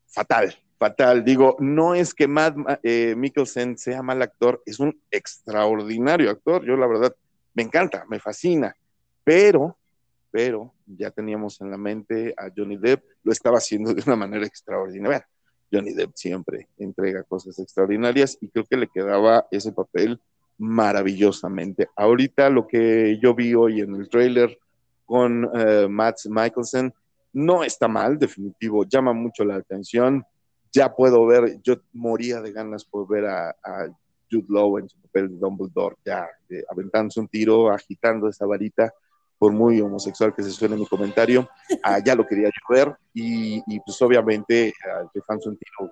Fatal, 0.08 0.54
fatal. 0.78 1.24
Digo, 1.24 1.56
no 1.60 1.96
es 1.96 2.14
que 2.14 2.28
Matt 2.28 2.58
eh, 2.84 3.16
Mikkelsen 3.16 3.78
sea 3.78 4.02
mal 4.02 4.22
actor, 4.22 4.62
es 4.66 4.80
un 4.80 5.00
extraordinario 5.10 6.30
actor. 6.30 6.66
Yo, 6.66 6.76
la 6.76 6.88
verdad, 6.88 7.16
me 7.54 7.64
encanta, 7.64 8.06
me 8.10 8.20
fascina, 8.20 8.76
pero, 9.24 9.78
pero 10.32 10.74
ya 10.86 11.12
teníamos 11.12 11.62
en 11.62 11.72
la 11.72 11.78
mente 11.78 12.34
a 12.36 12.50
Johnny 12.56 12.78
Depp, 12.78 13.04
lo 13.24 13.32
estaba 13.32 13.58
haciendo 13.58 13.94
de 13.94 14.04
una 14.06 14.18
manera 14.18 14.46
extraordinaria. 14.46 15.26
Johnny 15.72 15.94
Depp 15.94 16.12
siempre 16.16 16.68
entrega 16.78 17.24
cosas 17.24 17.58
extraordinarias 17.58 18.38
y 18.42 18.50
creo 18.50 18.66
que 18.66 18.76
le 18.76 18.88
quedaba 18.90 19.48
ese 19.52 19.72
papel 19.72 20.20
maravillosamente. 20.62 21.90
Ahorita 21.96 22.50
lo 22.52 22.68
que 22.68 23.18
yo 23.20 23.34
vi 23.34 23.56
hoy 23.56 23.82
en 23.82 23.96
el 23.96 24.08
trailer 24.08 24.60
con 25.06 25.44
uh, 25.46 25.90
Matt 25.90 26.20
Michelson 26.30 26.94
no 27.34 27.64
está 27.64 27.88
mal, 27.88 28.20
definitivo, 28.20 28.86
llama 28.86 29.12
mucho 29.12 29.44
la 29.44 29.56
atención. 29.56 30.24
Ya 30.72 30.94
puedo 30.94 31.26
ver, 31.26 31.60
yo 31.64 31.78
moría 31.94 32.42
de 32.42 32.52
ganas 32.52 32.86
por 32.86 33.08
ver 33.08 33.26
a, 33.26 33.56
Jude 34.30 34.46
Law 34.48 34.78
en 34.78 34.88
su 34.88 34.98
papel 35.02 35.30
de 35.30 35.38
Dumbledore, 35.38 35.98
ya 36.06 36.26
eh, 36.50 36.64
aventándose 36.70 37.20
un 37.20 37.28
tiro, 37.28 37.70
agitando 37.70 38.30
esa 38.30 38.46
varita, 38.46 38.94
por 39.38 39.52
muy 39.52 39.82
homosexual 39.82 40.34
que 40.34 40.44
se 40.44 40.52
suene 40.52 40.78
mi 40.78 40.86
comentario, 40.86 41.50
ah, 41.84 42.00
ya 42.00 42.16
lo 42.16 42.26
quería 42.26 42.48
yo 42.48 42.74
ver 42.74 42.96
y, 43.14 43.62
pues 43.82 44.02
obviamente 44.02 44.74
uh, 45.04 45.50
un 45.50 45.58
tiro 45.58 45.92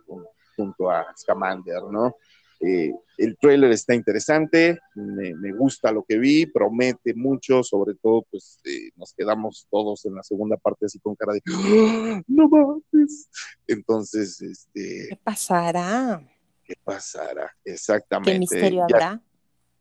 junto 0.55 0.89
a 0.89 1.07
Scamander, 1.17 1.83
¿no? 1.91 2.15
Eh, 2.61 2.93
el 3.17 3.37
trailer 3.37 3.71
está 3.71 3.95
interesante, 3.95 4.79
me, 4.95 5.51
gusta 5.53 5.91
lo 5.91 6.03
que 6.03 6.17
vi, 6.17 6.45
promete 6.45 7.13
mucho, 7.13 7.63
sobre 7.63 7.95
todo 7.95 8.25
pues 8.29 8.59
eh, 8.65 8.91
nos 8.95 9.13
quedamos 9.13 9.67
todos 9.69 10.05
en 10.05 10.15
la 10.15 10.23
segunda 10.23 10.57
parte 10.57 10.85
así 10.85 10.99
con 10.99 11.15
cara 11.15 11.33
de 11.33 11.41
¡Ah! 11.47 12.21
no 12.27 12.49
mames. 12.49 13.29
Entonces, 13.67 14.41
este 14.41 15.07
¿qué 15.09 15.19
pasará? 15.23 16.21
¿Qué 16.63 16.75
pasará? 16.83 17.49
Exactamente. 17.63 18.31
¿Qué 18.33 18.39
misterio 18.39 18.83
habrá? 18.83 19.21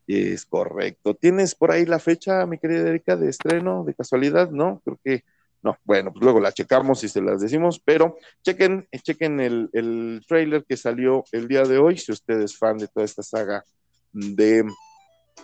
Es 0.07 0.47
correcto. 0.47 1.15
¿Tienes 1.15 1.55
por 1.55 1.71
ahí 1.71 1.85
la 1.85 1.99
fecha, 1.99 2.47
mi 2.47 2.59
querida 2.59 2.89
Erika, 2.89 3.15
de 3.15 3.29
estreno, 3.29 3.85
de 3.85 3.95
casualidad? 3.95 4.51
No, 4.51 4.81
creo 4.85 4.99
que 5.05 5.25
no, 5.63 5.77
bueno, 5.85 6.13
pues 6.13 6.23
luego 6.23 6.41
la 6.41 6.53
checamos 6.53 7.03
y 7.05 7.09
se 7.09 7.21
las 7.21 7.41
decimos, 7.41 7.81
pero 7.85 8.17
chequen, 8.43 8.87
chequen 9.03 9.41
el, 9.41 9.69
el 9.73 10.23
trailer 10.27 10.65
que 10.65 10.77
salió 10.77 11.25
el 11.33 11.49
día 11.49 11.63
de 11.63 11.79
hoy, 11.79 11.99
si 11.99 12.13
usted 12.13 12.41
es 12.41 12.57
fan 12.57 12.79
de 12.79 12.89
toda 12.89 13.05
esta 13.05 13.23
saga 13.23 13.65
de 14.13 14.65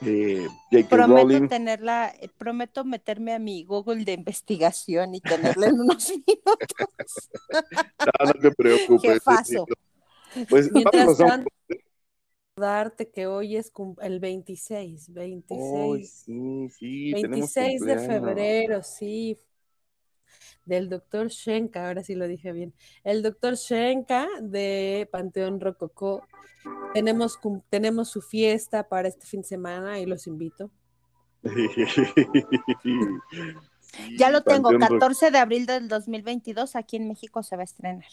eh, 0.02 0.46
prometo 0.88 1.48
tenerla, 1.48 2.14
eh, 2.20 2.28
prometo 2.36 2.84
meterme 2.84 3.34
a 3.34 3.38
mi 3.38 3.64
Google 3.64 4.04
de 4.04 4.12
investigación 4.12 5.14
y 5.14 5.20
tenerla 5.20 5.68
en 5.68 5.80
unos 5.80 6.08
minutos. 6.26 7.30
no, 7.50 8.26
no 8.26 8.32
te 8.40 8.50
preocupes. 8.52 9.22
Pues 10.48 10.70
Mientras 10.72 11.16
tanto, 11.16 11.48
recordarte 12.56 13.10
que 13.10 13.26
hoy 13.26 13.56
es 13.56 13.72
el 14.00 14.20
26, 14.20 15.12
26, 15.12 15.82
Ay, 15.84 16.06
sí, 16.06 16.68
sí, 16.70 17.12
tenemos 17.12 17.54
26 17.54 17.80
de 17.80 17.98
febrero, 17.98 18.82
sí, 18.82 19.38
del 20.64 20.88
doctor 20.88 21.28
Shenka, 21.28 21.86
ahora 21.88 22.02
sí 22.02 22.14
lo 22.14 22.26
dije 22.26 22.52
bien, 22.52 22.74
el 23.04 23.22
doctor 23.22 23.54
Shenka 23.54 24.26
de 24.40 25.08
Panteón 25.12 25.60
Rococó. 25.60 26.26
Tenemos, 26.94 27.38
tenemos 27.68 28.08
su 28.10 28.22
fiesta 28.22 28.88
para 28.88 29.08
este 29.08 29.26
fin 29.26 29.42
de 29.42 29.46
semana 29.48 29.98
y 29.98 30.06
los 30.06 30.26
invito. 30.26 30.70
Ya 34.18 34.30
lo 34.30 34.42
tengo, 34.42 34.70
Panteón 34.70 34.80
Rock- 34.90 35.00
14 35.00 35.30
de 35.30 35.38
abril 35.38 35.66
del 35.66 35.86
2022, 35.88 36.74
aquí 36.74 36.96
en 36.96 37.06
México 37.08 37.42
se 37.44 37.54
va 37.54 37.62
a 37.62 37.64
estrenar. 37.64 38.04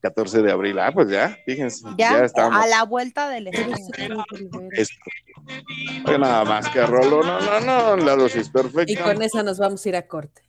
14 0.00 0.42
de 0.42 0.50
abril. 0.50 0.76
Ah, 0.80 0.90
pues 0.92 1.08
ya, 1.10 1.36
fíjense, 1.46 1.84
Ya, 1.96 2.10
ya, 2.18 2.24
estamos. 2.24 2.60
a 2.60 2.66
la 2.66 2.82
vuelta 2.84 3.28
del 3.28 3.46
estreno. 3.46 4.24
Oye, 6.06 6.18
nada 6.18 6.44
más 6.44 6.68
que 6.70 6.84
rolo, 6.84 7.22
no, 7.22 7.38
no, 7.40 7.60
no, 7.60 7.96
la 8.04 8.16
dosis 8.16 8.48
Y 8.48 8.50
perfecta. 8.50 9.04
con 9.04 9.22
esa 9.22 9.44
nos 9.44 9.58
vamos 9.60 9.86
a 9.86 9.88
ir 9.90 9.94
a 9.96 10.08
corte. 10.08 10.42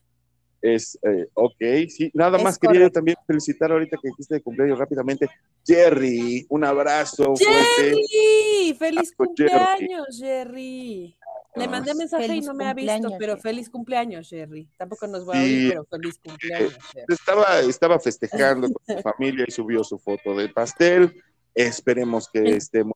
Es, 0.64 0.98
eh, 1.04 1.28
ok, 1.34 1.58
sí, 1.90 2.10
nada 2.14 2.38
Es 2.38 2.44
más 2.46 2.58
quería 2.58 2.90
también 2.90 3.18
felicitar 3.28 3.70
ahorita 3.70 3.98
que 4.02 4.08
dijiste 4.08 4.36
de 4.36 4.42
cumpleaños 4.42 4.80
rápidamente. 4.80 5.28
Jerry, 5.68 6.46
un 6.48 6.64
abrazo 6.64 7.36
fuerte. 7.36 7.96
¡Jerry! 8.10 8.74
¡Feliz 8.80 9.12
Ah, 9.12 9.16
cumpleaños, 9.18 10.18
Jerry! 10.18 11.18
Le 11.56 11.68
mandé 11.68 11.94
mensaje 11.94 12.34
y 12.38 12.40
no 12.40 12.54
me 12.54 12.66
ha 12.66 12.74
visto, 12.74 13.10
pero 13.20 13.38
feliz 13.38 13.70
cumpleaños, 13.70 14.30
Jerry. 14.30 14.70
Tampoco 14.78 15.06
nos 15.06 15.28
va 15.28 15.34
a 15.38 15.42
oír, 15.44 15.72
pero 15.72 15.84
feliz 15.84 16.18
cumpleaños, 16.24 16.78
Jerry. 16.94 17.14
Estaba, 17.14 17.60
estaba 17.60 18.00
festejando 18.00 18.70
con 18.72 18.96
su 18.96 19.02
familia 19.04 19.44
y 19.46 19.52
subió 19.52 19.84
su 19.84 20.00
foto 20.00 20.34
del 20.34 20.54
pastel. 20.54 21.22
Esperemos 21.54 22.30
que 22.32 22.56
esté 22.56 22.86
muy. 22.86 22.94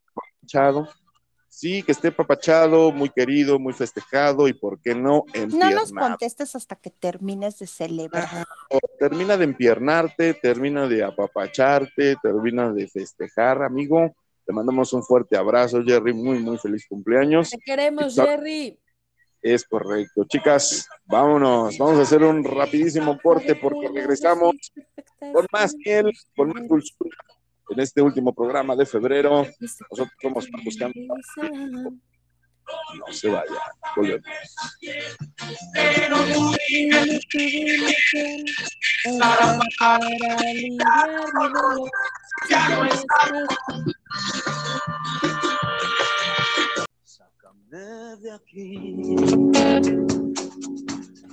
Sí, 1.57 1.81
que 1.81 1.91
esté 1.91 2.11
papachado, 2.11 2.91
muy 2.91 3.09
querido, 3.09 3.57
muy 3.57 3.73
festejado 3.73 4.47
y, 4.47 4.53
¿por 4.53 4.79
qué 4.79 4.93
no, 4.93 5.01
No 5.01 5.23
nos 5.25 5.35
empiernado. 5.35 6.09
contestes 6.09 6.55
hasta 6.55 6.75
que 6.75 6.91
termines 6.91 7.57
de 7.57 7.65
celebrar. 7.65 8.45
Termina 8.99 9.35
de 9.37 9.45
empiernarte, 9.45 10.35
termina 10.35 10.87
de 10.87 11.03
apapacharte, 11.03 12.15
termina 12.21 12.71
de 12.71 12.87
festejar, 12.87 13.63
amigo. 13.63 14.15
Te 14.45 14.53
mandamos 14.53 14.93
un 14.93 15.01
fuerte 15.01 15.35
abrazo, 15.35 15.81
Jerry. 15.83 16.13
Muy, 16.13 16.37
muy 16.37 16.59
feliz 16.59 16.85
cumpleaños. 16.87 17.49
Te 17.49 17.57
queremos. 17.57 18.13
Jerry. 18.13 18.79
Es 19.41 19.65
correcto. 19.65 20.25
Chicas, 20.25 20.87
vámonos. 21.05 21.75
Vamos 21.79 21.97
a 21.97 22.03
hacer 22.03 22.21
un 22.21 22.43
rapidísimo 22.43 23.17
corte 23.19 23.55
porque 23.55 23.87
regresamos 23.87 24.53
con 25.17 25.47
más 25.51 25.73
miel, 25.83 26.13
con 26.35 26.49
más 26.49 26.67
dulzura 26.67 27.17
en 27.69 27.79
este 27.79 28.01
último 28.01 28.33
programa 28.33 28.75
de 28.75 28.85
febrero. 28.85 29.45
Nosotros 29.59 30.17
somos 30.21 30.47
buscando. 30.63 30.99
No 32.99 33.13
se 33.13 33.29
vaya. 33.29 33.61
Volvemos. 33.95 34.25
Sácame 47.03 48.17
de 48.21 48.31
aquí. 48.31 48.95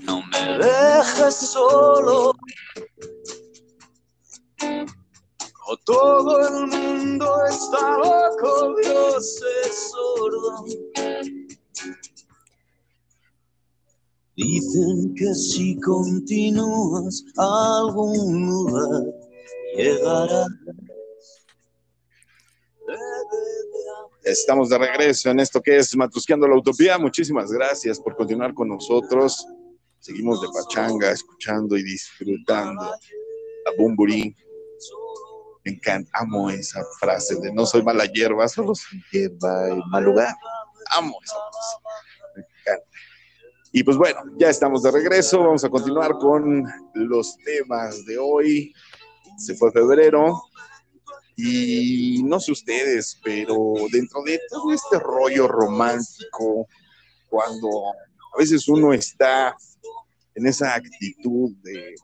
No 0.03 0.23
me 0.27 0.59
dejes 0.59 1.35
solo. 1.35 2.35
O 5.67 5.77
todo 5.79 6.47
el 6.47 6.67
mundo 6.67 7.27
está 7.49 7.97
loco, 7.97 8.77
Dios 8.83 9.43
es 9.65 9.91
sordo. 9.91 10.65
Dicen 14.37 15.15
que 15.15 15.35
si 15.35 15.81
continúas 15.81 17.25
a 17.39 17.79
algún 17.79 18.47
lugar 18.47 19.05
llegarás. 19.77 20.49
Estamos 24.23 24.69
de 24.69 24.79
regreso 24.79 25.31
en 25.31 25.41
esto 25.41 25.63
que 25.63 25.79
es 25.79 25.97
Matusqueando 25.97 26.47
la 26.47 26.57
Utopía. 26.57 26.99
Muchísimas 26.99 27.51
gracias 27.51 28.01
por 28.01 28.17
continuar 28.17 28.53
con 28.53 28.69
nosotros. 28.69 29.47
Seguimos 29.99 30.43
de 30.43 30.49
pachanga, 30.49 31.11
escuchando 31.11 31.77
y 31.79 31.83
disfrutando 31.83 32.83
a 32.83 32.99
Bumburi. 33.79 34.35
Me 35.65 35.73
encanta, 35.73 36.11
amo 36.15 36.51
esa 36.51 36.85
frase 37.01 37.37
de 37.37 37.53
no 37.53 37.65
soy 37.65 37.83
mala 37.83 38.05
hierba, 38.05 38.47
solo 38.49 38.75
soy 38.75 39.03
hierba 39.11 39.71
en 39.71 39.81
mal 39.89 40.05
lugar. 40.05 40.35
Amo 40.91 41.17
esa 41.25 41.37
frase. 41.37 41.77
Me 42.37 42.43
encanta. 42.43 42.89
Y 43.73 43.83
pues 43.83 43.97
bueno, 43.97 44.21
ya 44.37 44.51
estamos 44.51 44.83
de 44.83 44.91
regreso. 44.91 45.41
Vamos 45.41 45.65
a 45.65 45.71
continuar 45.71 46.13
con 46.19 46.65
los 46.95 47.37
temas 47.39 48.05
de 48.05 48.19
hoy. 48.19 48.73
Se 49.39 49.55
fue 49.57 49.73
febrero. 49.73 50.41
Y 51.37 52.23
no 52.25 52.39
sé 52.39 52.53
ustedes, 52.53 53.19
pero 53.25 53.57
dentro 53.91 54.23
de 54.23 54.41
todo 54.49 54.73
este 54.73 55.01
rollo 55.01 55.49
romántico, 55.49 56.69
cuando 57.29 57.69
a 58.35 58.39
veces 58.39 58.69
uno 58.69 58.93
está 58.93 59.57
en 60.35 60.47
esa 60.47 60.75
actitud 60.75 61.51
de, 61.63 61.95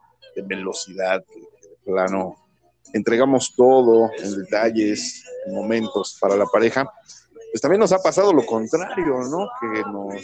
velocidad, 0.45 1.23
de 1.27 1.77
plano 1.85 2.35
entregamos 2.93 3.55
todo 3.57 4.11
en 4.19 4.37
detalles, 4.43 5.25
en 5.47 5.55
momentos 5.55 6.17
para 6.21 6.37
la 6.37 6.47
pareja, 6.47 6.91
pues 7.53 7.61
también 7.61 7.81
nos 7.81 7.93
ha 7.93 8.03
pasado 8.03 8.33
lo 8.33 8.45
contrario, 8.47 9.19
¿no? 9.29 9.49
Que 9.61 9.81
nos 9.91 10.15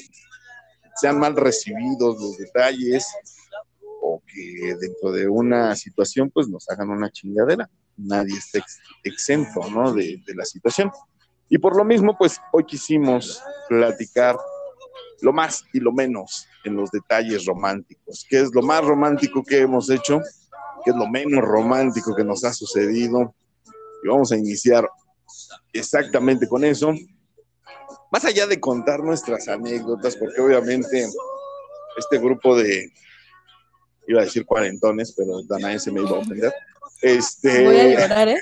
sean 1.00 1.18
mal 1.18 1.36
recibidos 1.36 2.20
los 2.20 2.38
detalles 2.38 3.06
o 4.02 4.22
que 4.26 4.76
dentro 4.80 5.10
de 5.12 5.28
una 5.28 5.74
situación 5.76 6.30
pues 6.30 6.48
nos 6.48 6.68
hagan 6.70 6.90
una 6.90 7.10
chingadera. 7.10 7.68
Nadie 7.96 8.36
está 8.36 8.58
ex- 8.58 8.78
exento, 9.02 9.68
¿no? 9.70 9.92
De, 9.92 10.22
de 10.26 10.34
la 10.34 10.44
situación. 10.44 10.90
Y 11.48 11.58
por 11.58 11.76
lo 11.76 11.84
mismo, 11.84 12.16
pues 12.16 12.40
hoy 12.52 12.64
quisimos 12.64 13.42
platicar 13.68 14.36
lo 15.22 15.32
más 15.32 15.64
y 15.72 15.80
lo 15.80 15.92
menos 15.92 16.46
en 16.64 16.76
los 16.76 16.90
detalles 16.90 17.46
románticos. 17.46 18.26
¿Qué 18.28 18.40
es 18.40 18.54
lo 18.54 18.62
más 18.62 18.84
romántico 18.84 19.42
que 19.42 19.60
hemos 19.60 19.88
hecho? 19.90 20.20
¿Qué 20.86 20.92
es 20.92 20.96
lo 20.96 21.08
menos 21.08 21.44
romántico 21.44 22.14
que 22.14 22.22
nos 22.22 22.44
ha 22.44 22.52
sucedido? 22.52 23.34
Y 24.04 24.06
vamos 24.06 24.30
a 24.30 24.36
iniciar 24.36 24.88
exactamente 25.72 26.46
con 26.46 26.64
eso. 26.64 26.94
Más 28.12 28.24
allá 28.24 28.46
de 28.46 28.60
contar 28.60 29.00
nuestras 29.00 29.48
anécdotas, 29.48 30.14
porque 30.14 30.40
obviamente 30.40 31.08
este 31.98 32.18
grupo 32.18 32.56
de, 32.56 32.92
iba 34.06 34.20
a 34.20 34.24
decir 34.26 34.46
cuarentones, 34.46 35.12
pero 35.16 35.42
Danae 35.42 35.80
se 35.80 35.90
me 35.90 36.02
iba 36.02 36.10
a 36.10 36.20
ofender. 36.20 36.54
Este, 37.02 37.64
Voy 37.64 37.80
a 37.80 38.00
llorar, 38.00 38.28
¿eh? 38.28 38.40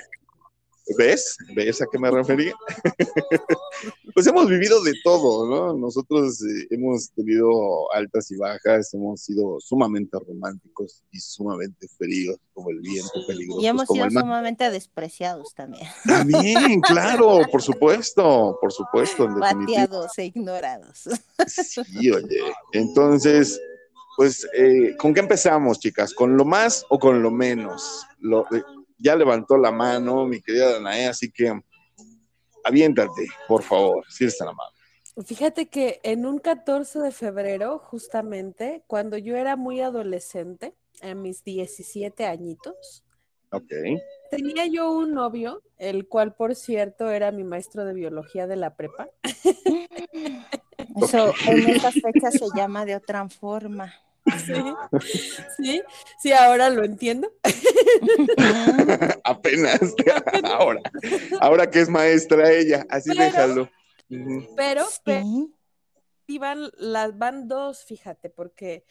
¿Ves? 0.98 1.36
¿Ves 1.54 1.80
a 1.80 1.86
qué 1.90 1.98
me 1.98 2.10
refería? 2.10 2.54
pues 4.14 4.26
hemos 4.26 4.48
vivido 4.48 4.82
de 4.82 4.92
todo, 5.02 5.48
¿no? 5.48 5.78
Nosotros 5.78 6.42
eh, 6.42 6.66
hemos 6.70 7.10
tenido 7.12 7.92
altas 7.92 8.30
y 8.30 8.36
bajas, 8.36 8.92
hemos 8.92 9.22
sido 9.22 9.58
sumamente 9.60 10.18
románticos 10.18 11.02
y 11.10 11.18
sumamente 11.20 11.88
fríos, 11.96 12.36
como 12.52 12.70
el 12.70 12.80
viento 12.80 13.12
peligroso. 13.26 13.60
Y 13.62 13.66
hemos 13.66 13.88
sido 13.88 14.10
sumamente 14.10 14.70
despreciados 14.70 15.54
también, 15.54 15.88
También, 16.04 16.80
claro, 16.82 17.40
por 17.50 17.62
supuesto, 17.62 18.58
por 18.60 18.72
supuesto, 18.72 19.24
en 19.24 19.40
bateados 19.40 20.18
e 20.18 20.26
ignorados. 20.26 21.08
Sí, 21.46 22.10
oye. 22.10 22.40
Entonces, 22.72 23.58
pues, 24.16 24.46
eh, 24.54 24.94
¿con 24.98 25.12
qué 25.14 25.20
empezamos, 25.20 25.80
chicas? 25.80 26.14
¿Con 26.14 26.36
lo 26.36 26.44
más 26.44 26.84
o 26.88 26.98
con 26.98 27.22
lo 27.22 27.30
menos? 27.30 28.06
Lo, 28.20 28.42
eh, 28.54 28.62
ya 29.04 29.14
levantó 29.14 29.58
la 29.58 29.70
mano 29.70 30.24
mi 30.26 30.40
querida 30.40 30.72
Danae, 30.72 31.06
así 31.06 31.30
que 31.30 31.52
aviéntate, 32.64 33.26
por 33.46 33.62
favor, 33.62 34.02
si 34.08 34.24
eres 34.24 34.38
tan 34.38 34.48
amable. 34.48 34.74
Fíjate 35.26 35.68
que 35.68 36.00
en 36.02 36.24
un 36.26 36.38
14 36.38 36.98
de 37.00 37.12
febrero, 37.12 37.78
justamente, 37.78 38.82
cuando 38.86 39.18
yo 39.18 39.36
era 39.36 39.56
muy 39.56 39.80
adolescente, 39.80 40.74
a 41.02 41.14
mis 41.14 41.44
17 41.44 42.24
añitos, 42.24 43.04
tenía 44.30 44.66
yo 44.66 44.90
un 44.90 45.12
novio, 45.12 45.62
el 45.76 46.08
cual, 46.08 46.34
por 46.34 46.54
cierto, 46.54 47.10
era 47.10 47.30
mi 47.30 47.44
maestro 47.44 47.84
de 47.84 47.92
biología 47.92 48.46
de 48.46 48.56
la 48.56 48.74
prepa. 48.74 49.08
Eso 50.96 51.32
en 51.46 51.68
estas 51.68 51.94
fechas 51.94 52.34
se 52.34 52.46
llama 52.56 52.84
de 52.84 52.96
otra 52.96 53.28
forma. 53.28 53.92
Sí, 54.24 54.54
sí, 55.58 55.82
sí, 56.18 56.32
ahora 56.32 56.70
lo 56.70 56.84
entiendo. 56.84 57.30
Apenas. 59.24 59.80
ahora. 60.44 60.80
Ahora 61.40 61.70
que 61.70 61.80
es 61.80 61.88
maestra 61.88 62.50
ella, 62.52 62.86
así 62.88 63.10
Pero- 63.10 63.22
déjalo. 63.24 63.70
Pero, 64.08 64.86
pero 65.04 65.22
Sí. 65.22 65.54
sí 66.26 66.38
van, 66.38 66.70
las 66.76 67.16
van 67.18 67.48
dos, 67.48 67.84
fíjate, 67.84 68.30
porque 68.30 68.84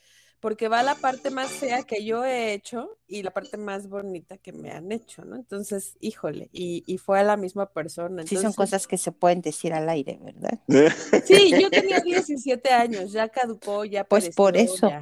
porque 0.44 0.68
va 0.68 0.84
la 0.84 0.96
parte 0.96 1.30
más 1.30 1.50
fea 1.52 1.84
que 1.84 2.04
yo 2.04 2.26
he 2.26 2.52
hecho 2.52 2.98
y 3.08 3.24
la 3.24 3.32
parte 3.32 3.56
más 3.56 3.88
bonita 3.88 4.38
que 4.38 4.52
me 4.52 4.72
han 4.72 4.92
hecho, 4.92 5.24
¿no? 5.24 5.38
Entonces, 5.38 5.96
híjole, 6.02 6.50
y, 6.52 6.84
y 6.86 6.98
fue 6.98 7.18
a 7.22 7.24
la 7.24 7.38
misma 7.38 7.68
persona. 7.72 8.24
Sí, 8.24 8.36
son 8.36 8.48
entonces- 8.48 8.58
cosas 8.58 8.86
que 8.86 8.98
se 8.98 9.14
pueden 9.14 9.40
decir 9.42 9.72
al 9.74 9.88
aire, 9.88 10.20
¿verdad? 10.22 10.60
Sí, 11.26 11.54
yo 11.58 11.70
tenía 11.70 12.02
17 12.02 12.70
años, 12.72 13.14
ya 13.14 13.30
caducó, 13.30 13.86
ya 13.86 14.04
Pues 14.04 14.36
por 14.36 14.58
eso. 14.58 14.90
Ya, 14.90 15.02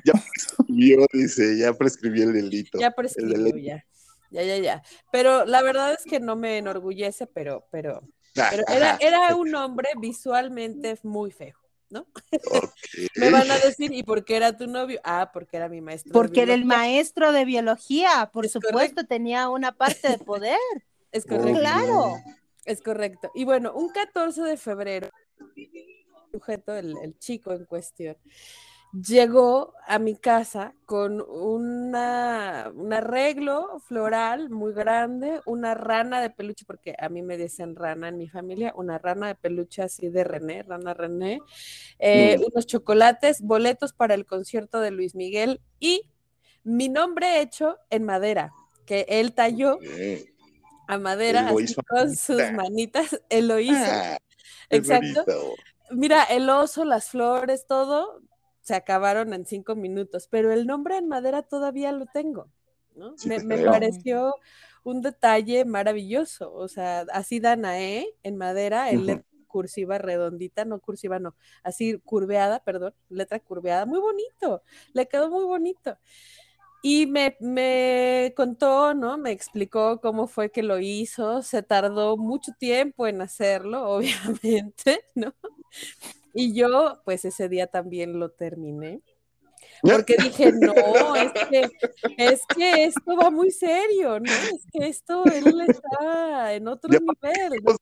Yo, 0.67 1.05
dice, 1.11 1.57
ya 1.57 1.73
prescribí 1.73 2.21
el 2.21 2.33
delito. 2.33 2.77
ya 2.79 2.87
El 2.89 2.93
prescribió, 2.93 3.37
delito. 3.39 3.57
ya. 3.57 3.83
Ya, 4.29 4.43
ya, 4.43 4.57
ya. 4.59 4.83
Pero 5.11 5.45
la 5.45 5.63
verdad 5.63 5.91
es 5.93 6.03
que 6.05 6.19
no 6.19 6.35
me 6.35 6.59
enorgullece, 6.59 7.25
pero, 7.25 7.65
pero, 7.71 8.01
pero 8.35 8.63
era, 8.67 8.95
era 9.01 9.35
un 9.35 9.55
hombre 9.55 9.89
visualmente 9.99 10.99
muy 11.01 11.31
feo, 11.31 11.55
¿no? 11.91 12.07
Me 13.15 13.29
van 13.29 13.49
a 13.51 13.57
decir, 13.59 13.93
¿y 13.93 14.03
por 14.03 14.23
qué 14.25 14.37
era 14.37 14.57
tu 14.57 14.67
novio? 14.67 14.99
Ah, 15.03 15.29
porque 15.33 15.57
era 15.57 15.69
mi 15.69 15.81
maestro. 15.81 16.09
de 16.09 16.13
Porque 16.13 16.41
era 16.41 16.53
el 16.53 16.65
maestro 16.65 17.31
de 17.31 17.45
biología, 17.45 18.29
por 18.33 18.45
Es 18.45 18.53
supuesto, 18.53 18.73
correcto. 18.77 19.05
tenía 19.05 19.49
una 19.49 19.71
parte 19.73 20.09
de 20.09 20.17
poder. 20.17 20.57
Es 21.11 21.25
Oh, 21.25 21.35
correcto. 21.35 21.59
Claro. 21.59 22.15
Es 22.63 22.81
correcto. 22.81 23.31
Y 23.35 23.43
bueno, 23.43 23.73
un 23.73 23.89
14 23.89 24.43
de 24.43 24.55
febrero, 24.55 25.09
sujeto, 26.31 26.73
el, 26.73 26.95
el 27.03 27.17
chico 27.19 27.51
en 27.51 27.65
cuestión, 27.65 28.15
llegó 28.93 29.73
a 29.87 29.99
mi 29.99 30.15
casa 30.15 30.73
con 30.85 31.21
una, 31.21 32.71
un 32.75 32.91
arreglo 32.93 33.79
floral 33.79 34.49
muy 34.49 34.73
grande, 34.73 35.41
una 35.45 35.73
rana 35.73 36.21
de 36.21 36.29
peluche, 36.29 36.65
porque 36.65 36.95
a 36.99 37.09
mí 37.09 37.21
me 37.21 37.37
dicen 37.37 37.75
rana 37.75 38.09
en 38.09 38.17
mi 38.17 38.27
familia, 38.27 38.73
una 38.75 38.97
rana 38.97 39.27
de 39.27 39.35
peluche 39.35 39.81
así 39.81 40.09
de 40.09 40.23
René, 40.23 40.63
rana 40.63 40.93
René, 40.93 41.39
eh, 41.99 42.37
Mm. 42.37 42.43
unos 42.51 42.65
chocolates, 42.67 43.41
boletos 43.41 43.93
para 43.93 44.13
el 44.13 44.25
concierto 44.25 44.79
de 44.81 44.91
Luis 44.91 45.15
Miguel 45.15 45.61
y 45.79 46.09
mi 46.63 46.89
nombre 46.89 47.41
hecho 47.41 47.77
en 47.89 48.03
madera, 48.03 48.51
que 48.85 49.05
él 49.07 49.33
talló 49.33 49.79
a 50.87 50.97
madera 50.97 51.49
así 51.49 51.73
con 51.87 52.15
sus 52.15 52.37
manita. 52.37 52.51
manitas, 52.51 53.21
él 53.29 53.47
lo 53.47 53.59
hizo. 53.59 53.73
Ah, 53.77 54.17
Exacto. 54.69 55.25
Mira, 55.91 56.23
el 56.23 56.49
oso, 56.49 56.85
las 56.85 57.09
flores, 57.09 57.65
todo 57.67 58.21
se 58.71 58.75
acabaron 58.77 59.33
en 59.33 59.45
cinco 59.45 59.75
minutos, 59.75 60.27
pero 60.31 60.53
el 60.53 60.65
nombre 60.65 60.95
en 60.97 61.09
madera 61.09 61.41
todavía 61.43 61.91
lo 61.91 62.05
tengo. 62.05 62.49
¿no? 62.95 63.17
Sí 63.17 63.27
me 63.27 63.39
te 63.39 63.43
me 63.43 63.57
pareció 63.57 64.33
un 64.85 65.01
detalle 65.01 65.65
maravilloso. 65.65 66.53
O 66.53 66.69
sea, 66.69 67.01
así 67.11 67.41
Danae 67.41 68.07
en 68.23 68.37
madera, 68.37 68.91
en 68.91 68.99
Ujú. 68.99 69.05
letra 69.07 69.25
cursiva 69.47 69.97
redondita, 69.97 70.63
no 70.63 70.79
cursiva, 70.79 71.19
no, 71.19 71.35
así 71.63 71.99
curveada, 72.05 72.63
perdón, 72.63 72.93
letra 73.09 73.39
curveada, 73.41 73.85
muy 73.85 73.99
bonito, 73.99 74.63
le 74.93 75.05
quedó 75.09 75.29
muy 75.29 75.43
bonito. 75.43 75.97
Y 76.83 77.07
me, 77.07 77.35
me 77.41 78.33
contó, 78.37 78.93
¿no? 78.93 79.17
Me 79.17 79.31
explicó 79.31 79.99
cómo 80.01 80.27
fue 80.27 80.49
que 80.51 80.63
lo 80.63 80.79
hizo. 80.79 81.41
Se 81.41 81.61
tardó 81.63 82.17
mucho 82.17 82.53
tiempo 82.57 83.05
en 83.07 83.21
hacerlo, 83.21 83.89
obviamente, 83.97 85.03
¿no? 85.15 85.33
Y 86.33 86.53
yo, 86.53 87.01
pues 87.05 87.25
ese 87.25 87.49
día 87.49 87.67
también 87.67 88.19
lo 88.19 88.31
terminé. 88.31 89.01
Porque 89.83 90.15
dije, 90.17 90.51
no, 90.51 91.15
es 91.15 91.31
que, 91.49 91.69
es 92.17 92.41
que 92.55 92.83
esto 92.85 93.15
va 93.15 93.29
muy 93.29 93.51
serio, 93.51 94.19
¿no? 94.19 94.31
Es 94.31 94.65
que 94.71 94.87
esto, 94.87 95.23
él 95.25 95.61
está 95.61 96.53
en 96.53 96.67
otro 96.67 96.91
Ya 96.91 96.99
nivel. 96.99 97.63
¿no? 97.63 97.75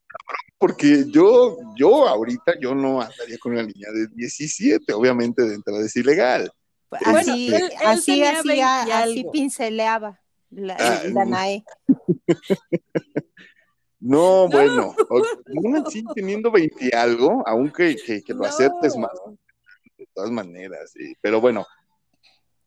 Porque 0.58 1.06
yo, 1.10 1.58
yo 1.78 2.08
ahorita, 2.08 2.54
yo 2.60 2.76
no 2.76 3.02
andaría 3.02 3.38
con 3.38 3.54
una 3.54 3.64
niña 3.64 3.88
de 3.94 4.08
17, 4.16 4.92
obviamente 4.94 5.44
de 5.44 5.56
entrada 5.56 5.86
es 5.86 5.96
ilegal. 5.96 6.52
Bueno, 6.90 7.18
Así, 7.20 7.48
él- 7.48 7.64
él 7.64 7.72
así 7.86 8.12
tenía 8.12 8.40
hacía, 8.40 8.44
20 8.44 8.56
y 8.56 8.62
así 8.92 9.20
algo. 9.20 9.32
pinceleaba 9.32 10.22
la, 10.52 10.76
Ah, 10.80 11.02
el 11.06 11.14
Danae. 11.14 11.64
No, 14.00 14.48
bueno, 14.48 14.96
aún 15.10 15.76
así 15.86 16.04
teniendo 16.16 16.52
20 16.52 16.90
y 16.92 16.96
algo, 16.96 17.44
aunque 17.46 17.96
que, 17.98 18.22
que 18.24 18.34
lo 18.34 18.46
aceptes 18.46 18.96
No. 18.96 19.02
más, 19.02 19.12
de 19.98 20.08
todas 20.14 20.32
maneras, 20.32 20.92
sí. 20.94 21.14
Pero 21.22 21.42
bueno, 21.42 21.66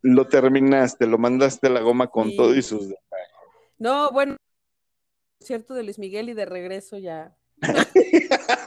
lo 0.02 0.26
terminaste, 0.28 1.06
lo 1.06 1.16
mandaste 1.18 1.68
a 1.68 1.70
la 1.70 1.80
goma 1.80 2.08
con 2.08 2.28
Sí. 2.30 2.36
todo 2.36 2.54
y 2.54 2.62
sus 2.62 2.92
No, 3.78 4.10
bueno, 4.10 4.36
cierto 5.40 5.74
de 5.74 5.82
Luis 5.84 5.98
Miguel 5.98 6.28
y 6.28 6.34
de 6.34 6.44
regreso 6.44 6.98
ya. 6.98 7.34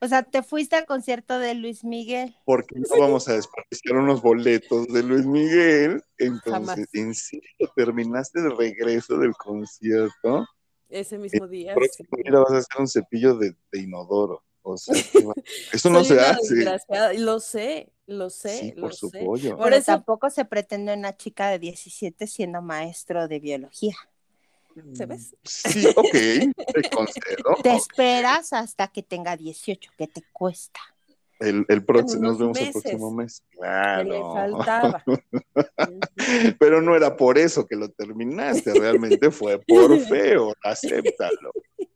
O 0.00 0.06
sea, 0.06 0.22
te 0.22 0.44
fuiste 0.44 0.76
al 0.76 0.86
concierto 0.86 1.40
de 1.40 1.54
Luis 1.56 1.82
Miguel. 1.82 2.36
porque 2.44 2.76
no 2.78 3.00
vamos 3.00 3.26
a 3.28 3.32
desperdiciar 3.32 3.96
unos 3.96 4.22
boletos 4.22 4.86
de 4.88 5.02
Luis 5.02 5.26
Miguel. 5.26 6.04
Entonces, 6.18 6.52
Jamás. 6.52 6.78
en 6.94 7.14
serio, 7.16 7.42
terminaste 7.74 8.40
de 8.40 8.50
regreso 8.50 9.18
del 9.18 9.32
concierto. 9.34 10.46
Ese 10.88 11.18
mismo 11.18 11.46
día. 11.46 11.74
Próximo 11.74 12.08
sí. 12.16 12.22
día 12.22 12.38
vas 12.40 12.52
a 12.52 12.58
hacer 12.58 12.80
un 12.80 12.88
cepillo 12.88 13.36
de, 13.36 13.54
de 13.72 13.80
inodoro. 13.80 14.42
O 14.62 14.76
sea, 14.76 14.94
qué 15.12 15.24
eso 15.72 15.90
no 15.90 16.04
se 16.04 16.20
hace. 16.20 16.64
Lo 17.18 17.40
sé, 17.40 17.92
lo 18.06 18.30
sé, 18.30 18.58
Sí, 18.58 18.72
lo 18.74 18.82
por 18.82 18.94
su 18.94 19.08
sé. 19.10 19.24
pollo. 19.24 19.50
Por 19.50 19.58
Bueno, 19.60 19.76
eso- 19.76 19.92
tampoco 19.92 20.30
se 20.30 20.44
pretende 20.44 20.92
una 20.94 21.16
chica 21.16 21.48
de 21.50 21.58
17 21.58 22.26
siendo 22.26 22.60
maestro 22.62 23.28
de 23.28 23.38
biología. 23.40 23.96
¿Se 24.92 25.06
ves? 25.06 25.34
Sí, 25.42 25.86
ok, 25.88 26.12
te 26.12 26.90
concedo. 26.94 27.56
Te 27.64 27.74
esperas 27.74 28.52
hasta 28.52 28.86
que 28.88 29.02
tenga 29.02 29.36
18, 29.36 29.90
que 29.98 30.06
te 30.06 30.22
cuesta. 30.32 30.78
El, 31.40 31.64
el 31.68 31.84
próximo, 31.84 32.22
nos 32.22 32.38
vemos 32.38 32.58
el 32.60 32.72
próximo 32.72 33.10
mes. 33.12 33.42
le 33.52 33.58
Claro. 33.58 34.32
faltaba. 34.34 35.04
Pero 36.58 36.82
no 36.82 36.96
era 36.96 37.16
por 37.16 37.38
eso 37.38 37.66
que 37.66 37.76
lo 37.76 37.88
terminaste, 37.90 38.74
realmente 38.74 39.30
fue 39.30 39.58
por 39.60 39.98
feo, 40.00 40.52
acéptalo. 40.62 41.52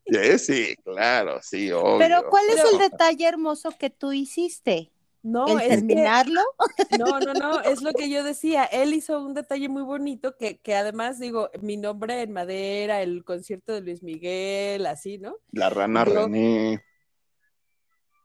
Sí, 0.06 0.38
sí, 0.38 0.74
claro, 0.84 1.38
sí, 1.42 1.70
obvio. 1.72 1.98
Pero 1.98 2.22
¿cuál 2.28 2.44
es 2.50 2.62
el 2.72 2.78
detalle 2.78 3.26
hermoso 3.26 3.70
que 3.78 3.90
tú 3.90 4.12
hiciste? 4.12 4.90
No, 5.24 5.46
¿El 5.46 5.58
es 5.58 5.62
que- 5.62 5.74
terminarlo? 5.76 6.40
no, 6.98 7.20
no, 7.20 7.32
no, 7.34 7.60
es 7.62 7.80
lo 7.80 7.92
que 7.92 8.10
yo 8.10 8.24
decía. 8.24 8.64
Él 8.64 8.92
hizo 8.92 9.20
un 9.24 9.34
detalle 9.34 9.68
muy 9.68 9.82
bonito 9.84 10.36
que, 10.36 10.58
que 10.58 10.74
además, 10.74 11.18
digo, 11.20 11.48
mi 11.60 11.76
nombre 11.76 12.22
en 12.22 12.32
madera, 12.32 13.02
el 13.02 13.24
concierto 13.24 13.72
de 13.72 13.80
Luis 13.82 14.02
Miguel, 14.02 14.84
así, 14.86 15.18
¿no? 15.18 15.36
La 15.52 15.70
rana 15.70 16.04
René. 16.04 16.82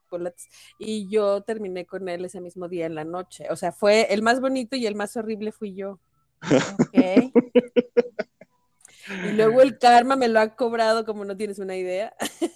Chocolates. 0.08 0.48
Y 0.80 1.08
yo 1.10 1.42
terminé 1.42 1.86
con 1.86 2.08
él 2.10 2.26
ese 2.26 2.42
mismo 2.42 2.68
día 2.68 2.86
en 2.86 2.96
la 2.96 3.04
noche. 3.04 3.48
O 3.50 3.56
sea, 3.56 3.72
fue 3.72 4.14
el 4.14 4.22
más 4.22 4.40
bonito 4.40 4.76
y 4.76 4.86
el 4.88 4.96
más 4.96 5.18
horrible 5.18 5.52
fui 5.52 5.76
yo. 5.76 6.00
Ok. 6.74 7.32
Y 9.26 9.32
luego 9.32 9.62
el 9.62 9.78
karma 9.78 10.16
me 10.16 10.28
lo 10.28 10.40
ha 10.40 10.56
cobrado 10.56 11.06
como 11.06 11.24
no 11.24 11.38
tienes 11.38 11.60
una 11.60 11.76
idea. 11.76 12.14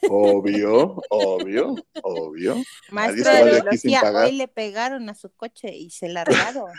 Obvio, 0.09 1.01
obvio, 1.09 1.75
obvio. 2.03 2.55
Maestro 2.91 3.31
se 3.31 3.45
de 3.45 3.51
biología, 3.51 4.01
hoy 4.13 4.33
le 4.33 4.47
pegaron 4.47 5.09
a 5.09 5.15
su 5.15 5.29
coche 5.31 5.73
y 5.73 5.89
se 5.91 6.09
largaron. 6.09 6.71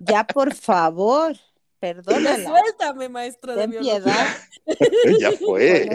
ya, 0.00 0.24
por 0.26 0.54
favor, 0.54 1.36
perdónala. 1.84 2.44
Suéltame, 2.48 3.08
maestro 3.10 3.54
de 3.54 3.60
Ten 3.62 3.70
biología. 3.70 4.02
piedad. 4.02 4.26
Ya 5.20 5.32
fue. 5.32 5.90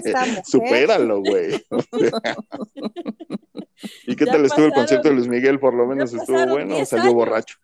Supéralo, 0.46 1.22
güey. 1.22 1.66
¿Y 4.06 4.16
qué 4.16 4.26
Ya 4.26 4.34
tal 4.34 4.46
estuvo 4.46 4.66
el 4.66 4.74
concierto 4.74 5.08
de 5.08 5.16
Luis 5.16 5.28
Miguel? 5.28 5.60
Por 5.60 5.74
lo 5.74 5.88
menos 5.88 6.14
estuvo 6.14 6.46
bueno 6.48 6.74
o 6.74 6.78
10 6.78 6.90
salió 6.90 7.04
años. 7.06 7.14
borracho. 7.16 7.58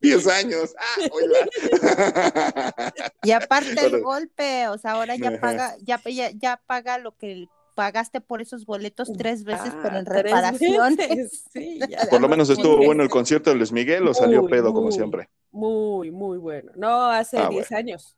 10 0.00 0.26
años. 0.28 0.74
Ah, 0.78 1.08
oiga. 1.12 2.92
Y 3.22 3.32
aparte 3.32 3.86
el 3.86 4.00
golpe, 4.00 4.68
o 4.68 4.78
sea, 4.78 4.92
ahora 4.92 5.16
ya 5.16 5.38
paga, 5.40 5.76
ya, 5.82 6.00
ya, 6.04 6.30
ya 6.30 6.60
paga 6.66 6.98
lo 6.98 7.12
que 7.16 7.48
pagaste 7.74 8.20
por 8.20 8.42
esos 8.42 8.66
boletos 8.66 9.10
tres 9.16 9.44
veces, 9.44 9.72
pero 9.82 9.98
en 9.98 10.06
Ah, 10.32 10.52
veces, 10.52 11.44
sí, 11.52 11.78
ya 11.88 12.00
Por 12.10 12.20
lo 12.20 12.20
no 12.20 12.28
menos 12.28 12.50
estuvo 12.50 12.76
bueno 12.78 13.02
el 13.02 13.08
concierto 13.10 13.50
de 13.50 13.56
Luis 13.56 13.72
Miguel 13.72 14.06
o 14.08 14.14
salió 14.14 14.46
pedo 14.46 14.72
como 14.72 14.90
siempre. 14.90 15.28
Muy, 15.52 16.10
muy 16.10 16.38
bueno. 16.38 16.72
No, 16.76 17.06
hace 17.06 17.38
Ah, 17.38 17.48
10 17.48 17.70
años. 17.72 18.16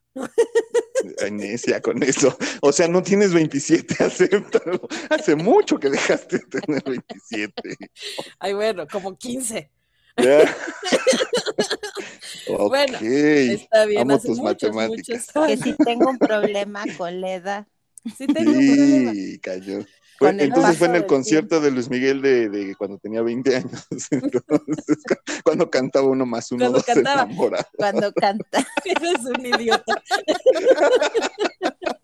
Ay, 1.23 1.31
necia 1.31 1.81
con 1.81 2.03
eso. 2.03 2.37
O 2.61 2.73
sea, 2.73 2.89
no 2.89 3.03
tienes 3.03 3.33
27, 3.33 3.95
acéptalo. 4.05 4.81
Hace 5.11 5.37
mucho 5.37 5.79
que 5.79 5.91
dejaste 5.91 6.39
de 6.39 6.61
tener 6.61 6.83
27. 6.85 7.77
Ay, 8.39 8.53
bueno, 8.53 8.87
como 8.91 9.17
15. 9.17 9.71
Ya. 10.19 10.43
ok. 12.47 12.69
Bueno, 12.69 12.99
Está 13.01 13.87
bien, 13.87 14.03
amo 14.03 14.11
hace 14.11 14.27
tus 14.27 14.39
muchos, 14.39 14.73
matemáticas. 14.73 15.27
muchos 15.35 15.47
Que 15.47 15.53
años. 15.53 15.57
si 15.57 15.75
tengo 15.75 16.11
un 16.11 16.19
problema 16.19 16.85
con 16.99 17.21
la 17.21 17.35
edad. 17.35 17.67
Sí 18.17 18.27
tengo 18.29 18.59
un 18.59 18.65
problema. 18.65 19.13
Sí, 19.13 19.39
cayó. 19.41 19.79
Fue- 20.31 20.45
entonces 20.45 20.79
fue 20.79 20.89
en 20.89 20.95
el 20.97 21.07
concierto 21.07 21.61
de 21.61 21.71
Luis 21.71 21.89
Miguel 21.91 22.23
de, 22.23 22.49
de 22.49 22.75
cuando 22.77 22.99
tenía 22.99 23.23
20 23.23 23.57
años. 23.57 23.87
Entonces, 24.11 24.97
cu- 25.09 25.17
cuando 25.45 25.71
cantaba 25.71 26.07
uno 26.07 26.25
más 26.27 26.51
uno, 26.53 26.61
Cuando 26.61 26.79
dos 26.79 26.87
cantaba. 26.87 27.23
enamorado. 27.23 27.65
Cuando 27.77 28.13
canta. 28.13 28.67
Eres 28.85 29.21
un 29.25 29.47
idiota. 29.47 29.95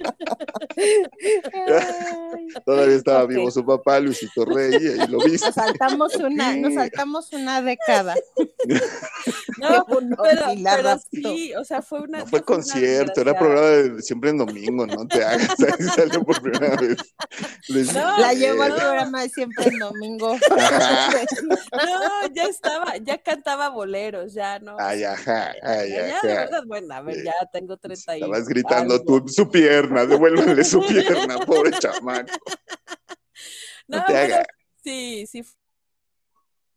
Todavía 2.64 2.96
estaba 2.96 3.26
vivo 3.26 3.50
su 3.50 3.64
papá, 3.64 3.98
Luisito 4.00 4.44
Rey, 4.44 4.74
y 4.74 5.06
lo 5.08 5.18
viste. 5.18 5.46
Nos 5.46 5.54
saltamos 5.54 6.14
una, 6.16 6.56
nos 6.56 6.74
saltamos 6.74 7.32
una 7.32 7.62
década. 7.62 8.14
no, 9.58 9.86
pero, 10.22 10.46
pero 10.64 10.98
sí, 11.10 11.54
o 11.54 11.64
sea, 11.64 11.82
fue 11.82 12.00
una. 12.00 12.20
No 12.20 12.26
fue 12.26 12.42
concierto, 12.42 13.20
era 13.20 13.38
programa 13.38 13.66
de, 13.66 14.02
siempre 14.02 14.30
en 14.30 14.38
domingo, 14.38 14.86
no 14.86 15.06
te 15.06 15.24
hagas, 15.24 15.54
salió 15.94 16.22
por 16.22 16.40
primera 16.40 16.76
vez. 16.76 16.98
No, 17.94 18.18
la 18.18 18.32
llevo 18.34 18.62
al 18.62 18.74
programa 18.74 19.22
de 19.22 19.28
siempre 19.28 19.66
en 19.66 19.78
domingo. 19.78 20.36
no, 20.36 22.34
ya 22.34 22.44
estaba, 22.44 22.96
ya 22.98 23.18
cantaba 23.18 23.68
boleros, 23.70 24.32
ya 24.32 24.58
no. 24.58 24.76
Ay, 24.78 25.04
ajá, 25.04 25.54
ay, 25.62 25.90
ya, 25.90 26.18
ajá. 26.18 26.62
bueno, 26.66 26.94
a 26.94 27.02
ver, 27.02 27.22
ya 27.24 27.34
tengo 27.52 27.76
30 27.76 28.18
y 28.18 28.20
Estabas 28.20 28.48
gritando 28.48 29.02
tú, 29.02 29.24
su 29.28 29.50
pierna, 29.50 29.87
devuélvele 30.06 30.64
su 30.64 30.80
pierna, 30.80 31.38
pobre 31.40 31.70
chamaco. 31.78 32.32
No, 33.86 34.04
te 34.04 34.16
hagas. 34.16 34.46
Sí, 34.82 35.26
sí. 35.26 35.44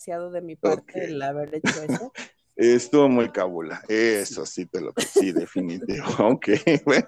de 0.06 0.42
mi 0.42 0.56
parte 0.56 1.06
el 1.06 1.22
haber 1.22 1.56
hecho 1.56 1.84
eso. 1.84 2.14
Estuvo 2.56 3.10
muy 3.10 3.32
cabula, 3.32 3.82
eso 3.88 4.46
sí 4.46 4.66
te 4.66 4.82
lo 4.82 4.94
sí, 4.98 5.32
definitivo. 5.32 6.06
Ok, 6.20 6.50
bueno, 6.86 7.08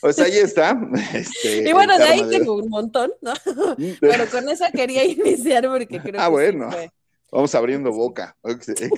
pues 0.00 0.18
ahí 0.18 0.38
está. 0.38 0.76
Este, 1.14 1.68
y 1.68 1.72
bueno, 1.72 1.96
de 1.98 2.04
ahí 2.04 2.28
tengo 2.28 2.54
un 2.54 2.68
montón, 2.68 3.12
¿no? 3.20 3.32
Pero 4.00 4.26
con 4.30 4.48
esa 4.48 4.72
quería 4.72 5.04
iniciar 5.06 5.68
porque 5.68 6.00
creo 6.00 6.20
ah, 6.20 6.24
que 6.24 6.30
bueno. 6.30 6.70
Vamos 7.30 7.54
abriendo 7.54 7.92
boca. 7.92 8.36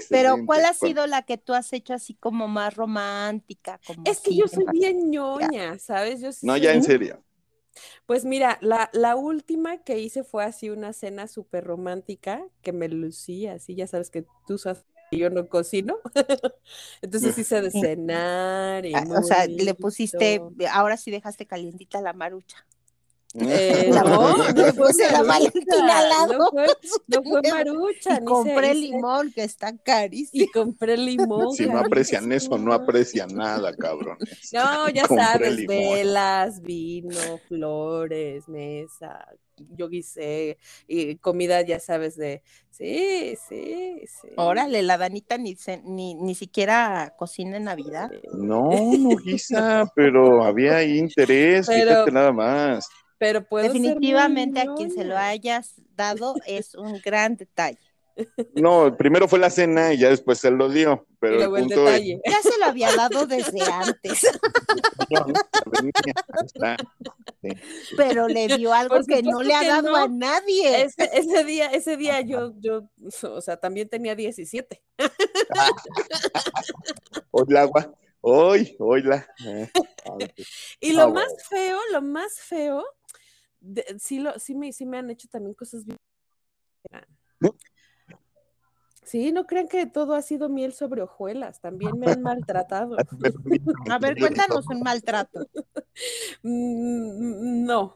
Pero 0.09 0.37
¿cuál 0.47 0.65
ha 0.65 0.75
sido 0.75 1.07
la 1.07 1.23
que 1.23 1.37
tú 1.37 1.53
has 1.53 1.73
hecho 1.73 1.95
así 1.95 2.15
como 2.15 2.47
más 2.47 2.75
romántica? 2.75 3.81
Como 3.87 4.03
es 4.05 4.21
que 4.21 4.37
yo 4.37 4.47
soy 4.47 4.65
bien 4.73 5.11
ñoña, 5.11 5.79
¿sabes? 5.79 6.21
Yo 6.21 6.31
no, 6.43 6.57
ya 6.57 6.73
en 6.73 6.83
serio. 6.85 7.25
Pues 8.07 8.25
mira, 8.25 8.59
la, 8.61 8.91
la, 8.93 9.17
última 9.17 9.79
que 9.79 9.99
hice 9.99 10.25
fue 10.25 10.45
así 10.45 10.71
una 10.71 10.93
cena 10.93 11.29
súper 11.29 11.65
romántica 11.65 12.45
que 12.63 12.73
me 12.73 12.89
lucía, 12.89 13.55
así 13.55 13.75
ya 13.75 13.87
sabes 13.87 14.11
que 14.11 14.27
tú 14.47 14.59
sabes 14.59 14.85
que 15.11 15.19
yo 15.19 15.31
no 15.31 15.49
cocino, 15.49 15.99
entonces 17.03 17.39
hice 17.39 17.63
de 17.63 17.71
cenar. 17.71 18.87
Y 18.87 18.95
ah, 18.95 19.05
o 19.09 19.23
sea, 19.23 19.47
le 19.47 19.75
pusiste, 19.75 20.43
ahora 20.71 20.97
sí 20.97 21.11
dejaste 21.11 21.47
calientita 21.47 22.01
la 22.01 22.13
marucha. 22.13 22.67
Eh, 23.35 23.91
no, 23.91 24.37
la 24.39 25.23
Valentina 25.23 25.99
al 25.99 26.09
lado. 26.09 26.39
No 26.39 26.51
fue, 26.51 26.67
no 27.07 27.23
fue 27.23 27.43
marucha. 27.49 28.19
Y 28.21 28.25
compré 28.25 28.75
limón, 28.75 29.33
que 29.33 29.45
está 29.45 29.77
carísimo. 29.77 30.45
Y 30.45 30.51
compré 30.51 30.97
limón. 30.97 31.53
Si 31.53 31.67
no 31.67 31.79
aprecian 31.79 32.33
eso, 32.33 32.59
no 32.59 32.73
aprecian 32.73 33.33
nada, 33.33 33.73
cabrón. 33.77 34.19
No, 34.53 34.89
ya 34.89 35.07
sabes, 35.07 35.65
velas, 35.67 36.61
vino, 36.61 37.39
flores, 37.47 38.49
mesa, 38.49 39.25
yo 39.77 39.89
guisé, 39.89 40.59
y 40.89 41.17
comida, 41.17 41.63
ya 41.63 41.79
sabes, 41.79 42.17
de, 42.17 42.43
sí, 42.71 43.37
sí, 43.49 44.03
sí. 44.07 44.29
Órale, 44.37 44.83
la 44.83 44.99
Danita 44.99 45.39
ni, 45.39 45.57
ni, 45.85 46.15
ni 46.15 46.35
siquiera 46.35 47.15
cocina 47.17 47.59
en 47.59 47.65
Navidad. 47.65 48.11
No, 48.33 48.71
no 48.71 49.17
guisa, 49.17 49.91
pero 49.95 50.43
había 50.43 50.83
interés, 50.83 51.69
fíjate 51.69 52.11
nada 52.11 52.33
más. 52.33 52.89
Pero 53.21 53.45
Definitivamente 53.51 54.61
a 54.61 54.75
quien 54.75 54.91
se 54.91 55.05
lo 55.05 55.15
hayas 55.15 55.75
dado 55.95 56.37
es 56.47 56.75
un 56.75 56.99
gran 57.05 57.37
detalle. 57.37 57.79
No, 58.55 58.97
primero 58.97 59.29
fue 59.29 59.39
la 59.39 59.51
cena 59.51 59.93
y 59.93 59.99
ya 59.99 60.09
después 60.09 60.39
se 60.39 60.51
lo 60.51 60.71
dio. 60.71 61.07
Pero 61.21 61.55
el 61.55 61.63
punto 61.63 61.85
Ya 61.85 62.43
se 62.43 62.59
lo 62.59 62.65
había 62.65 62.97
dado 62.97 63.27
desde 63.27 63.61
antes. 63.71 64.27
Pero 67.95 68.27
le 68.27 68.57
dio 68.57 68.73
algo 68.73 69.05
que 69.07 69.23
no 69.23 69.43
le 69.43 69.55
ha 69.55 69.67
dado 69.67 69.95
a 69.95 70.09
nadie. 70.09 70.89
Ese, 71.13 71.45
día, 71.45 71.67
ese 71.67 71.99
día 71.99 72.23
yo, 72.23 72.55
yo, 72.59 72.89
o 73.23 73.41
sea, 73.43 73.59
también 73.59 73.91
tenía 73.91 74.15
17. 74.15 74.83
Hoy 77.33 77.57
agua. 77.57 77.93
Hoy, 78.23 78.77
hoy 78.79 79.03
la. 79.03 79.29
Y 80.81 80.93
lo 80.93 81.11
más 81.11 81.29
feo, 81.51 81.79
lo 81.93 82.01
más 82.01 82.33
feo 82.41 82.85
sí, 83.99 84.21
lo, 84.21 84.39
sí, 84.39 84.55
me, 84.55 84.73
sí 84.73 84.87
me 84.87 84.99
han 84.99 85.11
hecho 85.11 85.29
también 85.29 85.55
cosas 85.55 85.85
bien. 85.85 85.99
Sí, 89.11 89.33
no 89.33 89.45
crean 89.45 89.67
que 89.67 89.87
todo 89.87 90.15
ha 90.15 90.23
sido 90.23 90.49
miel 90.49 90.73
sobre 90.73 91.03
hojuelas, 91.03 91.61
también 91.61 91.99
me 91.99 92.07
han 92.13 92.23
maltratado. 92.23 92.97
A 93.91 93.99
ver, 93.99 94.17
cuéntanos 94.17 94.67
un 94.69 94.81
maltrato. 94.81 95.49
Mm, 96.43 97.67
no. 97.67 97.93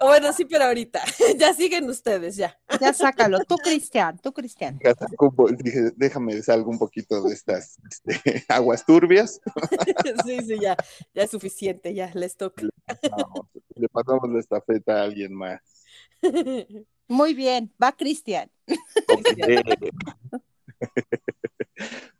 bueno, 0.00 0.32
sí, 0.32 0.44
pero 0.44 0.64
ahorita. 0.64 1.00
ya 1.36 1.54
siguen 1.54 1.88
ustedes, 1.88 2.34
ya. 2.34 2.58
Ya 2.80 2.92
sácalo. 2.92 3.44
Tú, 3.44 3.56
Cristian, 3.58 4.18
tú, 4.18 4.32
Cristian. 4.32 4.80
Déjame 5.94 6.42
salgo 6.42 6.70
un 6.70 6.80
poquito 6.80 7.22
de 7.22 7.32
estas 7.32 7.78
este, 7.88 8.44
aguas 8.48 8.84
turbias. 8.84 9.40
sí, 10.26 10.40
sí, 10.40 10.58
ya. 10.60 10.76
Ya 11.14 11.22
es 11.22 11.30
suficiente, 11.30 11.94
ya 11.94 12.10
les 12.14 12.36
toca. 12.36 12.64
Le 13.76 13.88
pasamos 13.88 14.28
la 14.30 14.40
estafeta 14.40 15.00
a 15.00 15.04
alguien 15.04 15.32
más. 15.32 15.60
Muy 17.06 17.34
bien, 17.34 17.72
va 17.80 17.92
Cristian. 17.92 18.50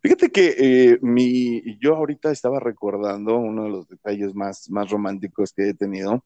Fíjate 0.01 0.31
que 0.31 0.55
eh, 0.59 0.99
mi, 1.03 1.79
yo 1.81 1.97
ahorita 1.97 2.31
estaba 2.31 2.61
recordando 2.61 3.37
uno 3.37 3.65
de 3.65 3.71
los 3.71 3.89
detalles 3.89 4.35
más, 4.35 4.71
más 4.71 4.91
románticos 4.91 5.53
que 5.53 5.71
he 5.71 5.75
tenido. 5.75 6.25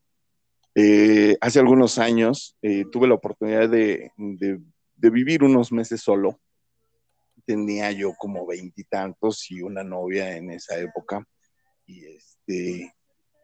Eh, 0.74 1.36
hace 1.40 1.58
algunos 1.58 1.98
años 1.98 2.56
eh, 2.62 2.84
tuve 2.90 3.08
la 3.08 3.14
oportunidad 3.14 3.68
de, 3.68 4.12
vivir 4.96 5.42
unos 5.42 5.72
meses 5.72 6.00
solo. 6.00 6.40
Tenía 7.44 7.90
yo 7.92 8.14
como 8.14 8.46
veintitantos 8.46 9.50
y, 9.50 9.62
una 9.62 9.82
novia 9.82 10.36
en 10.36 10.50
esa 10.50 10.78
época. 10.78 11.26
Y, 11.86 12.04
este, 12.06 12.94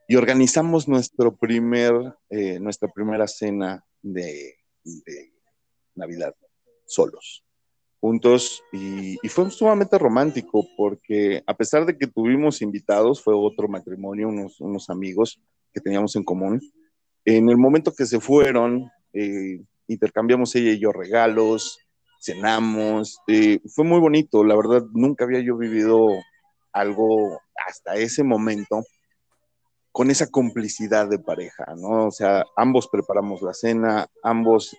y 0.07 0.16
organizamos 0.16 0.89
nuestro 0.89 1.37
primer, 1.37 2.14
nuestra 2.61 2.89
primera 2.89 3.26
cena 3.26 3.85
de, 4.03 4.57
de 4.85 5.33
Navidad 5.95 6.35
solos, 6.89 7.45
juntos, 8.01 8.62
y, 8.72 9.16
fue 9.28 9.51
sumamente 9.51 9.99
romántico 9.99 10.66
porque 10.76 11.43
a 11.47 11.55
pesar 11.55 11.86
de 11.86 11.97
que 11.97 12.07
tuvimos 12.07 12.62
invitados, 12.62 13.22
fue 13.22 13.34
otro 13.36 13.68
matrimonio, 13.68 14.28
unos, 14.28 14.61
unos 14.61 14.91
amigos 14.91 15.41
que 15.72 15.80
teníamos 15.80 16.16
en 16.16 16.24
común, 16.24 16.61
en 17.24 17.49
el 17.49 17.57
momento 17.57 17.93
que 17.93 18.07
se 18.07 18.20
fueron, 18.20 18.91
eh, 19.12 19.61
intercambiamos 19.86 20.55
ella 20.57 20.72
y 20.72 20.80
yo 20.80 20.93
regalos, 20.93 21.78
cenamos, 22.20 23.18
eh, 23.28 23.61
fue 23.74 23.84
muy 23.84 24.01
bonito, 24.01 24.45
la 24.45 24.57
verdad, 24.57 24.82
nunca 24.93 25.24
había 25.24 25.41
yo 25.41 25.57
vivido 25.57 26.09
algo 26.72 27.41
hasta 27.66 27.97
ese 27.97 28.24
momento 28.24 28.82
con 29.93 30.11
esa 30.11 30.28
complicidad 30.28 31.09
de 31.09 31.18
pareja, 31.18 31.74
¿no? 31.76 32.07
O 32.07 32.11
sea, 32.11 32.45
ambos 32.57 32.89
preparamos 32.89 33.43
la 33.43 33.53
cena, 33.53 34.07
ambos 34.22 34.76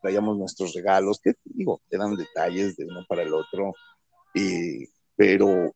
traíamos 0.00 0.36
nuestros 0.36 0.74
regalos, 0.74 1.20
que 1.22 1.34
digo, 1.44 1.80
eran 1.90 2.16
detalles 2.16 2.76
de 2.76 2.84
uno 2.84 3.04
para 3.08 3.22
el 3.22 3.32
otro, 3.34 3.74
pero 5.16 5.74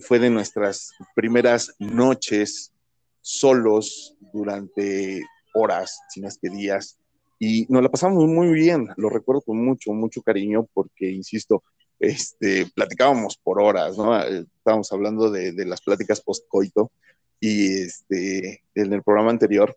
fue 0.00 0.18
de 0.18 0.30
nuestras 0.30 0.92
primeras 1.14 1.74
noches 1.78 2.72
solos 3.20 4.16
durante 4.32 5.22
horas, 5.54 5.98
si 6.10 6.20
no 6.20 6.28
es 6.28 6.38
que 6.38 6.50
días, 6.50 6.98
y 7.38 7.66
nos 7.68 7.82
la 7.82 7.88
pasamos 7.90 8.24
muy 8.26 8.52
bien, 8.52 8.88
lo 8.96 9.08
recuerdo 9.10 9.42
con 9.42 9.64
mucho, 9.64 9.92
mucho 9.92 10.22
cariño, 10.22 10.68
porque, 10.72 11.10
insisto, 11.10 11.62
este, 11.98 12.66
platicábamos 12.74 13.36
por 13.36 13.60
horas, 13.60 13.96
¿no? 13.96 14.20
Estábamos 14.22 14.92
hablando 14.92 15.30
de, 15.30 15.52
de 15.52 15.64
las 15.64 15.80
pláticas 15.80 16.20
post-coito, 16.20 16.90
y 17.40 17.82
este, 17.82 18.62
en 18.74 18.92
el 18.92 19.02
programa 19.02 19.30
anterior, 19.30 19.76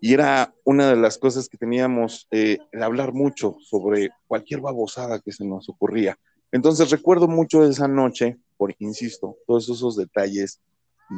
y 0.00 0.12
era 0.12 0.54
una 0.64 0.90
de 0.90 0.96
las 0.96 1.18
cosas 1.18 1.48
que 1.48 1.56
teníamos, 1.56 2.26
eh, 2.30 2.58
el 2.72 2.82
hablar 2.82 3.12
mucho 3.12 3.56
sobre 3.60 4.10
cualquier 4.26 4.60
babosada 4.60 5.20
que 5.20 5.32
se 5.32 5.44
nos 5.44 5.68
ocurría. 5.68 6.18
Entonces 6.52 6.90
recuerdo 6.90 7.26
mucho 7.26 7.64
esa 7.64 7.88
noche, 7.88 8.38
porque 8.56 8.84
insisto, 8.84 9.36
todos 9.46 9.68
esos 9.68 9.96
detalles 9.96 10.60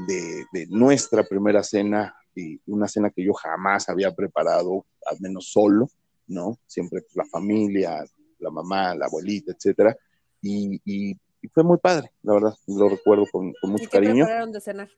de, 0.08 0.44
de, 0.52 0.66
nuestra 0.68 1.24
primera 1.24 1.62
cena, 1.62 2.14
y 2.34 2.60
una 2.66 2.88
cena 2.88 3.10
que 3.10 3.24
yo 3.24 3.32
jamás 3.32 3.88
había 3.88 4.14
preparado, 4.14 4.84
al 5.10 5.20
menos 5.20 5.50
solo, 5.50 5.88
¿no? 6.26 6.58
Siempre 6.66 7.02
la 7.14 7.24
familia, 7.24 8.04
la 8.38 8.50
mamá, 8.50 8.94
la 8.94 9.06
abuelita, 9.06 9.52
etcétera. 9.52 9.96
Y, 10.42 10.80
y, 10.84 11.18
fue 11.54 11.62
muy 11.62 11.78
padre, 11.78 12.10
la 12.22 12.34
verdad, 12.34 12.54
lo 12.66 12.88
recuerdo 12.88 13.24
con, 13.30 13.52
con 13.60 13.70
mucho 13.70 13.84
¿Y 13.84 13.86
qué 13.86 13.98
cariño. 13.98 14.24
prepararon 14.24 14.52
de 14.52 14.60
cenar? 14.60 14.90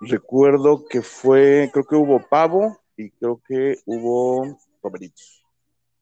Recuerdo 0.00 0.84
que 0.86 1.02
fue, 1.02 1.70
creo 1.72 1.84
que 1.84 1.96
hubo 1.96 2.20
pavo 2.28 2.80
y 2.96 3.10
creo 3.10 3.40
que 3.46 3.78
hubo 3.86 4.58
romeritos. 4.82 5.44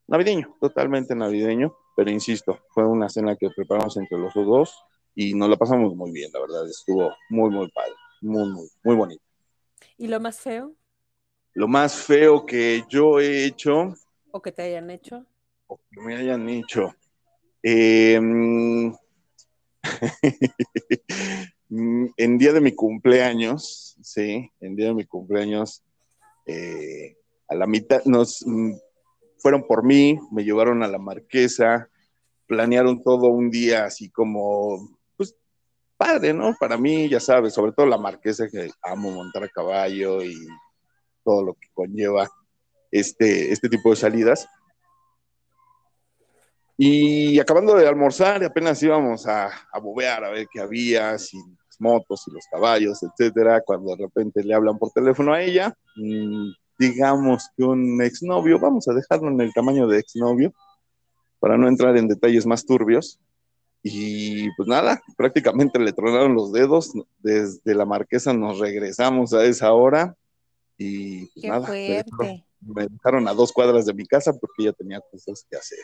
Navideño, 0.07 0.57
totalmente 0.61 1.15
navideño, 1.15 1.75
pero 1.97 2.11
insisto, 2.11 2.59
fue 2.71 2.87
una 2.87 3.09
cena 3.09 3.37
que 3.37 3.51
preparamos 3.51 3.97
entre 3.97 4.19
los 4.19 4.35
dos 4.35 4.85
y 5.15 5.35
nos 5.35 5.49
la 5.49 5.57
pasamos 5.57 5.95
muy 5.95 6.11
bien, 6.11 6.31
la 6.33 6.41
verdad, 6.41 6.69
estuvo 6.69 7.15
muy, 7.31 7.51
muy 7.51 7.71
padre. 7.71 7.93
muy, 8.21 8.49
muy, 8.51 8.69
muy 8.83 8.97
bonita. 8.97 9.25
¿Y 9.97 10.09
lo 10.09 10.21
más 10.21 10.41
feo? 10.41 10.75
Lo 11.55 11.69
más 11.69 11.95
feo 11.95 12.47
que 12.47 12.85
yo 12.89 13.21
he 13.21 13.45
hecho. 13.45 13.95
¿O 14.31 14.41
que 14.41 14.53
te 14.53 14.63
hayan 14.63 14.91
hecho? 14.91 15.27
O 15.67 15.79
que 15.91 16.01
me 16.01 16.17
hayan 16.17 16.49
hecho. 16.49 16.95
Eh, 17.63 18.19
en 21.75 22.39
día 22.39 22.53
de 22.53 22.61
mi 22.61 22.73
cumpleaños, 22.73 23.97
sí, 24.03 24.51
en 24.61 24.77
día 24.77 24.89
de 24.89 24.95
mi 24.95 25.07
cumpleaños, 25.07 25.83
eh, 26.45 27.17
a 27.49 27.55
la 27.55 27.67
mitad 27.67 28.03
nos 28.05 28.45
mm, 28.47 28.73
fueron 29.39 29.67
por 29.67 29.83
mí, 29.83 30.19
me 30.31 30.45
llevaron 30.45 30.83
a 30.83 30.89
la 30.89 30.99
marquesa, 30.99 31.89
planearon 32.47 33.03
todo 33.03 33.29
un 33.29 33.51
día 33.51 33.87
así 33.87 34.11
como, 34.11 34.99
pues, 35.17 35.35
padre, 35.97 36.35
¿no? 36.35 36.55
Para 36.61 36.77
mí, 36.77 37.09
ya 37.09 37.21
sabes, 37.21 37.55
sobre 37.55 37.73
todo 37.73 37.87
la 37.87 37.99
marquesa 37.99 38.49
que 38.49 38.71
amo 38.83 39.11
montar 39.11 39.45
a 39.45 39.49
caballo 39.49 40.23
y 40.23 40.37
todo 41.25 41.43
lo 41.43 41.55
que 41.55 41.69
conlleva 41.73 42.29
este, 42.91 43.51
este 43.51 43.69
tipo 43.71 43.91
de 43.91 43.97
salidas. 43.97 44.47
Y 46.77 47.39
acabando 47.39 47.75
de 47.77 47.87
almorzar, 47.89 48.45
apenas 48.45 48.83
íbamos 48.83 49.27
a, 49.27 49.47
a 49.47 49.79
bobear 49.79 50.25
a 50.25 50.31
ver 50.31 50.49
qué 50.53 50.61
había, 50.61 51.19
si 51.19 51.39
motos 51.83 52.25
y 52.29 52.31
los 52.31 52.45
caballos, 52.51 53.03
etcétera, 53.03 53.61
cuando 53.61 53.95
de 53.97 54.05
repente 54.05 54.43
le 54.43 54.55
hablan 54.55 54.79
por 54.79 54.91
teléfono 54.93 55.35
a 55.35 55.43
ella, 55.43 55.77
mm, 55.97 56.51
digamos 56.79 57.49
que 57.57 57.65
un 57.65 58.01
exnovio, 58.01 58.59
vamos 58.59 58.89
a 58.89 58.95
dejarlo 58.95 59.29
en 59.29 59.41
el 59.41 59.53
tamaño 59.53 59.87
de 59.87 59.99
exnovio, 59.99 60.55
para 61.39 61.59
no 61.59 61.69
entrar 61.69 61.97
en 61.97 62.07
detalles 62.09 62.47
más 62.47 62.65
turbios. 62.65 63.19
Y 63.83 64.49
pues 64.55 64.69
nada, 64.69 65.03
prácticamente 65.17 65.77
le 65.81 65.93
tronaron 65.93 66.35
los 66.35 66.53
dedos. 66.53 66.93
Desde 67.19 67.75
la 67.75 67.85
marquesa 67.85 68.33
nos 68.33 68.61
regresamos 68.61 69.35
a 69.35 69.45
esa 69.45 69.73
hora. 69.73 70.17
Y 70.79 71.27
pues 71.27 71.43
Qué 71.43 71.49
nada, 71.49 71.67
fuerte. 71.67 72.47
me 72.61 72.87
dejaron 72.87 73.27
a 73.27 73.35
dos 73.35 73.53
cuadras 73.53 73.87
de 73.87 73.93
mi 73.93 74.07
casa 74.07 74.33
porque 74.33 74.65
ya 74.65 74.73
tenía 74.73 75.01
cosas 75.11 75.45
que 75.51 75.57
hacer. 75.57 75.83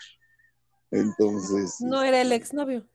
Entonces, 0.92 1.76
No 1.80 2.02
era 2.04 2.20
el 2.20 2.30
exnovio. 2.30 2.86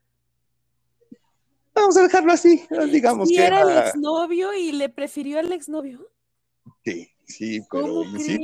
Vamos 1.74 1.98
a 1.98 2.04
dejarlo 2.04 2.32
así, 2.34 2.64
digamos 2.92 3.30
Sí, 3.30 3.36
que 3.36 3.46
era 3.46 3.62
el 3.62 3.70
era- 3.70 3.88
exnovio 3.90 4.54
y 4.54 4.72
le 4.72 4.90
prefirió 4.90 5.40
al 5.40 5.52
exnovio. 5.52 6.08
sí, 6.84 7.10
sí, 7.26 7.62
pero 7.72 7.88
¿Cómo 7.88 8.12
crees? 8.14 8.40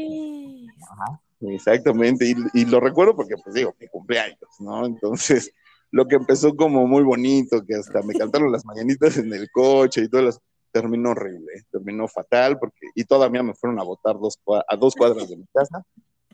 Exactamente, 1.42 2.26
y, 2.26 2.36
y 2.54 2.66
lo 2.66 2.80
recuerdo 2.82 3.16
porque, 3.16 3.36
pues 3.42 3.54
digo, 3.56 3.74
mi 3.80 3.88
cumpleaños, 3.88 4.40
¿no? 4.60 4.86
Entonces, 4.86 5.52
lo 5.92 6.06
que 6.08 6.16
empezó 6.16 6.54
como 6.56 6.86
muy 6.86 7.04
bonito, 7.04 7.66
que 7.66 7.76
hasta 7.76 8.02
me 8.02 8.14
cantaron 8.14 8.52
las 8.52 8.66
mañanitas 8.66 9.16
en 9.18 9.34
el 9.34 9.50
coche 9.50 10.02
y 10.04 10.10
todo, 10.10 10.22
las, 10.24 10.40
terminó 10.72 11.12
horrible, 11.12 11.64
terminó 11.72 12.08
fatal, 12.10 12.60
porque, 12.60 12.88
y 12.94 13.06
todavía 13.06 13.42
me 13.42 13.54
fueron 13.54 13.80
a 13.80 13.84
votar 13.84 14.20
dos, 14.20 14.38
a 14.68 14.76
dos 14.76 14.94
cuadras 14.96 15.30
de 15.30 15.38
mi 15.38 15.46
casa, 15.54 15.82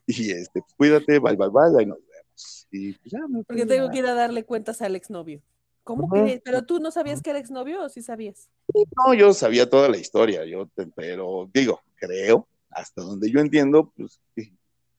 y 0.08 0.32
este, 0.32 0.62
pues, 0.62 0.74
cuídate, 0.76 1.20
bye, 1.20 1.36
bye, 1.36 1.50
bye, 1.50 1.80
ahí 1.80 1.86
nos 1.86 2.00
vemos. 2.00 2.68
Y 2.72 2.94
pues 2.94 3.12
ya 3.12 3.20
me 3.30 3.44
Porque 3.44 3.66
tengo 3.68 3.88
a- 3.88 3.92
que 3.92 4.00
ir 4.00 4.06
a 4.08 4.14
darle 4.16 4.44
cuentas 4.44 4.82
al 4.82 4.96
exnovio. 4.96 5.42
¿Cómo 5.86 6.08
Ajá. 6.12 6.24
crees? 6.26 6.42
¿Pero 6.44 6.66
tú 6.66 6.80
no 6.80 6.92
sabías 6.92 7.22
que 7.22 7.30
era 7.30 7.40
exnovio 7.40 7.84
o 7.84 7.90
sí 7.90 8.02
sabías? 8.02 8.50
No, 8.98 9.14
yo 9.14 9.34
sabía 9.34 9.70
toda 9.70 9.88
la 9.88 9.98
historia, 9.98 10.44
yo, 10.44 10.68
te- 10.76 10.88
pero 10.88 11.48
digo, 11.54 11.80
creo, 11.96 12.48
hasta 12.72 13.04
donde 13.04 13.30
yo 13.32 13.40
entiendo, 13.40 13.94
pues 13.96 14.20
que 14.36 14.52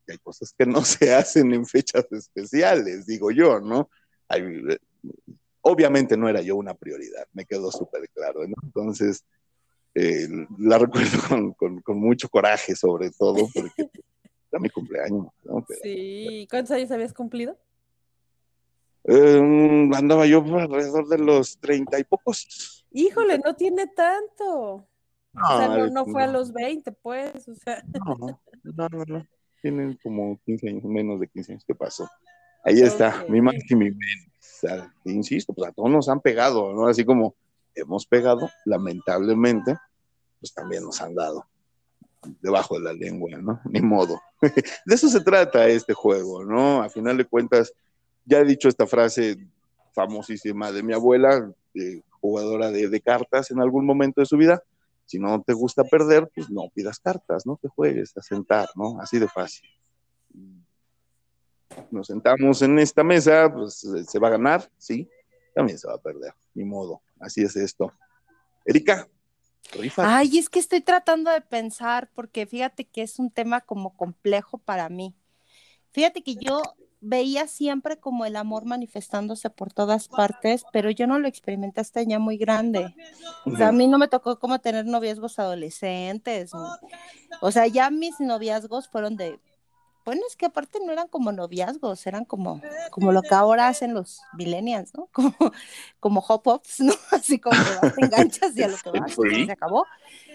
hay 0.08 0.18
cosas 0.18 0.54
que 0.56 0.64
no 0.64 0.82
se 0.84 1.12
hacen 1.12 1.52
en 1.52 1.66
fechas 1.66 2.06
especiales, 2.12 3.04
digo 3.04 3.30
yo, 3.32 3.60
¿no? 3.60 3.90
Hay, 4.28 4.42
eh, 4.42 4.78
obviamente 5.60 6.16
no 6.16 6.28
era 6.28 6.40
yo 6.40 6.54
una 6.56 6.74
prioridad, 6.74 7.26
me 7.32 7.44
quedó 7.44 7.70
súper 7.72 8.08
claro, 8.10 8.46
¿no? 8.46 8.54
Entonces, 8.62 9.24
eh, 9.96 10.28
la 10.58 10.78
recuerdo 10.78 11.18
con, 11.28 11.52
con- 11.54 11.80
con 11.82 11.98
mucho 11.98 12.28
coraje, 12.28 12.76
sobre 12.76 13.10
todo, 13.10 13.48
porque 13.52 13.90
era 14.52 14.60
mi 14.60 14.70
cumpleaños, 14.70 15.26
¿no? 15.42 15.64
Pero, 15.66 15.80
Sí. 15.82 16.46
¿Cuántos 16.48 16.70
años 16.70 16.92
habías 16.92 17.12
cumplido? 17.12 17.58
Eh, 19.08 19.90
andaba 19.94 20.26
yo 20.26 20.38
alrededor 20.38 21.08
de 21.08 21.18
los 21.18 21.58
treinta 21.58 21.98
y 21.98 22.04
pocos. 22.04 22.84
Híjole, 22.92 23.38
no 23.38 23.54
tiene 23.54 23.86
tanto. 23.88 24.86
O 25.34 25.58
sea, 25.58 25.68
no, 25.68 25.86
no 25.88 26.06
fue 26.06 26.22
a 26.22 26.26
los 26.26 26.52
20, 26.52 26.92
pues. 26.92 27.46
O 27.48 27.54
sea, 27.54 27.82
No, 28.04 28.40
no, 28.64 28.88
no, 28.88 29.04
no. 29.06 29.26
Tienen 29.60 29.98
como 30.02 30.40
15 30.44 30.68
años, 30.68 30.84
menos 30.84 31.20
de 31.20 31.28
15 31.28 31.52
años 31.52 31.64
que 31.66 31.74
pasó. 31.74 32.08
Ahí 32.64 32.80
está, 32.80 33.24
mi 33.28 33.40
más 33.40 33.54
y 33.68 33.74
mi 33.76 33.90
menos. 33.90 34.90
Insisto, 35.04 35.52
pues 35.52 35.70
a 35.70 35.72
todos 35.72 35.90
nos 35.90 36.08
han 36.08 36.20
pegado, 36.20 36.72
¿no? 36.72 36.88
Así 36.88 37.04
como 37.04 37.36
hemos 37.74 38.06
pegado, 38.06 38.50
lamentablemente, 38.64 39.76
pues 40.40 40.52
también 40.52 40.82
nos 40.82 41.00
han 41.00 41.14
dado 41.14 41.46
debajo 42.40 42.78
de 42.78 42.84
la 42.84 42.92
lengua, 42.92 43.30
¿no? 43.38 43.60
Ni 43.64 43.80
modo. 43.80 44.20
De 44.84 44.94
eso 44.94 45.08
se 45.08 45.20
trata 45.20 45.68
este 45.68 45.94
juego, 45.94 46.44
¿no? 46.44 46.82
A 46.82 46.88
final 46.88 47.16
de 47.16 47.24
cuentas, 47.24 47.72
ya 48.26 48.40
he 48.40 48.44
dicho 48.44 48.68
esta 48.68 48.86
frase 48.86 49.38
famosísima 49.94 50.70
de 50.72 50.82
mi 50.82 50.92
abuela, 50.92 51.50
jugadora 52.20 52.70
de, 52.70 52.88
de 52.88 53.00
cartas 53.00 53.50
en 53.50 53.60
algún 53.60 53.86
momento 53.86 54.20
de 54.20 54.26
su 54.26 54.36
vida. 54.36 54.62
Si 55.06 55.18
no 55.18 55.40
te 55.42 55.52
gusta 55.52 55.84
perder, 55.84 56.28
pues 56.34 56.50
no 56.50 56.68
pidas 56.74 56.98
cartas, 56.98 57.46
no 57.46 57.56
te 57.62 57.68
juegues 57.68 58.16
a 58.16 58.22
sentar, 58.22 58.68
¿no? 58.74 59.00
Así 59.00 59.18
de 59.18 59.28
fácil. 59.28 59.68
Nos 61.90 62.08
sentamos 62.08 62.60
en 62.62 62.78
esta 62.78 63.04
mesa, 63.04 63.52
pues 63.52 63.84
eh, 63.84 64.04
se 64.04 64.18
va 64.18 64.28
a 64.28 64.32
ganar, 64.32 64.68
sí, 64.78 65.08
también 65.54 65.78
se 65.78 65.86
va 65.86 65.94
a 65.94 65.98
perder, 65.98 66.32
ni 66.54 66.64
modo, 66.64 67.02
así 67.20 67.42
es 67.42 67.54
esto. 67.56 67.92
Erika, 68.64 69.08
rifa. 69.72 70.16
Ay, 70.18 70.38
es 70.38 70.48
que 70.48 70.58
estoy 70.58 70.80
tratando 70.80 71.30
de 71.30 71.40
pensar 71.40 72.10
porque 72.14 72.46
fíjate 72.46 72.84
que 72.84 73.02
es 73.02 73.18
un 73.18 73.30
tema 73.30 73.60
como 73.60 73.96
complejo 73.96 74.58
para 74.58 74.88
mí. 74.88 75.14
Fíjate 75.92 76.22
que 76.22 76.34
yo 76.34 76.62
veía 77.00 77.46
siempre 77.46 77.98
como 77.98 78.24
el 78.24 78.36
amor 78.36 78.64
manifestándose 78.64 79.50
por 79.50 79.72
todas 79.72 80.08
partes, 80.08 80.64
pero 80.72 80.90
yo 80.90 81.06
no 81.06 81.18
lo 81.18 81.28
experimenté 81.28 81.80
hasta 81.80 82.02
ya 82.02 82.18
muy 82.18 82.36
grande. 82.36 82.94
O 83.44 83.56
sea, 83.56 83.68
a 83.68 83.72
mí 83.72 83.86
no 83.86 83.98
me 83.98 84.08
tocó 84.08 84.38
como 84.38 84.58
tener 84.58 84.86
noviazgos 84.86 85.38
adolescentes. 85.38 86.52
O 87.40 87.50
sea, 87.50 87.66
ya 87.66 87.90
mis 87.90 88.18
noviazgos 88.20 88.88
fueron 88.88 89.16
de, 89.16 89.38
bueno, 90.06 90.22
es 90.28 90.36
que 90.36 90.46
aparte 90.46 90.78
no 90.78 90.92
eran 90.92 91.08
como 91.08 91.32
noviazgos, 91.32 92.06
eran 92.06 92.24
como, 92.24 92.62
como 92.92 93.10
lo 93.10 93.22
que 93.22 93.34
ahora 93.34 93.66
hacen 93.66 93.92
los 93.92 94.20
millennials, 94.34 94.94
¿no? 94.94 95.06
Como, 95.12 95.34
como 95.98 96.20
hop-ups, 96.20 96.78
¿no? 96.80 96.92
Así 97.10 97.40
como 97.40 97.56
que 97.56 97.86
vas, 97.86 97.94
te 97.94 98.04
enganchas 98.04 98.56
y 98.56 98.62
a 98.62 98.68
lo 98.68 98.76
que 98.76 98.90
vas, 98.90 99.16
y 99.32 99.46
se 99.46 99.52
acabó, 99.52 99.84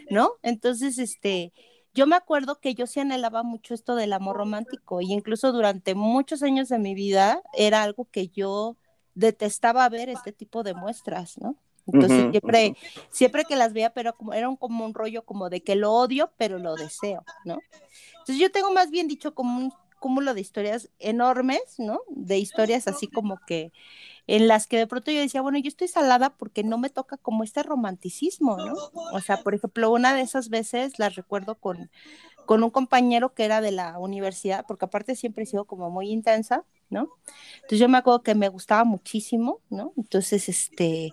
¿no? 0.10 0.34
Entonces, 0.44 0.98
este, 0.98 1.54
yo 1.94 2.08
me 2.08 2.16
acuerdo 2.16 2.60
que 2.60 2.74
yo 2.74 2.88
sí 2.88 3.00
anhelaba 3.00 3.44
mucho 3.44 3.74
esto 3.74 3.96
del 3.96 4.14
amor 4.14 4.38
romántico 4.38 5.02
y 5.02 5.12
incluso 5.12 5.52
durante 5.52 5.96
muchos 5.96 6.42
años 6.44 6.70
de 6.70 6.80
mi 6.80 6.96
vida 6.96 7.42
era 7.54 7.84
algo 7.84 8.08
que 8.10 8.30
yo 8.30 8.78
detestaba 9.14 9.88
ver 9.90 10.10
este 10.10 10.32
tipo 10.32 10.64
de 10.64 10.74
muestras, 10.74 11.38
¿no? 11.38 11.58
Entonces 11.88 12.30
siempre, 12.32 12.78
siempre 13.10 13.44
que 13.44 13.56
las 13.56 13.74
veía, 13.74 13.92
pero 13.92 14.16
como 14.16 14.34
era 14.34 14.48
un, 14.48 14.56
como 14.56 14.86
un 14.86 14.94
rollo 14.94 15.26
como 15.26 15.50
de 15.50 15.62
que 15.62 15.76
lo 15.76 15.92
odio, 15.92 16.32
pero 16.38 16.60
lo 16.60 16.76
deseo, 16.76 17.24
¿no? 17.44 17.60
Entonces 18.20 18.38
yo 18.38 18.52
tengo 18.52 18.72
más 18.72 18.92
bien 18.92 19.08
dicho 19.08 19.34
como 19.34 19.58
un 19.58 19.74
cúmulo 20.00 20.34
de 20.34 20.42
historias 20.42 20.90
enormes, 21.00 21.62
¿no? 21.78 22.02
De 22.10 22.38
historias 22.38 22.88
así 22.88 23.08
como 23.08 23.38
que 23.46 23.72
en 24.32 24.48
las 24.48 24.66
que 24.66 24.78
de 24.78 24.88
pronto 24.88 25.12
yo 25.12 25.20
decía, 25.20 25.42
bueno, 25.42 25.58
yo 25.58 25.68
estoy 25.68 25.90
salada 25.90 26.30
porque 26.30 26.64
no 26.64 26.78
me 26.78 26.90
toca 26.90 27.18
como 27.18 27.44
este 27.44 27.64
romanticismo, 27.64 28.56
¿no? 28.56 28.76
O 29.12 29.20
sea, 29.20 29.44
por 29.44 29.54
ejemplo, 29.54 29.92
una 29.92 30.14
de 30.16 30.22
esas 30.22 30.48
veces 30.48 31.00
las 31.00 31.16
recuerdo 31.16 31.56
con, 31.56 31.92
con 32.46 32.64
un 32.64 32.70
compañero 32.70 33.34
que 33.34 33.44
era 33.44 33.60
de 33.60 33.74
la 33.74 34.00
universidad, 34.00 34.66
porque 34.66 34.86
aparte 34.86 35.18
siempre 35.18 35.44
he 35.44 35.48
sido 35.48 35.66
como 35.66 35.90
muy 35.90 36.10
intensa, 36.10 36.64
¿no? 36.90 37.10
Entonces 37.56 37.80
yo 37.80 37.90
me 37.90 37.98
acuerdo 37.98 38.24
que 38.24 38.34
me 38.34 38.48
gustaba 38.48 38.86
muchísimo, 38.86 39.60
¿no? 39.70 39.92
Entonces, 39.98 40.48
este, 40.48 41.12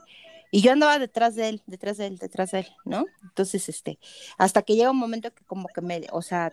y 0.53 0.61
yo 0.61 0.71
andaba 0.71 1.01
detrás 1.01 1.35
de 1.35 1.49
él, 1.49 1.63
detrás 1.67 1.97
de 1.97 2.07
él, 2.07 2.19
detrás 2.19 2.53
de 2.53 2.61
él, 2.61 2.69
¿no? 2.85 3.05
Entonces, 3.25 3.69
este, 3.69 3.99
hasta 4.37 4.63
que 4.63 4.77
llega 4.77 4.93
un 4.93 4.97
momento 4.97 5.35
que 5.35 5.45
como 5.45 5.67
que 5.67 5.81
me, 5.81 6.07
o 6.13 6.23
sea, 6.23 6.53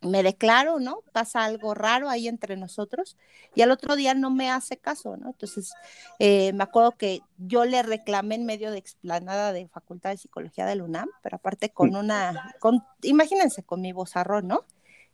me 0.00 0.22
declaro, 0.22 0.78
¿no? 0.78 1.02
Pasa 1.12 1.44
algo 1.44 1.74
raro 1.74 2.08
ahí 2.08 2.28
entre 2.28 2.56
nosotros 2.56 3.16
y 3.54 3.62
al 3.62 3.70
otro 3.70 3.96
día 3.96 4.14
no 4.14 4.30
me 4.30 4.50
hace 4.50 4.76
caso, 4.76 5.16
¿no? 5.16 5.28
Entonces, 5.28 5.72
eh, 6.18 6.52
me 6.52 6.64
acuerdo 6.64 6.92
que 6.92 7.22
yo 7.38 7.64
le 7.64 7.82
reclamé 7.82 8.36
en 8.36 8.46
medio 8.46 8.70
de 8.70 8.78
explanada 8.78 9.52
de 9.52 9.68
Facultad 9.68 10.10
de 10.10 10.18
Psicología 10.18 10.66
del 10.66 10.82
UNAM, 10.82 11.08
pero 11.22 11.36
aparte 11.36 11.70
con 11.70 11.96
una, 11.96 12.54
con, 12.60 12.84
imagínense, 13.02 13.62
con 13.62 13.80
mi 13.80 13.92
vozarrón, 13.92 14.48
¿no? 14.48 14.64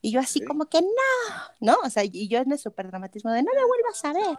Y 0.01 0.11
yo 0.11 0.21
así 0.21 0.41
como 0.45 0.67
que 0.67 0.81
no, 0.81 0.89
¿no? 1.61 1.77
O 1.85 1.91
sea, 1.91 2.03
y 2.05 2.27
yo 2.29 2.39
en 2.39 2.51
el 2.51 2.59
superdramatismo 2.59 3.31
de 3.31 3.45
no 3.45 3.53
me 3.55 3.65
vuelvas 3.65 4.05
a 4.05 4.13
ver. 4.13 4.39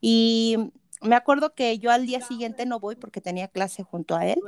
Y 0.00 0.72
me 1.00 1.14
acuerdo 1.14 1.54
que 1.54 1.78
yo 1.78 1.90
al 1.90 2.06
día 2.06 2.20
siguiente 2.20 2.66
no 2.66 2.80
voy 2.80 2.96
porque 2.96 3.20
tenía 3.20 3.48
clase 3.48 3.84
junto 3.84 4.16
a 4.16 4.26
él. 4.26 4.40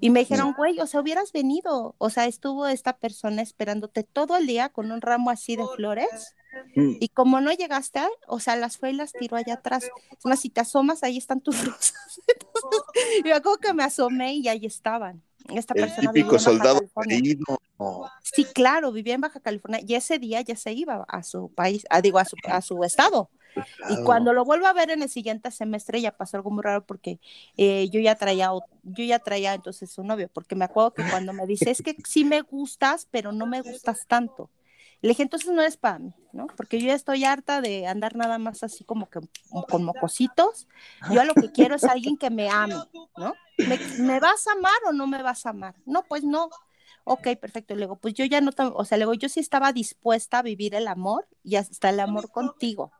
Y 0.00 0.10
me 0.10 0.20
dijeron, 0.20 0.54
güey, 0.56 0.78
o 0.80 0.86
sea, 0.86 1.00
hubieras 1.00 1.32
venido. 1.32 1.94
O 1.98 2.10
sea, 2.10 2.26
estuvo 2.26 2.66
esta 2.66 2.96
persona 2.98 3.42
esperándote 3.42 4.04
todo 4.04 4.36
el 4.36 4.46
día 4.46 4.68
con 4.68 4.92
un 4.92 5.00
ramo 5.00 5.30
así 5.30 5.56
de 5.56 5.64
flores. 5.76 6.34
Mm, 6.74 6.96
Y 7.00 7.08
como 7.08 7.40
no 7.40 7.52
llegaste, 7.52 8.00
o 8.26 8.40
sea, 8.40 8.56
las 8.56 8.78
fue 8.78 8.90
y 8.90 8.94
las 8.94 9.12
tiró 9.12 9.36
allá 9.36 9.54
atrás. 9.54 9.84
Es 9.84 10.24
más, 10.24 10.40
si 10.40 10.50
te 10.50 10.60
asomas, 10.60 11.02
ahí 11.02 11.18
están 11.18 11.40
tus 11.40 11.56
rosas. 11.64 11.94
Entonces, 12.26 12.80
y 13.20 13.22
me 13.22 13.32
acuerdo 13.32 13.58
que 13.58 13.74
me 13.74 13.84
asomé 13.84 14.34
y 14.34 14.48
ahí 14.48 14.66
estaban. 14.66 15.22
Esta 15.48 15.72
El 15.74 15.82
persona 15.82 16.12
típico 16.12 16.38
soldado 16.38 16.80
perdido. 16.94 17.58
Sí, 18.22 18.44
claro, 18.44 18.92
vivía 18.92 19.14
en 19.14 19.20
Baja 19.22 19.40
California 19.40 19.80
y 19.86 19.94
ese 19.94 20.18
día 20.18 20.42
ya 20.42 20.56
se 20.56 20.72
iba 20.72 21.04
a 21.08 21.22
su 21.22 21.50
país, 21.54 21.86
ah, 21.90 22.02
digo, 22.02 22.18
a 22.18 22.24
su, 22.24 22.36
a 22.44 22.60
su 22.60 22.82
estado. 22.84 23.30
Y 23.90 24.02
cuando 24.04 24.32
lo 24.32 24.44
vuelvo 24.44 24.66
a 24.66 24.72
ver 24.72 24.90
en 24.90 25.02
el 25.02 25.08
siguiente 25.08 25.50
semestre 25.50 26.00
ya 26.00 26.16
pasó 26.16 26.36
algo 26.36 26.50
muy 26.50 26.62
raro 26.62 26.84
porque 26.84 27.20
eh, 27.56 27.88
yo 27.90 28.00
ya 28.00 28.14
traía, 28.14 28.50
yo 28.82 29.04
ya 29.04 29.18
traía 29.18 29.54
entonces 29.54 29.90
su 29.90 30.04
novio, 30.04 30.28
porque 30.32 30.54
me 30.54 30.64
acuerdo 30.64 30.94
que 30.94 31.02
cuando 31.10 31.32
me 31.32 31.46
dice, 31.46 31.70
es 31.70 31.82
que 31.82 31.96
sí 32.04 32.24
me 32.24 32.42
gustas, 32.42 33.06
pero 33.10 33.32
no 33.32 33.46
me 33.46 33.60
gustas 33.60 34.06
tanto. 34.06 34.50
Le 35.00 35.10
dije, 35.10 35.22
entonces 35.22 35.52
no 35.52 35.62
es 35.62 35.76
para 35.76 36.00
mí, 36.00 36.12
¿no? 36.32 36.48
Porque 36.56 36.80
yo 36.80 36.88
ya 36.88 36.94
estoy 36.94 37.24
harta 37.24 37.60
de 37.60 37.86
andar 37.86 38.16
nada 38.16 38.38
más 38.38 38.64
así 38.64 38.82
como 38.82 39.08
que 39.08 39.20
con 39.68 39.84
mocositos. 39.84 40.66
Yo 41.12 41.20
a 41.20 41.24
lo 41.24 41.34
que 41.34 41.52
quiero 41.52 41.76
es 41.76 41.84
alguien 41.84 42.16
que 42.16 42.30
me 42.30 42.48
ame, 42.50 42.74
¿no? 43.16 43.34
¿Me, 43.58 43.78
me 44.00 44.18
vas 44.18 44.46
a 44.48 44.52
amar 44.52 44.78
o 44.88 44.92
no 44.92 45.06
me 45.06 45.22
vas 45.22 45.46
a 45.46 45.50
amar? 45.50 45.76
No, 45.86 46.02
pues 46.08 46.24
no. 46.24 46.50
Ok, 47.04 47.28
perfecto. 47.40 47.74
Le 47.74 47.82
digo, 47.82 47.96
pues 47.96 48.14
yo 48.14 48.24
ya 48.24 48.40
no, 48.40 48.50
o 48.74 48.84
sea, 48.84 48.98
le 48.98 49.04
digo, 49.04 49.14
yo 49.14 49.28
sí 49.28 49.40
estaba 49.40 49.72
dispuesta 49.72 50.40
a 50.40 50.42
vivir 50.42 50.74
el 50.74 50.88
amor 50.88 51.28
y 51.44 51.56
hasta 51.56 51.90
el 51.90 52.00
amor 52.00 52.30
contigo, 52.30 52.92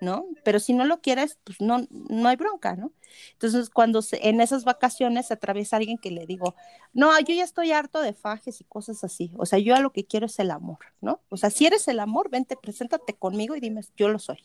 ¿no? 0.00 0.26
Pero 0.44 0.60
si 0.60 0.72
no 0.74 0.84
lo 0.84 1.00
quieres, 1.00 1.38
pues 1.44 1.60
no, 1.60 1.86
no 1.90 2.28
hay 2.28 2.36
bronca, 2.36 2.76
¿no? 2.76 2.92
Entonces, 3.32 3.70
cuando 3.70 4.02
se- 4.02 4.28
en 4.28 4.40
esas 4.40 4.64
vacaciones 4.64 5.26
se 5.28 5.34
atraviesa 5.34 5.76
alguien 5.76 5.98
que 5.98 6.10
le 6.10 6.26
digo, 6.26 6.54
no, 6.92 7.18
yo 7.20 7.34
ya 7.34 7.44
estoy 7.44 7.72
harto 7.72 8.00
de 8.00 8.12
fajes 8.14 8.60
y 8.60 8.64
cosas 8.64 9.02
así, 9.04 9.32
o 9.38 9.46
sea, 9.46 9.58
yo 9.58 9.74
a 9.74 9.80
lo 9.80 9.92
que 9.92 10.04
quiero 10.06 10.26
es 10.26 10.38
el 10.38 10.50
amor, 10.50 10.78
¿no? 11.00 11.20
O 11.30 11.36
sea, 11.36 11.50
si 11.50 11.66
eres 11.66 11.88
el 11.88 12.00
amor, 12.00 12.30
vente, 12.30 12.56
preséntate 12.56 13.14
conmigo 13.14 13.56
y 13.56 13.60
dime, 13.60 13.82
yo 13.96 14.08
lo 14.08 14.18
soy. 14.18 14.38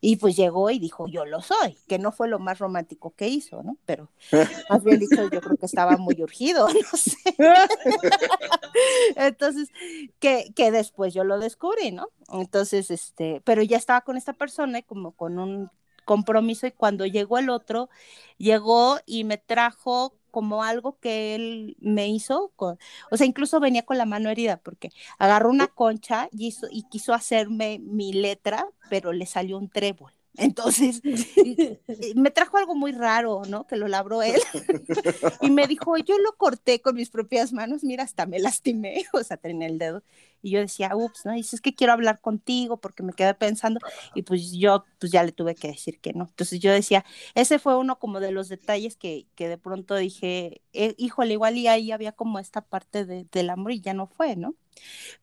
Y 0.00 0.16
pues 0.16 0.36
llegó 0.36 0.70
y 0.70 0.78
dijo, 0.78 1.06
yo 1.08 1.24
lo 1.24 1.40
soy, 1.40 1.76
que 1.88 1.98
no 1.98 2.12
fue 2.12 2.28
lo 2.28 2.38
más 2.38 2.58
romántico 2.58 3.14
que 3.14 3.28
hizo, 3.28 3.62
¿no? 3.62 3.76
Pero 3.86 4.10
más 4.68 4.84
bien 4.84 4.98
dicho, 4.98 5.24
yo 5.26 5.42
creo 5.42 5.56
que 5.58 5.66
estaba 5.66 5.96
muy 5.96 6.22
urgido, 6.22 6.68
no 6.92 6.98
sé. 6.98 7.16
Entonces, 9.16 9.70
que, 10.18 10.52
que 10.54 10.70
después 10.70 11.14
yo 11.14 11.24
lo 11.24 11.38
descubrí, 11.38 11.92
¿no? 11.92 12.08
Entonces, 12.32 12.90
este, 12.90 13.40
pero 13.44 13.62
ya 13.62 13.76
estaba 13.76 14.02
con 14.02 14.16
esta 14.16 14.32
persona 14.32 14.78
y 14.78 14.82
como 14.82 15.12
con 15.12 15.38
un 15.38 15.70
compromiso 16.04 16.66
y 16.66 16.72
cuando 16.72 17.06
llegó 17.06 17.38
el 17.38 17.50
otro, 17.50 17.88
llegó 18.38 18.98
y 19.06 19.24
me 19.24 19.38
trajo 19.38 20.14
como 20.30 20.64
algo 20.64 20.98
que 20.98 21.34
él 21.34 21.76
me 21.80 22.08
hizo, 22.08 22.52
con, 22.56 22.78
o 23.10 23.16
sea, 23.16 23.26
incluso 23.26 23.60
venía 23.60 23.84
con 23.84 23.98
la 23.98 24.06
mano 24.06 24.30
herida 24.30 24.56
porque 24.58 24.90
agarró 25.18 25.50
una 25.50 25.68
concha 25.68 26.28
y, 26.32 26.46
hizo, 26.48 26.66
y 26.70 26.84
quiso 26.84 27.12
hacerme 27.14 27.78
mi 27.80 28.12
letra, 28.14 28.66
pero 28.88 29.12
le 29.12 29.26
salió 29.26 29.58
un 29.58 29.68
trébol. 29.68 30.12
Entonces, 30.36 31.02
me 32.14 32.30
trajo 32.30 32.56
algo 32.56 32.74
muy 32.74 32.92
raro, 32.92 33.42
¿no? 33.48 33.66
Que 33.66 33.76
lo 33.76 33.86
labró 33.86 34.22
él. 34.22 34.40
y 35.42 35.50
me 35.50 35.66
dijo, 35.66 35.96
yo 35.98 36.16
lo 36.18 36.36
corté 36.36 36.80
con 36.80 36.94
mis 36.94 37.10
propias 37.10 37.52
manos, 37.52 37.84
mira, 37.84 38.04
hasta 38.04 38.24
me 38.24 38.38
lastimé, 38.38 39.04
o 39.12 39.22
sea, 39.22 39.36
tenía 39.36 39.66
el 39.68 39.78
dedo. 39.78 40.02
Y 40.40 40.50
yo 40.50 40.60
decía, 40.60 40.96
ups, 40.96 41.24
¿no? 41.24 41.34
Y 41.34 41.38
dice, 41.38 41.56
es 41.56 41.62
que 41.62 41.74
quiero 41.74 41.92
hablar 41.92 42.20
contigo 42.20 42.78
porque 42.78 43.02
me 43.02 43.12
quedé 43.12 43.34
pensando. 43.34 43.78
Y 44.14 44.22
pues 44.22 44.52
yo, 44.52 44.84
pues 44.98 45.12
ya 45.12 45.22
le 45.22 45.32
tuve 45.32 45.54
que 45.54 45.68
decir 45.68 46.00
que 46.00 46.14
no. 46.14 46.24
Entonces 46.24 46.58
yo 46.58 46.72
decía, 46.72 47.04
ese 47.34 47.58
fue 47.58 47.76
uno 47.76 47.98
como 47.98 48.18
de 48.18 48.32
los 48.32 48.48
detalles 48.48 48.96
que, 48.96 49.26
que 49.36 49.48
de 49.48 49.58
pronto 49.58 49.94
dije, 49.94 50.62
eh, 50.72 50.94
híjole, 50.98 51.34
igual 51.34 51.58
y 51.58 51.68
ahí 51.68 51.92
había 51.92 52.12
como 52.12 52.38
esta 52.38 52.62
parte 52.62 53.04
de, 53.04 53.26
del 53.30 53.50
amor 53.50 53.72
y 53.72 53.80
ya 53.80 53.94
no 53.94 54.08
fue, 54.08 54.34
¿no? 54.34 54.56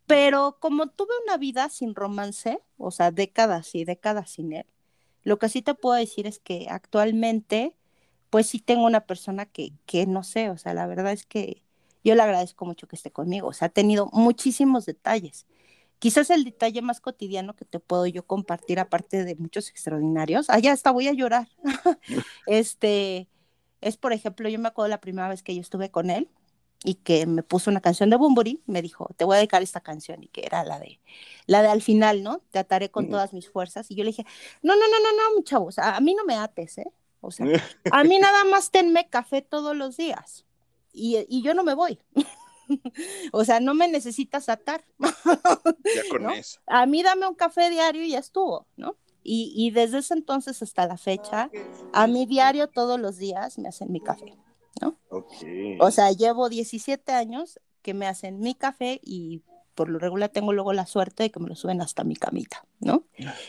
Pero 0.06 0.58
como 0.60 0.88
tuve 0.88 1.14
una 1.26 1.38
vida 1.38 1.68
sin 1.70 1.96
romance, 1.96 2.60
o 2.78 2.92
sea, 2.92 3.12
décadas 3.12 3.76
y 3.76 3.84
décadas 3.84 4.30
sin 4.32 4.54
él, 4.54 4.66
lo 5.30 5.38
que 5.38 5.48
sí 5.48 5.62
te 5.62 5.76
puedo 5.76 5.96
decir 5.96 6.26
es 6.26 6.40
que 6.40 6.66
actualmente, 6.72 7.76
pues 8.32 8.48
sí 8.48 8.58
tengo 8.58 8.84
una 8.84 9.02
persona 9.02 9.46
que, 9.46 9.74
que 9.86 10.08
no 10.08 10.24
sé, 10.24 10.50
o 10.50 10.58
sea, 10.58 10.74
la 10.74 10.88
verdad 10.88 11.12
es 11.12 11.28
que 11.28 11.62
yo 12.04 12.16
le 12.16 12.24
agradezco 12.24 12.66
mucho 12.66 12.88
que 12.88 12.96
esté 12.96 13.12
conmigo, 13.12 13.50
o 13.50 13.54
sea, 13.54 13.68
ha 13.68 13.70
tenido 13.70 14.10
muchísimos 14.12 14.88
detalles. 14.88 15.46
Quizás 16.00 16.32
el 16.32 16.46
detalle 16.46 16.82
más 16.82 17.00
cotidiano 17.00 17.56
que 17.56 17.64
te 17.64 17.80
puedo 17.80 18.08
yo 18.08 18.26
compartir, 18.26 18.80
aparte 18.80 19.24
de 19.24 19.36
muchos 19.36 19.70
extraordinarios, 19.70 20.50
allá 20.50 20.72
hasta 20.72 20.90
voy 20.90 21.08
a 21.08 21.14
llorar. 21.14 21.48
este, 22.48 23.28
es 23.82 23.98
por 23.98 24.14
ejemplo, 24.14 24.50
yo 24.50 24.58
me 24.58 24.70
acuerdo 24.70 24.90
la 24.90 25.00
primera 25.00 25.30
vez 25.30 25.44
que 25.44 25.54
yo 25.54 25.62
estuve 25.62 25.92
con 25.92 26.10
él 26.10 26.28
y 26.84 26.96
que 26.96 27.26
me 27.26 27.44
puso 27.44 27.70
una 27.70 27.82
canción 27.82 28.10
de 28.10 28.16
Bumburi, 28.16 28.62
me 28.66 28.82
dijo, 28.82 29.10
te 29.18 29.26
voy 29.26 29.36
a 29.36 29.38
dedicar 29.38 29.62
esta 29.62 29.82
canción, 29.82 30.24
y 30.24 30.28
que 30.28 30.46
era 30.46 30.64
la 30.64 30.80
de, 30.80 31.00
la 31.46 31.62
de 31.62 31.68
al 31.68 31.82
final, 31.82 32.24
¿no? 32.24 32.42
Te 32.52 32.60
ataré 32.60 32.90
con 32.90 33.10
todas 33.10 33.34
mis 33.34 33.50
fuerzas. 33.50 33.92
Y 33.92 33.96
yo 33.96 34.04
le 34.04 34.12
dije, 34.12 34.26
no, 34.62 34.76
no, 34.76 34.82
no, 34.88 35.00
no, 35.00 35.18
no, 35.18 35.36
mi 35.36 35.44
chavo, 35.44 35.66
o 35.66 35.72
sea, 35.72 35.96
a 35.96 36.00
mí 36.00 36.14
no 36.16 36.24
me 36.26 36.36
ates, 36.36 36.78
¿eh? 36.78 36.92
O 37.22 37.32
sea, 37.32 37.46
a 37.92 38.04
mí 38.04 38.18
nada 38.18 38.46
más 38.46 38.72
tenme 38.72 39.10
café 39.10 39.42
todos 39.42 39.76
los 39.76 39.98
días 39.98 40.46
y, 40.94 41.26
y 41.28 41.42
yo 41.42 41.54
no 41.54 41.64
me 41.64 41.74
voy. 41.74 42.00
o 43.32 43.44
sea, 43.44 43.60
no 43.60 43.74
me 43.74 43.88
necesitas 43.88 44.50
atar. 44.50 44.84
Ya 45.96 46.04
con 46.10 46.24
¿no? 46.24 46.32
eso. 46.32 46.60
A 46.68 46.86
mí 46.86 47.02
dame 47.02 47.28
un 47.28 47.34
café 47.34 47.70
diario 47.70 48.04
y 48.04 48.12
ya 48.12 48.20
estuvo, 48.20 48.68
¿no? 48.78 48.96
Y, 49.24 49.52
y 49.56 49.72
desde 49.72 50.00
ese 50.00 50.14
entonces 50.14 50.62
hasta 50.62 50.86
la 50.88 50.98
fecha, 50.98 51.50
a 51.94 52.08
mi 52.08 52.26
diario 52.26 52.68
todos 52.68 53.00
los 53.00 53.18
días 53.18 53.58
me 53.58 53.70
hacen 53.70 53.92
mi 53.92 54.00
café. 54.00 54.38
O 55.80 55.92
sea, 55.92 56.12
llevo 56.12 56.50
17 56.50 57.12
años 57.14 57.60
que 57.82 57.94
me 57.94 58.08
hacen 58.08 58.40
mi 58.40 58.56
café 58.56 59.00
y 59.04 59.44
por 59.76 59.90
lo 59.90 59.98
regular 60.00 60.30
tengo 60.30 60.52
luego 60.52 60.74
la 60.74 60.86
suerte 60.86 61.24
de 61.24 61.32
que 61.32 61.40
me 61.40 61.48
lo 61.48 61.56
suben 61.56 61.82
hasta 61.82 62.04
mi 62.04 62.16
camita, 62.16 62.66
¿no? 62.82 63.06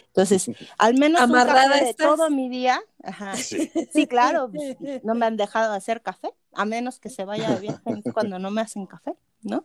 Entonces, 0.07 0.49
al 0.78 0.95
menos 0.95 1.20
un 1.22 1.35
Amarrada 1.35 1.64
café 1.70 1.85
de 1.85 1.91
estás. 1.91 2.07
todo 2.07 2.31
mi 2.31 2.49
día, 2.49 2.81
ajá, 3.03 3.35
Sí. 3.37 3.70
sí, 3.93 4.07
claro, 4.07 4.51
pues, 4.53 4.76
no 5.03 5.14
me 5.16 5.26
han 5.26 5.37
dejado 5.37 5.72
hacer 5.72 6.03
café, 6.03 6.33
a 6.55 6.64
menos 6.64 7.01
que 7.01 7.09
se 7.11 7.24
vaya 7.24 7.51
de 7.55 7.61
viaje 7.61 7.81
cuando 8.14 8.39
no 8.39 8.51
me 8.53 8.61
hacen 8.61 8.87
café, 8.87 9.16
¿no? 9.43 9.64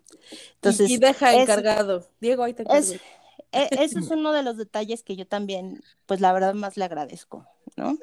Entonces, 0.55 0.89
y, 0.89 0.93
y 0.95 0.97
deja 0.97 1.33
es- 1.35 1.41
encargado. 1.43 2.07
Diego, 2.19 2.43
ahí 2.43 2.53
te 2.55 2.63
es, 2.63 2.93
encargo. 2.93 3.05
e- 3.51 3.69
ese 3.83 3.99
es 3.99 4.09
uno 4.09 4.31
de 4.31 4.41
los 4.41 4.57
detalles 4.57 5.03
que 5.03 5.15
yo 5.15 5.27
también, 5.27 5.83
pues 6.07 6.19
la 6.19 6.33
verdad 6.33 6.55
más 6.55 6.77
le 6.77 6.85
agradezco, 6.85 7.45
¿no? 7.75 7.97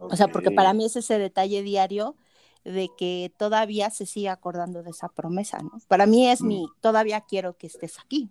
O 0.00 0.16
sea, 0.16 0.28
porque 0.28 0.50
para 0.50 0.72
mí 0.72 0.84
es 0.84 0.96
ese 0.96 1.18
detalle 1.18 1.62
diario 1.62 2.16
de 2.64 2.90
que 2.96 3.32
todavía 3.36 3.90
se 3.90 4.06
sigue 4.06 4.28
acordando 4.28 4.82
de 4.82 4.90
esa 4.90 5.08
promesa, 5.08 5.58
¿no? 5.58 5.78
Para 5.88 6.06
mí 6.06 6.28
es 6.28 6.40
mi, 6.42 6.66
todavía 6.80 7.20
quiero 7.20 7.56
que 7.56 7.66
estés 7.66 7.98
aquí. 7.98 8.30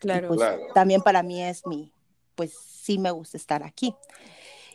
Claro. 0.00 0.28
pues 0.28 0.40
Claro. 0.40 0.62
también 0.74 1.02
para 1.02 1.22
mí 1.22 1.42
es 1.42 1.66
mi, 1.66 1.92
pues 2.34 2.52
sí 2.52 2.98
me 2.98 3.10
gusta 3.10 3.36
estar 3.36 3.62
aquí. 3.62 3.94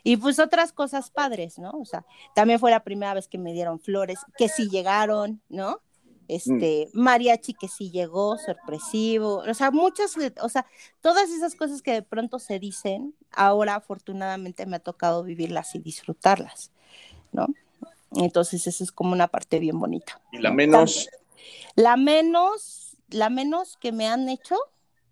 Y 0.03 0.17
pues 0.17 0.39
otras 0.39 0.71
cosas 0.71 1.09
padres, 1.09 1.59
¿no? 1.59 1.71
O 1.71 1.85
sea, 1.85 2.05
también 2.33 2.59
fue 2.59 2.71
la 2.71 2.83
primera 2.83 3.13
vez 3.13 3.27
que 3.27 3.37
me 3.37 3.53
dieron 3.53 3.79
flores, 3.79 4.19
que 4.37 4.47
sí 4.47 4.69
llegaron, 4.69 5.41
¿no? 5.49 5.81
Este, 6.27 6.89
mariachi 6.93 7.55
que 7.55 7.67
sí 7.67 7.89
llegó, 7.89 8.37
sorpresivo, 8.37 9.37
o 9.37 9.53
sea, 9.55 9.71
muchas, 9.71 10.15
o 10.41 10.49
sea, 10.49 10.65
todas 11.01 11.31
esas 11.31 11.55
cosas 11.55 11.81
que 11.81 11.91
de 11.91 12.03
pronto 12.03 12.37
se 12.37 12.59
dicen, 12.59 13.15
ahora 13.31 13.73
afortunadamente 13.73 14.67
me 14.67 14.75
ha 14.75 14.79
tocado 14.79 15.23
vivirlas 15.23 15.73
y 15.73 15.79
disfrutarlas, 15.79 16.71
¿no? 17.31 17.47
Entonces, 18.15 18.65
eso 18.67 18.83
es 18.83 18.91
como 18.91 19.13
una 19.13 19.27
parte 19.27 19.59
bien 19.59 19.79
bonita. 19.79 20.19
Y 20.31 20.39
la 20.39 20.49
¿no? 20.49 20.55
menos, 20.55 21.09
La 21.75 21.95
menos, 21.97 22.97
la 23.09 23.29
menos 23.29 23.77
que 23.77 23.91
me 23.91 24.07
han 24.07 24.29
hecho, 24.29 24.55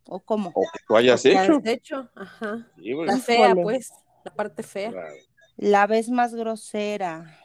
o 0.08 0.20
cómo. 0.20 0.52
o 0.56 0.62
que 0.74 0.80
tú 0.88 0.96
hayas 0.98 1.22
¿Qué 1.22 1.32
hecho. 1.32 1.58
has 1.58 1.66
hecho? 1.66 2.10
Ajá. 2.16 2.68
Sí. 2.78 2.94
La 3.06 3.18
fea, 3.18 3.48
Híjole. 3.50 3.64
pues. 3.64 3.92
La 4.24 4.34
parte 4.34 4.64
fea. 4.64 4.92
Claro. 4.92 5.14
La 5.58 5.88
vez 5.88 6.10
más 6.10 6.34
grosera. 6.36 7.38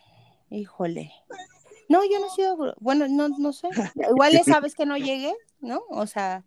Híjole. 0.51 1.13
No, 1.89 2.01
yo 2.05 2.19
no 2.21 2.27
he 2.27 2.31
sido, 2.31 2.75
bueno, 2.81 3.07
no, 3.09 3.29
no 3.29 3.53
sé. 3.53 3.69
Igual 4.11 4.35
esa 4.37 4.61
vez 4.61 4.75
que 4.75 4.87
no 4.87 4.97
llegué, 4.97 5.35
¿no? 5.61 5.83
O 5.91 6.07
sea, 6.07 6.45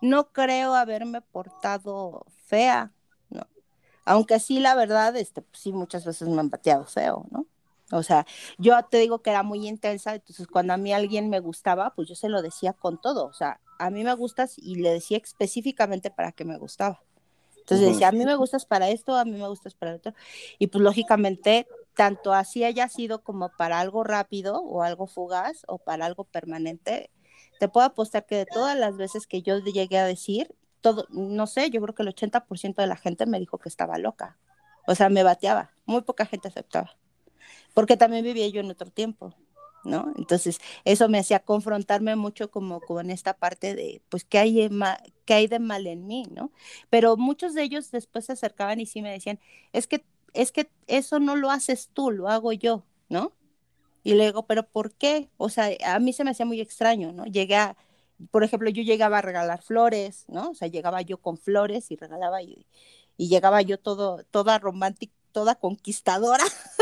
no 0.00 0.28
creo 0.32 0.74
haberme 0.74 1.20
portado 1.22 2.26
fea, 2.46 2.92
¿no? 3.30 3.46
Aunque 4.04 4.38
sí, 4.40 4.58
la 4.60 4.74
verdad, 4.74 5.16
este, 5.16 5.42
pues 5.42 5.60
sí, 5.62 5.72
muchas 5.72 6.04
veces 6.04 6.28
me 6.28 6.40
han 6.40 6.50
pateado 6.50 6.84
feo, 6.84 7.26
¿no? 7.30 7.46
O 7.92 8.02
sea, 8.02 8.26
yo 8.58 8.82
te 8.84 8.98
digo 8.98 9.20
que 9.20 9.30
era 9.30 9.42
muy 9.42 9.68
intensa, 9.68 10.14
entonces 10.14 10.46
cuando 10.46 10.72
a 10.72 10.78
mí 10.78 10.92
alguien 10.92 11.28
me 11.28 11.40
gustaba, 11.40 11.92
pues 11.94 12.08
yo 12.08 12.14
se 12.14 12.30
lo 12.30 12.40
decía 12.40 12.72
con 12.72 12.98
todo, 13.00 13.26
o 13.26 13.32
sea, 13.34 13.60
a 13.78 13.90
mí 13.90 14.02
me 14.02 14.14
gustas 14.14 14.58
y 14.58 14.76
le 14.76 14.90
decía 14.90 15.18
específicamente 15.18 16.10
para 16.10 16.32
qué 16.32 16.44
me 16.44 16.56
gustaba. 16.56 17.02
Entonces 17.58 17.90
decía, 17.90 18.08
a 18.08 18.12
mí 18.12 18.24
me 18.24 18.34
gustas 18.34 18.66
para 18.66 18.88
esto, 18.88 19.16
a 19.16 19.24
mí 19.24 19.32
me 19.32 19.46
gustas 19.46 19.74
para 19.74 19.94
otro. 19.94 20.14
Y 20.58 20.66
pues 20.66 20.82
lógicamente, 20.82 21.68
tanto 21.94 22.32
así 22.32 22.64
haya 22.64 22.88
sido 22.88 23.22
como 23.22 23.50
para 23.50 23.78
algo 23.78 24.02
rápido 24.02 24.60
o 24.62 24.82
algo 24.82 25.06
fugaz 25.06 25.62
o 25.68 25.78
para 25.78 26.06
algo 26.06 26.24
permanente, 26.24 27.10
te 27.60 27.68
puedo 27.68 27.86
apostar 27.86 28.26
que 28.26 28.36
de 28.36 28.46
todas 28.46 28.76
las 28.76 28.96
veces 28.96 29.26
que 29.28 29.42
yo 29.42 29.58
llegué 29.58 29.98
a 29.98 30.06
decir, 30.06 30.54
todo, 30.80 31.06
no 31.10 31.46
sé, 31.46 31.70
yo 31.70 31.80
creo 31.80 31.94
que 31.94 32.02
el 32.02 32.08
80% 32.08 32.82
de 32.82 32.88
la 32.88 32.96
gente 32.96 33.26
me 33.26 33.38
dijo 33.38 33.58
que 33.58 33.68
estaba 33.68 33.98
loca. 33.98 34.38
O 34.86 34.94
sea, 34.96 35.08
me 35.08 35.22
bateaba. 35.22 35.70
Muy 35.86 36.02
poca 36.02 36.26
gente 36.26 36.48
aceptaba. 36.48 36.96
Porque 37.74 37.96
también 37.96 38.24
vivía 38.24 38.48
yo 38.48 38.60
en 38.60 38.70
otro 38.70 38.90
tiempo, 38.90 39.34
¿no? 39.84 40.12
Entonces, 40.16 40.58
eso 40.84 41.08
me 41.08 41.18
hacía 41.18 41.40
confrontarme 41.40 42.16
mucho 42.16 42.50
como 42.50 42.80
con 42.80 43.10
esta 43.10 43.34
parte 43.34 43.74
de, 43.74 44.02
pues, 44.08 44.24
¿qué 44.24 44.38
hay, 44.38 44.70
qué 45.24 45.34
hay 45.34 45.46
de 45.46 45.58
mal 45.58 45.86
en 45.86 46.06
mí, 46.06 46.24
¿no? 46.30 46.52
Pero 46.90 47.16
muchos 47.16 47.54
de 47.54 47.62
ellos 47.62 47.90
después 47.90 48.26
se 48.26 48.32
acercaban 48.32 48.80
y 48.80 48.86
sí 48.86 49.02
me 49.02 49.12
decían, 49.12 49.38
es 49.72 49.86
que, 49.86 50.04
es 50.34 50.52
que 50.52 50.70
eso 50.86 51.18
no 51.18 51.36
lo 51.36 51.50
haces 51.50 51.90
tú, 51.92 52.10
lo 52.10 52.28
hago 52.28 52.52
yo, 52.52 52.84
¿no? 53.08 53.32
Y 54.04 54.14
le 54.14 54.32
¿pero 54.48 54.66
por 54.66 54.92
qué? 54.92 55.30
O 55.36 55.48
sea, 55.48 55.70
a 55.86 55.98
mí 55.98 56.12
se 56.12 56.24
me 56.24 56.30
hacía 56.32 56.46
muy 56.46 56.60
extraño, 56.60 57.12
¿no? 57.12 57.24
Llegué 57.26 57.56
a, 57.56 57.76
por 58.30 58.44
ejemplo, 58.44 58.70
yo 58.70 58.82
llegaba 58.82 59.18
a 59.18 59.22
regalar 59.22 59.62
flores, 59.62 60.24
¿no? 60.28 60.50
O 60.50 60.54
sea, 60.54 60.68
llegaba 60.68 61.02
yo 61.02 61.18
con 61.18 61.38
flores 61.38 61.90
y 61.90 61.96
regalaba 61.96 62.42
y, 62.42 62.66
y 63.16 63.28
llegaba 63.28 63.62
yo 63.62 63.78
todo, 63.78 64.24
toda 64.30 64.58
romántica, 64.58 65.14
toda 65.32 65.54
conquistadora. 65.56 66.44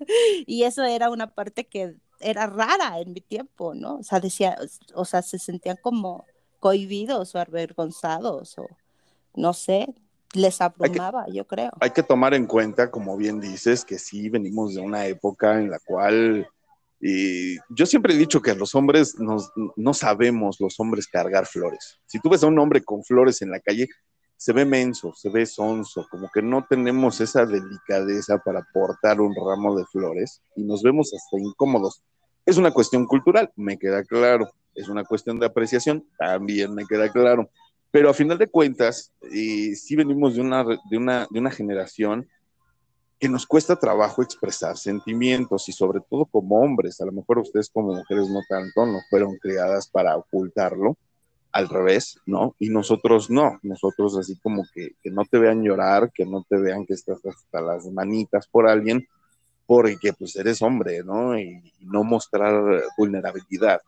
y 0.46 0.64
eso 0.64 0.84
era 0.84 1.10
una 1.10 1.28
parte 1.34 1.66
que 1.66 1.96
era 2.20 2.46
rara 2.46 3.00
en 3.00 3.12
mi 3.12 3.20
tiempo, 3.20 3.74
¿no? 3.74 3.96
O 3.96 4.02
sea, 4.02 4.20
decía, 4.20 4.56
o 4.94 5.04
sea, 5.04 5.22
se 5.22 5.38
sentían 5.38 5.76
como 5.80 6.24
cohibidos 6.60 7.34
o 7.34 7.38
avergonzados 7.38 8.58
o 8.58 8.66
no 9.34 9.52
sé, 9.52 9.86
les 10.32 10.60
abrumaba, 10.60 11.26
yo 11.28 11.46
creo. 11.46 11.72
Hay 11.80 11.90
que 11.90 12.02
tomar 12.02 12.34
en 12.34 12.46
cuenta, 12.46 12.90
como 12.90 13.16
bien 13.16 13.38
dices, 13.40 13.84
que 13.84 13.98
sí 13.98 14.28
venimos 14.30 14.74
de 14.74 14.80
una 14.80 15.06
época 15.06 15.58
en 15.60 15.70
la 15.70 15.78
cual 15.78 16.48
y 17.00 17.56
yo 17.68 17.84
siempre 17.84 18.14
he 18.14 18.16
dicho 18.16 18.40
que 18.40 18.54
los 18.54 18.74
hombres 18.74 19.16
no 19.18 19.94
sabemos 19.94 20.56
los 20.60 20.80
hombres 20.80 21.06
cargar 21.06 21.46
flores. 21.46 21.98
Si 22.06 22.18
tú 22.20 22.30
ves 22.30 22.42
a 22.42 22.46
un 22.46 22.58
hombre 22.58 22.82
con 22.82 23.04
flores 23.04 23.42
en 23.42 23.50
la 23.50 23.60
calle, 23.60 23.88
se 24.36 24.52
ve 24.52 24.64
menso, 24.64 25.12
se 25.14 25.30
ve 25.30 25.46
sonso, 25.46 26.06
como 26.10 26.30
que 26.32 26.42
no 26.42 26.64
tenemos 26.68 27.20
esa 27.20 27.46
delicadeza 27.46 28.38
para 28.38 28.66
portar 28.72 29.20
un 29.20 29.34
ramo 29.34 29.76
de 29.76 29.86
flores 29.86 30.42
y 30.54 30.62
nos 30.62 30.82
vemos 30.82 31.12
hasta 31.14 31.38
incómodos. 31.38 32.02
Es 32.44 32.58
una 32.58 32.70
cuestión 32.70 33.06
cultural, 33.06 33.50
me 33.56 33.78
queda 33.78 34.04
claro. 34.04 34.50
Es 34.74 34.88
una 34.88 35.04
cuestión 35.04 35.40
de 35.40 35.46
apreciación, 35.46 36.06
también 36.18 36.74
me 36.74 36.84
queda 36.84 37.10
claro. 37.10 37.48
Pero 37.90 38.10
a 38.10 38.14
final 38.14 38.36
de 38.36 38.46
cuentas, 38.46 39.10
eh, 39.22 39.74
sí 39.74 39.96
venimos 39.96 40.34
de 40.34 40.42
una, 40.42 40.64
de, 40.64 40.96
una, 40.96 41.26
de 41.30 41.40
una 41.40 41.50
generación 41.50 42.28
que 43.18 43.28
nos 43.28 43.46
cuesta 43.46 43.76
trabajo 43.76 44.22
expresar 44.22 44.76
sentimientos 44.76 45.68
y 45.70 45.72
sobre 45.72 46.00
todo 46.10 46.26
como 46.26 46.60
hombres, 46.60 47.00
a 47.00 47.06
lo 47.06 47.12
mejor 47.12 47.38
ustedes 47.38 47.70
como 47.70 47.94
mujeres 47.94 48.28
no 48.28 48.40
tanto, 48.46 48.84
no 48.84 49.00
fueron 49.08 49.36
creadas 49.36 49.88
para 49.88 50.14
ocultarlo, 50.16 50.98
al 51.56 51.70
revés, 51.70 52.18
¿no? 52.26 52.54
Y 52.58 52.68
nosotros 52.68 53.30
no, 53.30 53.58
nosotros 53.62 54.18
así 54.18 54.36
como 54.40 54.64
que, 54.74 54.90
que, 55.02 55.10
no 55.10 55.24
te 55.24 55.38
vean 55.38 55.62
llorar, 55.62 56.12
que 56.12 56.26
no 56.26 56.44
te 56.46 56.58
vean 56.58 56.84
que 56.84 56.92
estás 56.92 57.24
hasta 57.24 57.62
las 57.62 57.86
manitas 57.86 58.46
por 58.46 58.68
alguien, 58.68 59.08
porque 59.64 60.12
pues 60.12 60.36
eres 60.36 60.60
hombre, 60.60 61.02
¿no? 61.02 61.38
Y, 61.38 61.72
y 61.80 61.86
no 61.86 62.04
mostrar 62.04 62.82
vulnerabilidad. 62.98 63.80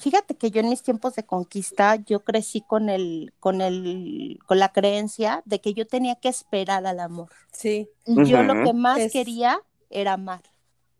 Fíjate 0.00 0.36
que 0.36 0.50
yo 0.50 0.60
en 0.60 0.68
mis 0.68 0.82
tiempos 0.82 1.14
de 1.14 1.24
conquista, 1.24 1.96
yo 1.96 2.20
crecí 2.20 2.60
con 2.60 2.90
el, 2.90 3.32
con 3.40 3.62
el, 3.62 4.38
con 4.46 4.58
la 4.58 4.70
creencia 4.70 5.42
de 5.46 5.62
que 5.62 5.72
yo 5.72 5.86
tenía 5.86 6.16
que 6.16 6.28
esperar 6.28 6.84
al 6.84 7.00
amor. 7.00 7.30
Sí. 7.52 7.88
Yo 8.06 8.42
lo 8.42 8.64
que 8.64 8.74
más 8.74 9.10
quería 9.10 9.60
era 9.88 10.12
amar. 10.12 10.42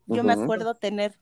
Yo 0.07 0.25
me 0.25 0.33
acuerdo 0.33 0.75
tener 0.75 1.19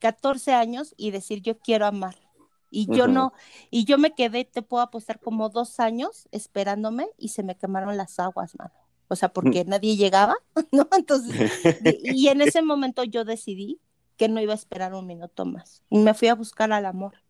14 0.00 0.54
años 0.54 0.92
y 0.96 1.12
decir 1.12 1.40
yo 1.40 1.58
quiero 1.58 1.86
amar 1.86 2.27
y 2.70 2.94
yo 2.94 3.08
no, 3.08 3.32
y 3.70 3.84
yo 3.84 3.98
me 3.98 4.14
quedé, 4.14 4.44
te 4.44 4.62
puedo 4.62 4.82
apostar 4.82 5.20
como 5.20 5.48
dos 5.48 5.80
años 5.80 6.28
esperándome 6.32 7.08
y 7.16 7.28
se 7.28 7.42
me 7.42 7.56
quemaron 7.56 7.96
las 7.96 8.18
aguas, 8.18 8.54
mano. 8.58 8.72
O 9.08 9.16
sea, 9.16 9.28
mm. 9.28 9.32
porque 9.32 9.64
nadie 9.64 9.96
llegaba, 9.96 10.36
¿no? 10.72 10.88
Entonces, 10.96 11.50
y 12.04 12.28
en 12.28 12.42
ese 12.42 12.62
momento 12.62 13.04
yo 13.04 13.24
decidí 13.24 13.80
que 14.16 14.28
no 14.28 14.40
iba 14.40 14.52
a 14.52 14.56
esperar 14.56 14.94
un 14.94 15.06
minuto 15.06 15.46
más. 15.46 15.82
Y 15.88 15.98
me 15.98 16.14
fui 16.14 16.28
a 16.28 16.34
buscar 16.34 16.72
al 16.72 16.86
amor. 16.86 17.22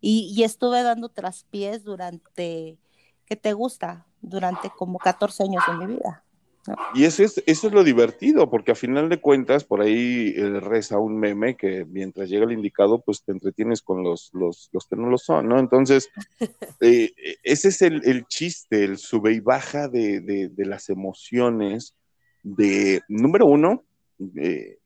Y, 0.00 0.32
y 0.34 0.44
estuve 0.44 0.82
dando 0.82 1.08
traspiés 1.08 1.82
durante, 1.82 2.78
¿qué 3.26 3.36
te 3.36 3.52
gusta? 3.52 4.06
Durante 4.20 4.70
como 4.70 4.98
14 4.98 5.42
años 5.42 5.64
de 5.66 5.86
mi 5.86 5.94
vida. 5.94 6.24
Y 6.94 7.04
eso 7.04 7.22
es, 7.22 7.42
eso 7.46 7.68
es 7.68 7.72
lo 7.72 7.84
divertido, 7.84 8.50
porque 8.50 8.72
a 8.72 8.74
final 8.74 9.08
de 9.08 9.20
cuentas, 9.20 9.64
por 9.64 9.80
ahí 9.80 10.34
eh, 10.36 10.60
reza 10.60 10.98
un 10.98 11.18
meme 11.18 11.56
que 11.56 11.84
mientras 11.84 12.28
llega 12.28 12.44
el 12.44 12.52
indicado, 12.52 13.00
pues 13.00 13.22
te 13.22 13.32
entretienes 13.32 13.82
con 13.82 14.02
los, 14.02 14.30
los, 14.32 14.68
los 14.72 14.86
que 14.86 14.96
no 14.96 15.08
lo 15.08 15.18
son, 15.18 15.48
¿no? 15.48 15.58
Entonces, 15.58 16.08
eh, 16.80 17.12
ese 17.42 17.68
es 17.68 17.82
el, 17.82 18.02
el, 18.04 18.26
chiste, 18.26 18.84
el 18.84 18.98
sube 18.98 19.32
y 19.32 19.40
baja 19.40 19.88
de, 19.88 20.20
de, 20.20 20.48
de 20.48 20.66
las 20.66 20.88
emociones, 20.88 21.94
de, 22.42 23.02
número 23.08 23.46
uno, 23.46 23.84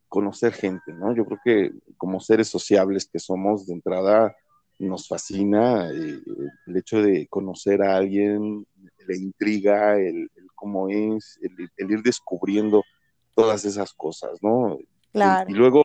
conocer 0.09 0.53
gente, 0.53 0.93
¿no? 0.93 1.15
Yo 1.15 1.25
creo 1.25 1.41
que 1.43 1.73
como 1.97 2.21
seres 2.21 2.49
sociables 2.49 3.09
que 3.11 3.19
somos, 3.19 3.67
de 3.67 3.73
entrada, 3.73 4.37
nos 4.79 5.09
fascina 5.09 5.91
eh, 5.91 6.21
el 6.67 6.77
hecho 6.77 7.01
de 7.03 7.27
conocer 7.29 7.83
a 7.83 7.97
alguien, 7.97 8.67
la 9.07 9.17
intriga, 9.17 9.99
el, 9.99 10.29
cómo 10.63 10.89
es, 10.89 11.41
el, 11.43 11.91
ir 11.91 12.03
descubriendo 12.05 12.85
todas 13.35 13.65
esas 13.65 13.93
cosas, 13.93 14.39
¿no? 14.43 14.79
Claro. 15.13 15.51
Y, 15.51 15.55
luego, 15.55 15.83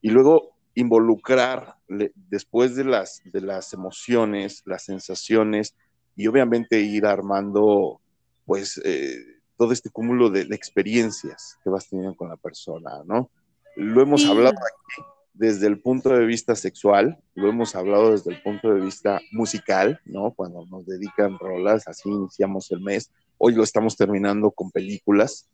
y 0.00 0.08
luego 0.08 0.56
involucrar 0.74 1.76
después 1.88 2.74
de 2.74 2.84
las, 2.84 3.20
de 3.26 3.42
las 3.42 3.74
emociones, 3.74 4.62
las 4.64 4.84
sensaciones, 4.84 5.74
y 6.16 6.26
obviamente 6.26 6.80
ir 6.80 7.04
armando, 7.04 8.00
pues, 8.46 8.80
eh, 8.82 9.18
todo 9.58 9.72
este 9.72 9.90
cúmulo 9.90 10.30
de, 10.30 10.40
experiencias 10.54 11.58
que 11.62 11.68
vas 11.68 11.86
teniendo 11.86 12.16
con 12.16 12.30
la 12.30 12.38
persona, 12.38 13.02
¿no? 13.04 13.30
Lo 13.76 14.00
hemos 14.00 14.24
hablado 14.24 14.56
aquí 14.56 15.06
desde 15.34 15.66
el 15.66 15.80
punto 15.82 16.08
de 16.10 16.24
vista 16.24 16.54
sexual, 16.54 17.18
lo 17.34 17.50
hemos 17.50 17.74
hablado 17.74 18.12
desde 18.12 18.32
el 18.32 18.40
punto 18.40 18.72
de 18.72 18.80
vista 18.80 19.20
musical, 19.32 20.00
¿no? 20.06 20.32
Cuando 20.32 20.64
nos 20.64 20.86
dedican 20.86 21.38
rolas, 21.38 21.86
así 21.88 22.08
iniciamos 22.08 22.70
el 22.70 22.80
mes, 22.80 23.10
Hoy 23.38 23.54
lo 23.54 23.62
estamos 23.62 23.96
terminando 23.96 24.50
con 24.50 24.70
películas, 24.70 25.48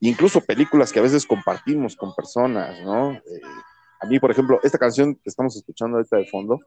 incluso 0.00 0.40
películas 0.40 0.92
que 0.92 0.98
a 0.98 1.02
veces 1.02 1.26
compartimos 1.26 1.96
con 1.96 2.14
personas, 2.14 2.80
¿no? 2.82 3.12
Eh, 3.12 3.40
a 4.00 4.06
mí, 4.06 4.18
por 4.20 4.30
ejemplo, 4.30 4.60
esta 4.62 4.78
canción 4.78 5.14
que 5.14 5.28
estamos 5.28 5.56
escuchando 5.56 5.96
ahorita 5.96 6.16
de 6.16 6.26
fondo, 6.26 6.60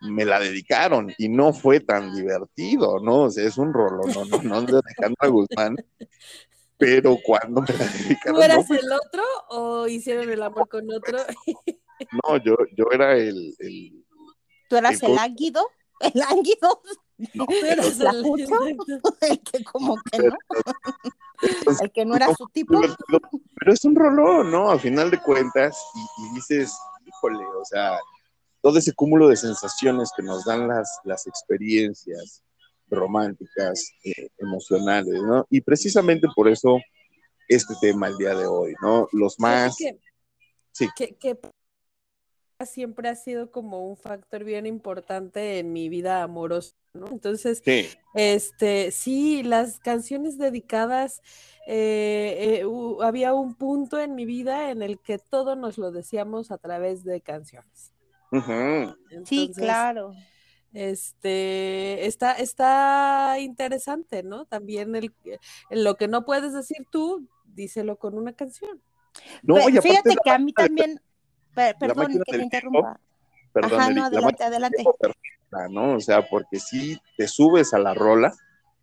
me 0.00 0.24
la 0.24 0.38
dedicaron 0.38 1.12
y 1.18 1.28
no 1.28 1.52
fue 1.52 1.80
tan 1.80 2.14
divertido, 2.14 3.00
¿no? 3.00 3.22
O 3.22 3.30
sea, 3.30 3.46
es 3.46 3.58
un 3.58 3.72
rolo, 3.72 4.02
no, 4.06 4.24
no, 4.24 4.42
no 4.42 4.62
de 4.62 4.80
Alejandra 4.84 5.28
Guzmán, 5.28 5.76
pero 6.76 7.18
cuando 7.24 7.62
me 7.62 7.74
la 7.74 7.84
dedicaron. 7.84 8.36
¿Tú 8.36 8.42
eras 8.42 8.70
el 8.70 8.92
otro 8.92 9.24
o 9.48 9.88
hicieron 9.88 10.30
el 10.30 10.42
amor 10.42 10.68
con 10.68 10.90
otro? 10.92 11.18
no, 12.22 12.36
yo, 12.36 12.56
yo 12.76 12.86
era 12.92 13.16
el, 13.16 13.54
el 13.58 14.04
¿Tú 14.68 14.76
eras 14.76 15.02
el, 15.02 15.12
el 15.12 15.18
ánguido? 15.18 15.66
¿El 16.00 16.22
ánguido? 16.22 16.82
No, 17.34 17.46
pero 17.60 17.82
el 17.82 19.40
que 19.52 19.64
como 19.64 19.96
que 20.10 20.18
no. 20.18 20.36
el 21.80 21.92
que 21.92 22.04
no 22.04 22.16
era 22.16 22.32
su 22.34 22.46
tipo. 22.48 22.80
Pero 22.80 23.72
es 23.72 23.84
un 23.84 23.94
rolón, 23.94 24.50
¿no? 24.50 24.70
A 24.70 24.78
final 24.78 25.10
de 25.10 25.20
cuentas, 25.20 25.76
y, 25.94 26.34
dices, 26.34 26.76
híjole, 27.04 27.44
o 27.44 27.64
sea, 27.64 27.98
todo 28.60 28.78
ese 28.78 28.92
cúmulo 28.92 29.28
de 29.28 29.36
sensaciones 29.36 30.10
que 30.16 30.22
nos 30.22 30.44
dan 30.44 30.68
las, 30.68 31.00
las 31.04 31.26
experiencias 31.26 32.42
románticas, 32.88 33.92
eh, 34.04 34.28
emocionales, 34.38 35.20
¿no? 35.22 35.46
Y 35.50 35.60
precisamente 35.60 36.26
por 36.34 36.48
eso 36.48 36.78
este 37.48 37.74
tema 37.80 38.08
el 38.08 38.16
día 38.16 38.34
de 38.34 38.46
hoy, 38.46 38.74
¿no? 38.80 39.08
Los 39.12 39.38
más... 39.40 39.76
sí. 40.72 40.88
Que, 40.96 41.16
que 41.16 41.38
siempre 42.66 43.08
ha 43.08 43.14
sido 43.14 43.50
como 43.50 43.88
un 43.88 43.96
factor 43.96 44.42
bien 44.42 44.66
importante 44.66 45.58
en 45.58 45.72
mi 45.72 45.88
vida 45.88 46.22
amorosa, 46.22 46.74
¿no? 46.92 47.06
Entonces, 47.06 47.62
este, 48.14 48.90
sí, 48.90 49.44
las 49.44 49.78
canciones 49.78 50.38
dedicadas, 50.38 51.22
eh, 51.68 52.62
eh, 52.62 52.66
había 53.02 53.32
un 53.32 53.54
punto 53.54 54.00
en 54.00 54.16
mi 54.16 54.24
vida 54.24 54.70
en 54.70 54.82
el 54.82 54.98
que 54.98 55.18
todo 55.18 55.54
nos 55.54 55.78
lo 55.78 55.92
decíamos 55.92 56.50
a 56.50 56.58
través 56.58 57.04
de 57.04 57.20
canciones. 57.20 57.92
sí, 59.24 59.52
claro. 59.54 60.12
Este 60.74 62.06
está, 62.06 62.32
está 62.32 63.36
interesante, 63.38 64.22
¿no? 64.22 64.44
También 64.44 64.94
el, 64.96 65.14
lo 65.70 65.96
que 65.96 66.08
no 66.08 66.26
puedes 66.26 66.52
decir 66.52 66.86
tú, 66.90 67.26
díselo 67.46 67.98
con 67.98 68.18
una 68.18 68.32
canción. 68.32 68.82
No, 69.42 69.56
fíjate 69.56 70.16
que 70.22 70.30
a 70.30 70.38
mí 70.38 70.52
también 70.52 71.00
perdón 71.54 72.22
que 72.24 72.32
te 72.32 72.42
interrumpa. 72.42 73.00
Perdón, 73.52 73.80
Ajá, 73.80 73.90
no, 73.90 74.04
adelante, 74.04 74.44
adelante. 74.44 74.84
¿no? 75.70 75.94
O 75.94 76.00
sea, 76.00 76.28
porque 76.28 76.58
si 76.60 76.98
te 77.16 77.26
subes 77.26 77.72
a 77.74 77.78
la 77.78 77.94
rola 77.94 78.32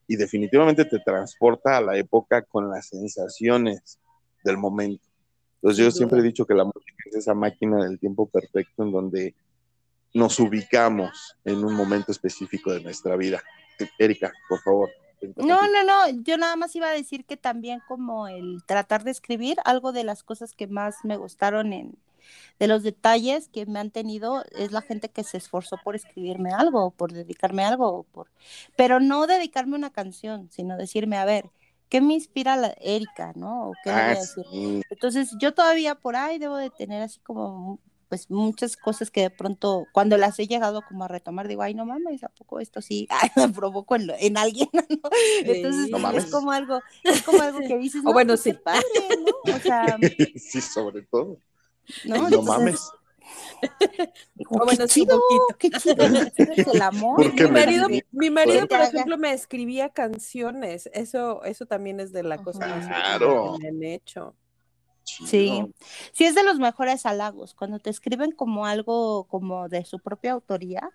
y 0.07 0.15
definitivamente 0.15 0.85
te 0.85 0.99
transporta 0.99 1.77
a 1.77 1.81
la 1.81 1.97
época 1.97 2.43
con 2.43 2.69
las 2.69 2.87
sensaciones 2.87 3.99
del 4.43 4.57
momento. 4.57 5.03
Entonces 5.55 5.83
yo 5.83 5.91
siempre 5.91 6.19
he 6.19 6.23
dicho 6.23 6.45
que 6.45 6.53
la 6.53 6.63
música 6.63 7.03
es 7.07 7.15
esa 7.15 7.33
máquina 7.33 7.83
del 7.83 7.99
tiempo 7.99 8.27
perfecto 8.27 8.83
en 8.83 8.91
donde 8.91 9.35
nos 10.13 10.39
ubicamos 10.39 11.35
en 11.43 11.63
un 11.63 11.73
momento 11.73 12.11
específico 12.11 12.71
de 12.71 12.81
nuestra 12.81 13.15
vida. 13.15 13.41
Erika, 13.97 14.31
por 14.47 14.61
favor. 14.61 14.89
No, 15.37 15.67
no, 15.67 15.83
no, 15.83 16.23
yo 16.23 16.37
nada 16.37 16.55
más 16.55 16.75
iba 16.75 16.87
a 16.87 16.93
decir 16.93 17.25
que 17.25 17.35
también 17.35 17.81
como 17.87 18.27
el 18.27 18.63
tratar 18.65 19.03
de 19.03 19.11
escribir, 19.11 19.57
algo 19.65 19.91
de 19.91 20.03
las 20.03 20.23
cosas 20.23 20.53
que 20.53 20.67
más 20.67 21.03
me 21.03 21.17
gustaron 21.17 21.73
en, 21.73 21.97
de 22.59 22.67
los 22.67 22.83
detalles 22.83 23.49
que 23.49 23.65
me 23.65 23.79
han 23.79 23.91
tenido 23.91 24.43
es 24.57 24.71
la 24.71 24.81
gente 24.81 25.09
que 25.09 25.23
se 25.23 25.37
esforzó 25.37 25.77
por 25.83 25.95
escribirme 25.95 26.51
algo, 26.51 26.91
por 26.91 27.11
dedicarme 27.11 27.63
algo, 27.63 28.05
por, 28.11 28.29
pero 28.75 28.99
no 28.99 29.27
dedicarme 29.27 29.75
una 29.75 29.91
canción, 29.91 30.49
sino 30.51 30.77
decirme, 30.77 31.17
a 31.17 31.25
ver, 31.25 31.49
¿qué 31.89 32.01
me 32.01 32.13
inspira 32.13 32.55
la 32.55 32.75
Erika, 32.81 33.33
no? 33.35 33.71
¿Qué 33.83 33.89
ah, 33.89 34.09
decir? 34.09 34.83
Entonces, 34.89 35.35
yo 35.39 35.53
todavía 35.53 35.95
por 35.95 36.15
ahí 36.15 36.37
debo 36.37 36.57
de 36.57 36.69
tener 36.69 37.01
así 37.01 37.19
como 37.19 37.79
pues 38.09 38.29
muchas 38.29 38.77
cosas 38.77 39.09
que 39.09 39.21
de 39.21 39.29
pronto 39.29 39.87
cuando 39.91 40.17
las 40.17 40.37
he 40.39 40.47
llegado 40.47 40.81
como 40.87 41.03
a 41.03 41.07
retomar 41.07 41.47
digo, 41.47 41.61
ay, 41.61 41.73
no 41.73 41.85
mames, 41.85 42.23
¿a 42.23 42.29
poco 42.29 42.59
esto 42.59 42.81
sí 42.81 43.07
me 43.35 43.49
provoco 43.49 43.95
en, 43.95 44.37
alguien? 44.37 44.69
Entonces 45.43 45.85
es 45.85 46.31
como 46.31 46.51
algo, 46.51 46.81
es 47.03 47.21
como 47.23 47.41
algo 47.41 47.59
que 47.59 47.77
dices, 47.77 48.03
no, 48.03 48.13
bueno, 48.13 48.33
pues, 48.33 48.41
sí. 48.41 48.53
padre, 48.53 48.83
¿no? 49.45 49.55
O 49.55 49.59
sea, 49.59 49.97
sí, 50.35 50.61
sobre 50.61 51.01
todo. 51.03 51.39
No, 52.05 52.29
no 52.29 52.41
mames. 52.41 52.91
Oh, 54.49 54.65
bueno, 54.65 54.87
sí, 54.87 55.07
qué 55.57 55.71
chido, 55.71 56.05
el 56.73 56.81
amor. 56.81 57.33
Mi 57.33 57.49
marido, 57.49 57.87
mi 58.11 58.29
marido, 58.29 58.67
por 58.67 58.81
ejemplo, 58.81 59.17
me 59.17 59.31
escribía 59.31 59.89
canciones. 59.89 60.89
Eso, 60.93 61.43
eso 61.43 61.65
también 61.65 61.99
es 61.99 62.11
de 62.11 62.21
la 62.21 62.37
cosa 62.37 62.67
más 62.67 62.85
claro. 62.85 63.55
que 63.59 63.63
me 63.63 63.69
han 63.69 63.83
hecho. 63.83 64.35
Sí, 65.03 65.63
sí 66.11 66.25
es 66.25 66.35
de 66.35 66.43
los 66.43 66.59
mejores 66.59 67.05
halagos. 67.05 67.53
Cuando 67.53 67.79
te 67.79 67.89
escriben 67.89 68.31
como 68.31 68.65
algo 68.65 69.25
como 69.25 69.69
de 69.69 69.85
su 69.85 69.99
propia 69.99 70.33
autoría, 70.33 70.89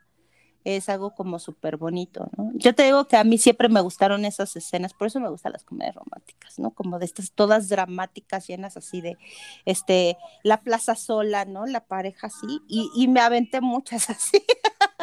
es 0.65 0.89
algo 0.89 1.15
como 1.15 1.39
súper 1.39 1.77
bonito, 1.77 2.29
¿no? 2.37 2.51
Yo 2.55 2.75
te 2.75 2.85
digo 2.85 3.07
que 3.07 3.17
a 3.17 3.25
mí 3.25 3.39
siempre 3.39 3.69
me 3.69 3.81
gustaron 3.81 4.25
esas 4.25 4.55
escenas, 4.57 4.93
por 4.93 5.07
eso 5.07 5.21
me 5.21 5.29
gustan 5.29 5.53
las 5.53 5.65
comedias 5.65 5.95
románticas, 5.95 6.59
¿no? 6.59 6.71
Como 6.73 6.99
de 6.99 7.07
estas 7.07 7.33
todas 7.33 7.69
dramáticas, 7.69 8.47
llenas 8.47 8.77
así 8.77 9.01
de, 9.01 9.17
este, 9.65 10.17
la 10.43 10.61
plaza 10.61 10.95
sola, 10.95 11.45
¿no? 11.45 11.67
La 11.67 11.81
pareja 11.81 12.27
así, 12.27 12.61
y, 12.69 12.91
y 12.95 13.09
me 13.09 13.21
aventé 13.21 13.61
muchas 13.61 14.11
así. 14.11 14.45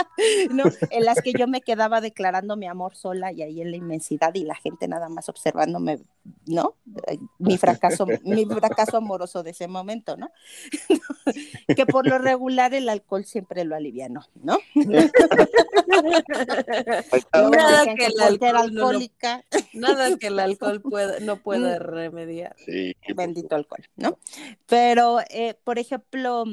¿no? 0.51 0.63
En 0.89 1.05
las 1.05 1.21
que 1.21 1.33
yo 1.33 1.47
me 1.47 1.61
quedaba 1.61 2.01
declarando 2.01 2.55
mi 2.55 2.67
amor 2.67 2.95
sola 2.95 3.31
y 3.31 3.41
ahí 3.41 3.61
en 3.61 3.71
la 3.71 3.77
inmensidad 3.77 4.33
y 4.35 4.43
la 4.43 4.55
gente 4.55 4.87
nada 4.87 5.09
más 5.09 5.29
observándome, 5.29 5.99
¿no? 6.45 6.75
Mi 7.39 7.57
fracaso, 7.57 8.07
mi 8.23 8.45
fracaso 8.45 8.97
amoroso 8.97 9.43
de 9.43 9.51
ese 9.51 9.67
momento, 9.67 10.17
¿no? 10.17 10.31
que 11.75 11.85
por 11.85 12.07
lo 12.07 12.17
regular 12.17 12.73
el 12.73 12.89
alcohol 12.89 13.25
siempre 13.25 13.63
lo 13.65 13.75
aliviano, 13.75 14.25
¿no? 14.41 14.57
nada 17.33 17.95
que 17.95 18.05
el 18.05 18.19
alcohol 18.19 18.57
alcohólica. 18.57 19.45
nada 19.73 20.17
que 20.17 20.27
el 20.27 20.39
alcohol 20.39 20.81
pueda, 20.81 21.19
no 21.19 21.37
pueda 21.37 21.79
remediar. 21.79 22.55
Sí, 22.65 22.95
Bendito 23.15 23.55
alcohol, 23.55 23.85
¿no? 23.95 24.17
Pero, 24.67 25.19
eh, 25.29 25.55
por 25.63 25.79
ejemplo, 25.79 26.45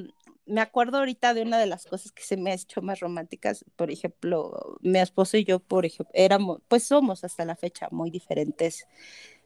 me 0.46 0.60
acuerdo 0.60 0.98
ahorita 0.98 1.34
de 1.34 1.42
una 1.42 1.58
de 1.58 1.66
las 1.66 1.86
cosas 1.86 2.12
que 2.12 2.22
se 2.22 2.36
me 2.36 2.50
ha 2.50 2.54
hecho 2.54 2.82
más 2.82 3.00
románticas, 3.00 3.64
por 3.76 3.90
ejemplo, 3.90 4.76
mi 4.80 4.98
esposo 4.98 5.36
y 5.36 5.44
yo, 5.44 5.58
por 5.58 5.86
ejemplo, 5.86 6.10
éramos, 6.14 6.60
pues 6.68 6.84
somos 6.84 7.24
hasta 7.24 7.44
la 7.44 7.56
fecha 7.56 7.88
muy 7.90 8.10
diferentes 8.10 8.86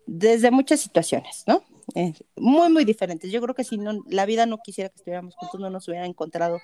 desde 0.07 0.51
muchas 0.51 0.80
situaciones, 0.80 1.44
¿no? 1.46 1.62
Eh, 1.94 2.14
muy, 2.36 2.70
muy 2.70 2.84
diferentes. 2.84 3.30
Yo 3.30 3.40
creo 3.40 3.55
que 3.55 3.64
si 3.64 3.78
no, 3.78 4.03
la 4.09 4.26
vida 4.26 4.46
no 4.46 4.59
quisiera 4.59 4.88
que 4.88 4.96
estuviéramos 4.96 5.34
juntos, 5.36 5.61
no 5.61 5.70
nos 5.70 5.86
hubiera 5.88 6.07
encontrado 6.07 6.61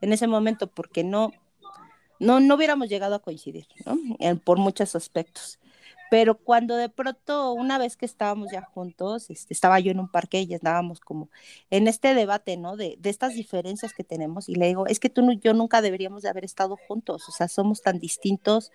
en 0.00 0.12
ese 0.12 0.26
momento 0.26 0.66
porque 0.66 1.04
no, 1.04 1.32
no, 2.18 2.40
no 2.40 2.54
hubiéramos 2.54 2.88
llegado 2.88 3.14
a 3.14 3.22
coincidir, 3.22 3.66
¿no? 3.84 3.96
por 4.40 4.58
muchos 4.58 4.96
aspectos. 4.96 5.58
Pero 6.08 6.38
cuando 6.38 6.76
de 6.76 6.88
pronto, 6.88 7.52
una 7.52 7.78
vez 7.78 7.96
que 7.96 8.06
estábamos 8.06 8.50
ya 8.52 8.62
juntos, 8.62 9.28
este, 9.30 9.52
estaba 9.54 9.80
yo 9.80 9.90
en 9.90 9.98
un 10.00 10.08
parque 10.08 10.40
y 10.42 10.54
estábamos 10.54 11.00
como 11.00 11.30
en 11.70 11.88
este 11.88 12.14
debate, 12.14 12.56
¿no? 12.56 12.76
De, 12.76 12.96
de 13.00 13.10
estas 13.10 13.34
diferencias 13.34 13.92
que 13.92 14.04
tenemos. 14.04 14.48
Y 14.48 14.54
le 14.54 14.66
digo, 14.68 14.86
es 14.86 15.00
que 15.00 15.10
tú 15.10 15.28
y 15.30 15.38
yo 15.40 15.52
nunca 15.54 15.82
deberíamos 15.82 16.22
de 16.22 16.28
haber 16.28 16.44
estado 16.44 16.76
juntos, 16.76 17.28
o 17.28 17.32
sea, 17.32 17.48
somos 17.48 17.82
tan 17.82 17.98
distintos, 17.98 18.70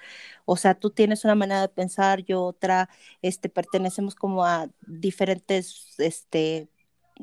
o 0.45 0.57
sea, 0.57 0.75
tú 0.75 0.89
tienes 0.91 1.23
una 1.25 1.35
manera 1.35 1.61
de 1.61 1.69
pensar, 1.69 2.23
yo 2.23 2.43
otra, 2.43 2.89
este, 3.21 3.49
pertenecemos 3.49 4.15
como 4.15 4.45
a 4.45 4.69
diferentes, 4.85 5.95
este, 5.99 6.69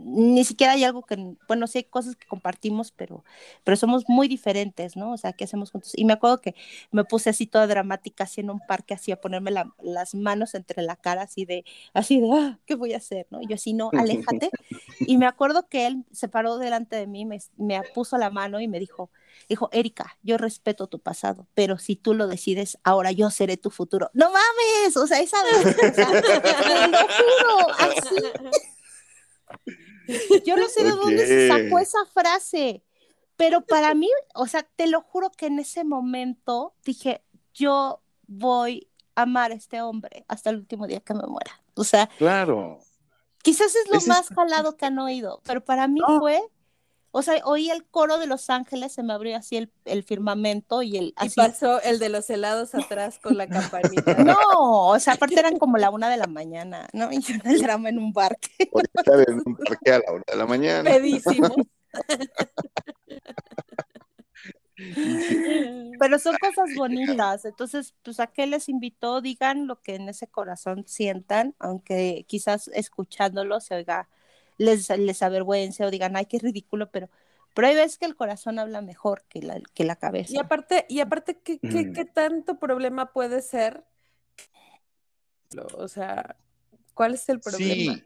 ni 0.05 0.45
siquiera 0.45 0.73
hay 0.73 0.85
algo 0.85 1.03
que, 1.03 1.17
bueno, 1.47 1.67
sí 1.67 1.79
hay 1.79 1.85
cosas 1.85 2.17
que 2.17 2.27
compartimos, 2.27 2.93
pero, 2.93 3.25
pero 3.65 3.77
somos 3.77 4.05
muy 4.09 4.29
diferentes, 4.29 4.97
¿no? 4.97 5.13
O 5.13 5.17
sea, 5.17 5.33
¿qué 5.33 5.45
hacemos 5.45 5.71
juntos? 5.71 5.93
Y 5.97 6.05
me 6.05 6.13
acuerdo 6.13 6.41
que 6.41 6.55
me 6.91 7.05
puse 7.05 7.31
así 7.31 7.47
toda 7.47 7.67
dramática, 7.67 8.25
así 8.25 8.41
en 8.41 8.51
un 8.51 8.61
parque, 8.61 8.95
así 8.95 9.13
a 9.13 9.21
ponerme 9.21 9.51
las 9.83 10.15
manos 10.15 10.55
entre 10.55 10.83
la 10.83 10.97
cara, 10.97 11.23
así 11.23 11.45
de, 11.45 11.65
así 11.95 12.21
de, 12.21 12.29
ah, 12.33 12.59
¿qué 12.67 12.75
voy 12.75 12.95
a 12.95 12.99
hacer? 12.99 13.27
¿no? 13.31 13.41
Y 13.43 13.49
yo 13.49 13.55
así, 13.55 13.73
no, 13.73 13.91
aléjate. 13.93 14.51
y 15.01 15.19
me 15.19 15.27
acuerdo 15.27 15.69
que 15.69 15.87
él 15.87 16.05
se 16.13 16.29
paró 16.29 16.59
delante 16.59 16.97
de 16.97 17.07
mí, 17.07 17.25
me, 17.25 17.41
me 17.57 17.83
puso 17.95 18.19
la 18.19 18.31
mano 18.31 18.61
y 18.61 18.69
me 18.69 18.79
dijo, 18.79 19.11
dijo, 19.49 19.69
Erika, 19.73 20.17
yo 20.23 20.37
respeto 20.39 20.87
tu 20.87 20.99
pasado, 20.99 21.47
pero 21.55 21.79
si 21.79 21.97
tú 21.97 22.15
lo 22.15 22.27
decides, 22.27 22.79
ahora 22.83 23.13
yo 23.13 23.31
seré 23.31 23.57
tu 23.57 23.71
futuro. 23.71 24.11
No 24.15 24.27
mames, 24.31 24.97
o 24.97 25.07
sea, 25.07 25.21
esa 25.21 25.43
vez, 25.45 25.77
o 25.77 25.95
sea, 25.95 26.09
lo 26.89 26.99
juro, 26.99 27.71
así. 27.79 28.17
Yo 30.45 30.57
no 30.57 30.69
sé 30.69 30.85
de 30.85 30.91
dónde 30.91 31.27
se 31.27 31.49
sacó 31.49 31.79
esa 31.79 32.05
frase, 32.07 32.83
pero 33.37 33.61
para 33.61 33.95
mí, 33.95 34.09
o 34.35 34.47
sea, 34.47 34.63
te 34.63 34.87
lo 34.87 35.03
juro 35.03 35.31
que 35.31 35.47
en 35.47 35.59
ese 35.59 35.85
momento 35.85 36.75
dije, 36.85 37.23
yo 37.55 38.01
voy 38.27 38.89
a 39.15 39.23
amar 39.23 39.53
a 39.53 39.55
este 39.55 39.81
hombre 39.83 40.25
hasta 40.29 40.51
el 40.51 40.57
último 40.57 40.87
día 40.87 41.01
que 41.01 41.15
me 41.15 41.27
muera. 41.27 41.63
O 41.75 41.85
sea, 41.85 42.09
claro. 42.19 42.81
Quizás 43.43 43.75
es 43.75 43.89
lo 43.91 44.01
más 44.13 44.29
jalado 44.29 44.77
que 44.77 44.87
han 44.87 44.99
oído, 44.99 45.41
pero 45.45 45.65
para 45.65 45.87
mí 45.87 46.01
fue 46.19 46.43
o 47.19 47.23
sea, 47.23 47.35
oí 47.45 47.69
el 47.69 47.85
coro 47.85 48.19
de 48.19 48.29
Los 48.29 48.49
Ángeles, 48.49 48.93
se 48.93 49.03
me 49.03 49.13
abrió 49.13 49.37
así 49.37 49.57
el, 49.57 49.73
el 49.85 50.05
firmamento 50.05 50.83
y 50.83 50.97
el... 50.97 51.15
Y 51.21 51.31
pasó 51.31 51.83
el 51.83 51.99
de 51.99 52.11
los 52.11 52.31
helados 52.31 52.77
atrás 52.77 53.19
con 53.19 53.37
la 53.37 53.49
campanita. 53.49 54.15
No, 54.25 54.89
o 54.89 54.99
sea, 55.01 55.15
aparte 55.15 55.39
eran 55.39 55.59
como 55.59 55.79
la 55.79 55.91
una 55.91 56.09
de 56.09 56.17
la 56.17 56.29
mañana, 56.29 56.89
¿no? 56.93 57.11
Y 57.11 57.21
yo 57.21 57.35
en 57.35 57.51
el 57.51 57.61
drama 57.61 57.89
en 57.89 57.99
un 57.99 58.13
parque. 58.13 58.51
en 58.61 59.43
un 59.45 59.57
parque 59.57 59.93
a 59.93 59.99
la 59.99 60.13
una 60.13 60.23
de 60.29 60.37
la 60.37 60.47
mañana. 60.47 60.89
Pedísimo. 60.89 61.49
Pero 65.99 66.21
son 66.21 66.37
cosas 66.37 66.69
bonitas, 66.77 67.45
entonces, 67.45 67.97
pues 68.05 68.21
a 68.21 68.29
qué 68.29 68.47
les 68.47 68.69
invitó, 68.69 69.21
digan 69.21 69.67
lo 69.67 69.81
que 69.81 69.97
en 69.97 70.09
ese 70.09 70.29
corazón 70.29 70.85
sientan, 70.87 71.57
aunque 71.59 72.25
quizás 72.29 72.71
escuchándolo 72.73 73.59
se 73.59 73.75
oiga 73.75 74.09
les, 74.59 74.91
les 74.91 75.23
avergüence 75.23 75.85
o 75.85 75.91
digan, 75.91 76.17
ay, 76.17 76.27
qué 76.27 76.39
ridículo, 76.39 76.91
pero, 76.91 77.09
pero 77.55 77.69
hay 77.69 77.75
veces 77.75 77.99
que 77.99 78.07
el 78.07 78.17
corazón 78.17 78.59
habla 78.59 78.83
mejor 78.83 79.25
que 79.29 79.41
la, 79.41 79.61
que 79.75 79.85
la 79.85 79.97
cabeza. 79.97 80.33
Y 80.35 80.39
aparte, 80.39 80.85
y 80.89 81.01
aparte 81.01 81.39
¿qué, 81.43 81.59
qué, 81.59 81.87
mm. 81.87 81.93
qué 81.93 82.05
tanto 82.05 82.59
problema 82.59 83.13
puede 83.13 83.41
ser? 83.41 83.85
O 85.75 85.89
sea, 85.89 86.37
¿cuál 86.95 87.15
es 87.15 87.29
el 87.29 87.41
problema? 87.41 87.95
Sí. 87.95 88.05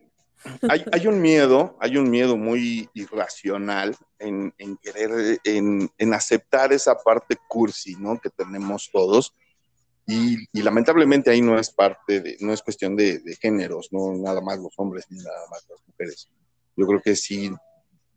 Hay, 0.68 0.84
hay, 0.92 1.06
un 1.06 1.20
miedo, 1.20 1.76
hay 1.80 1.96
un 1.96 2.10
miedo 2.10 2.36
muy 2.36 2.88
irracional 2.94 3.96
en, 4.18 4.52
en 4.58 4.76
querer, 4.76 5.40
en, 5.44 5.88
en, 5.96 6.14
aceptar 6.14 6.72
esa 6.72 6.96
parte 6.96 7.36
cursi, 7.48 7.94
¿no? 7.94 8.20
Que 8.20 8.28
tenemos 8.28 8.90
todos. 8.92 9.32
Y, 10.04 10.36
y, 10.52 10.62
lamentablemente 10.62 11.30
ahí 11.30 11.40
no 11.40 11.60
es 11.60 11.70
parte 11.70 12.20
de, 12.20 12.36
no 12.40 12.52
es 12.52 12.60
cuestión 12.60 12.96
de, 12.96 13.20
de, 13.20 13.36
géneros, 13.36 13.92
no 13.92 14.14
nada 14.14 14.40
más 14.40 14.58
los 14.58 14.74
hombres 14.78 15.06
ni 15.10 15.18
nada 15.18 15.46
más 15.48 15.64
las 15.70 15.78
mujeres. 15.86 16.28
Yo 16.82 16.88
creo 16.88 17.00
que 17.00 17.14
sí 17.14 17.48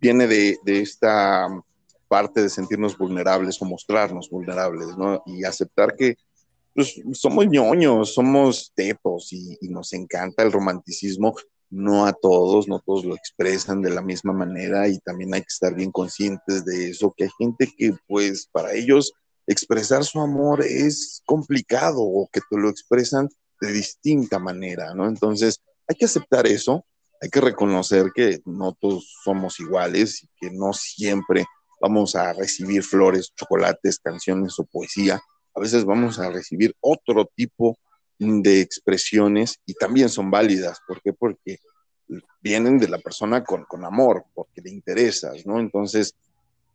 viene 0.01 0.25
de, 0.25 0.57
de 0.65 0.81
esta 0.81 1.47
parte 2.07 2.41
de 2.41 2.49
sentirnos 2.49 2.97
vulnerables 2.97 3.61
o 3.61 3.65
mostrarnos 3.65 4.27
vulnerables, 4.27 4.97
¿no? 4.97 5.21
Y 5.27 5.43
aceptar 5.43 5.95
que 5.95 6.17
pues, 6.73 6.99
somos 7.13 7.45
ñoños, 7.47 8.15
somos 8.15 8.71
tepos 8.73 9.31
y, 9.33 9.55
y, 9.61 9.69
nos 9.69 9.93
encanta 9.93 10.41
el 10.41 10.51
romanticismo. 10.51 11.35
No 11.69 12.07
a 12.07 12.13
todos, 12.13 12.67
no 12.67 12.79
todos 12.79 13.05
lo 13.05 13.15
expresan 13.15 13.83
de 13.83 13.91
la 13.91 14.01
misma 14.01 14.33
manera 14.33 14.87
y 14.87 14.97
también 14.97 15.35
hay 15.35 15.41
que 15.41 15.53
estar 15.53 15.75
bien 15.75 15.91
conscientes 15.91 16.65
de 16.65 16.89
eso, 16.89 17.13
que 17.15 17.25
hay 17.25 17.29
gente 17.37 17.71
que 17.77 17.93
pues 18.07 18.47
para 18.51 18.73
ellos 18.73 19.13
expresar 19.45 20.03
su 20.03 20.19
amor 20.19 20.63
es 20.63 21.21
complicado 21.27 22.01
o 22.01 22.27
que 22.33 22.41
te 22.49 22.57
lo 22.57 22.69
expresan 22.69 23.29
de 23.61 23.71
distinta 23.71 24.39
manera, 24.39 24.95
¿no? 24.95 25.07
Entonces 25.07 25.61
hay 25.87 25.95
que 25.95 26.05
aceptar 26.05 26.47
eso, 26.47 26.83
hay 27.25 27.29
que 27.31 27.41
reconocer 27.41 28.11
que 28.13 28.39
no 28.45 28.73
todos 28.73 29.17
somos 29.23 29.59
iguales 29.59 30.23
y 30.23 30.29
que 30.39 30.51
no 30.51 30.73
siempre 30.73 31.43
vamos 31.81 32.15
a 32.15 32.33
recibir 32.33 32.83
flores, 32.83 33.33
chocolates, 33.35 33.97
canciones 33.97 34.59
o 34.59 34.63
poesía. 34.63 35.19
A 35.55 35.59
veces 35.59 35.85
vamos 35.85 36.19
a 36.19 36.29
recibir 36.29 36.75
otro 36.81 37.25
tipo 37.35 37.79
de 38.19 38.61
expresiones 38.61 39.59
y 39.65 39.73
también 39.73 40.09
son 40.09 40.29
válidas. 40.29 40.77
¿Por 40.87 41.01
qué? 41.01 41.13
Porque 41.13 41.57
vienen 42.41 42.77
de 42.77 42.89
la 42.89 42.99
persona 42.99 43.43
con, 43.43 43.65
con 43.65 43.85
amor, 43.85 44.25
porque 44.35 44.61
le 44.61 44.69
interesas, 44.69 45.47
¿no? 45.47 45.59
Entonces, 45.59 46.13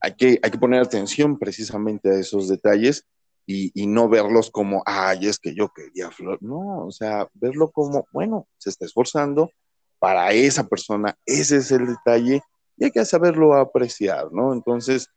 hay 0.00 0.16
que, 0.16 0.40
hay 0.42 0.50
que 0.50 0.58
poner 0.58 0.82
atención 0.82 1.38
precisamente 1.38 2.10
a 2.10 2.18
esos 2.18 2.48
detalles 2.48 3.06
y, 3.46 3.70
y, 3.80 3.86
no 3.86 4.08
verlos 4.08 4.50
como, 4.50 4.82
ay, 4.84 5.28
es 5.28 5.38
que 5.38 5.54
yo 5.54 5.68
quería 5.68 6.10
flor. 6.10 6.38
No, 6.42 6.86
o 6.86 6.90
sea, 6.90 7.28
verlo 7.34 7.70
como, 7.70 8.08
bueno, 8.12 8.48
se 8.58 8.70
está 8.70 8.84
esforzando, 8.84 9.52
para 10.00 10.32
esa 10.32 10.66
persona, 10.66 11.16
ese 11.26 11.58
es 11.58 11.70
el 11.70 11.86
detalle 11.86 12.42
y 12.76 12.84
hay 12.84 12.90
que 12.90 13.04
saberlo 13.04 13.54
apreciar, 13.54 14.32
¿no? 14.32 14.54
Entonces, 14.54 15.08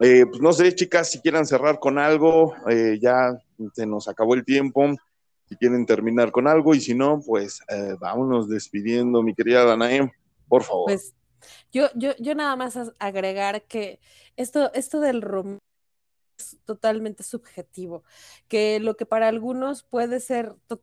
eh, 0.00 0.24
pues 0.26 0.40
no 0.40 0.52
sé, 0.52 0.74
chicas, 0.74 1.10
si 1.10 1.20
quieren 1.20 1.46
cerrar 1.46 1.78
con 1.78 1.98
algo, 1.98 2.54
eh, 2.68 2.98
ya 3.00 3.38
se 3.74 3.86
nos 3.86 4.08
acabó 4.08 4.34
el 4.34 4.44
tiempo, 4.44 4.86
si 5.48 5.56
quieren 5.56 5.84
terminar 5.84 6.32
con 6.32 6.48
algo 6.48 6.74
y 6.74 6.80
si 6.80 6.94
no, 6.94 7.20
pues 7.24 7.60
eh, 7.68 7.94
vámonos 8.00 8.48
despidiendo, 8.48 9.22
mi 9.22 9.34
querida 9.34 9.64
Danae, 9.64 10.10
por 10.48 10.62
favor. 10.62 10.86
Pues 10.86 11.14
Yo, 11.70 11.88
yo, 11.94 12.12
yo 12.18 12.34
nada 12.34 12.56
más 12.56 12.78
agregar 12.98 13.62
que 13.64 14.00
esto, 14.36 14.72
esto 14.72 15.00
del 15.00 15.20
romance 15.20 15.60
es 16.38 16.58
totalmente 16.64 17.22
subjetivo, 17.22 18.02
que 18.48 18.80
lo 18.80 18.96
que 18.96 19.04
para 19.04 19.28
algunos 19.28 19.82
puede 19.82 20.20
ser 20.20 20.54
de 20.70 20.80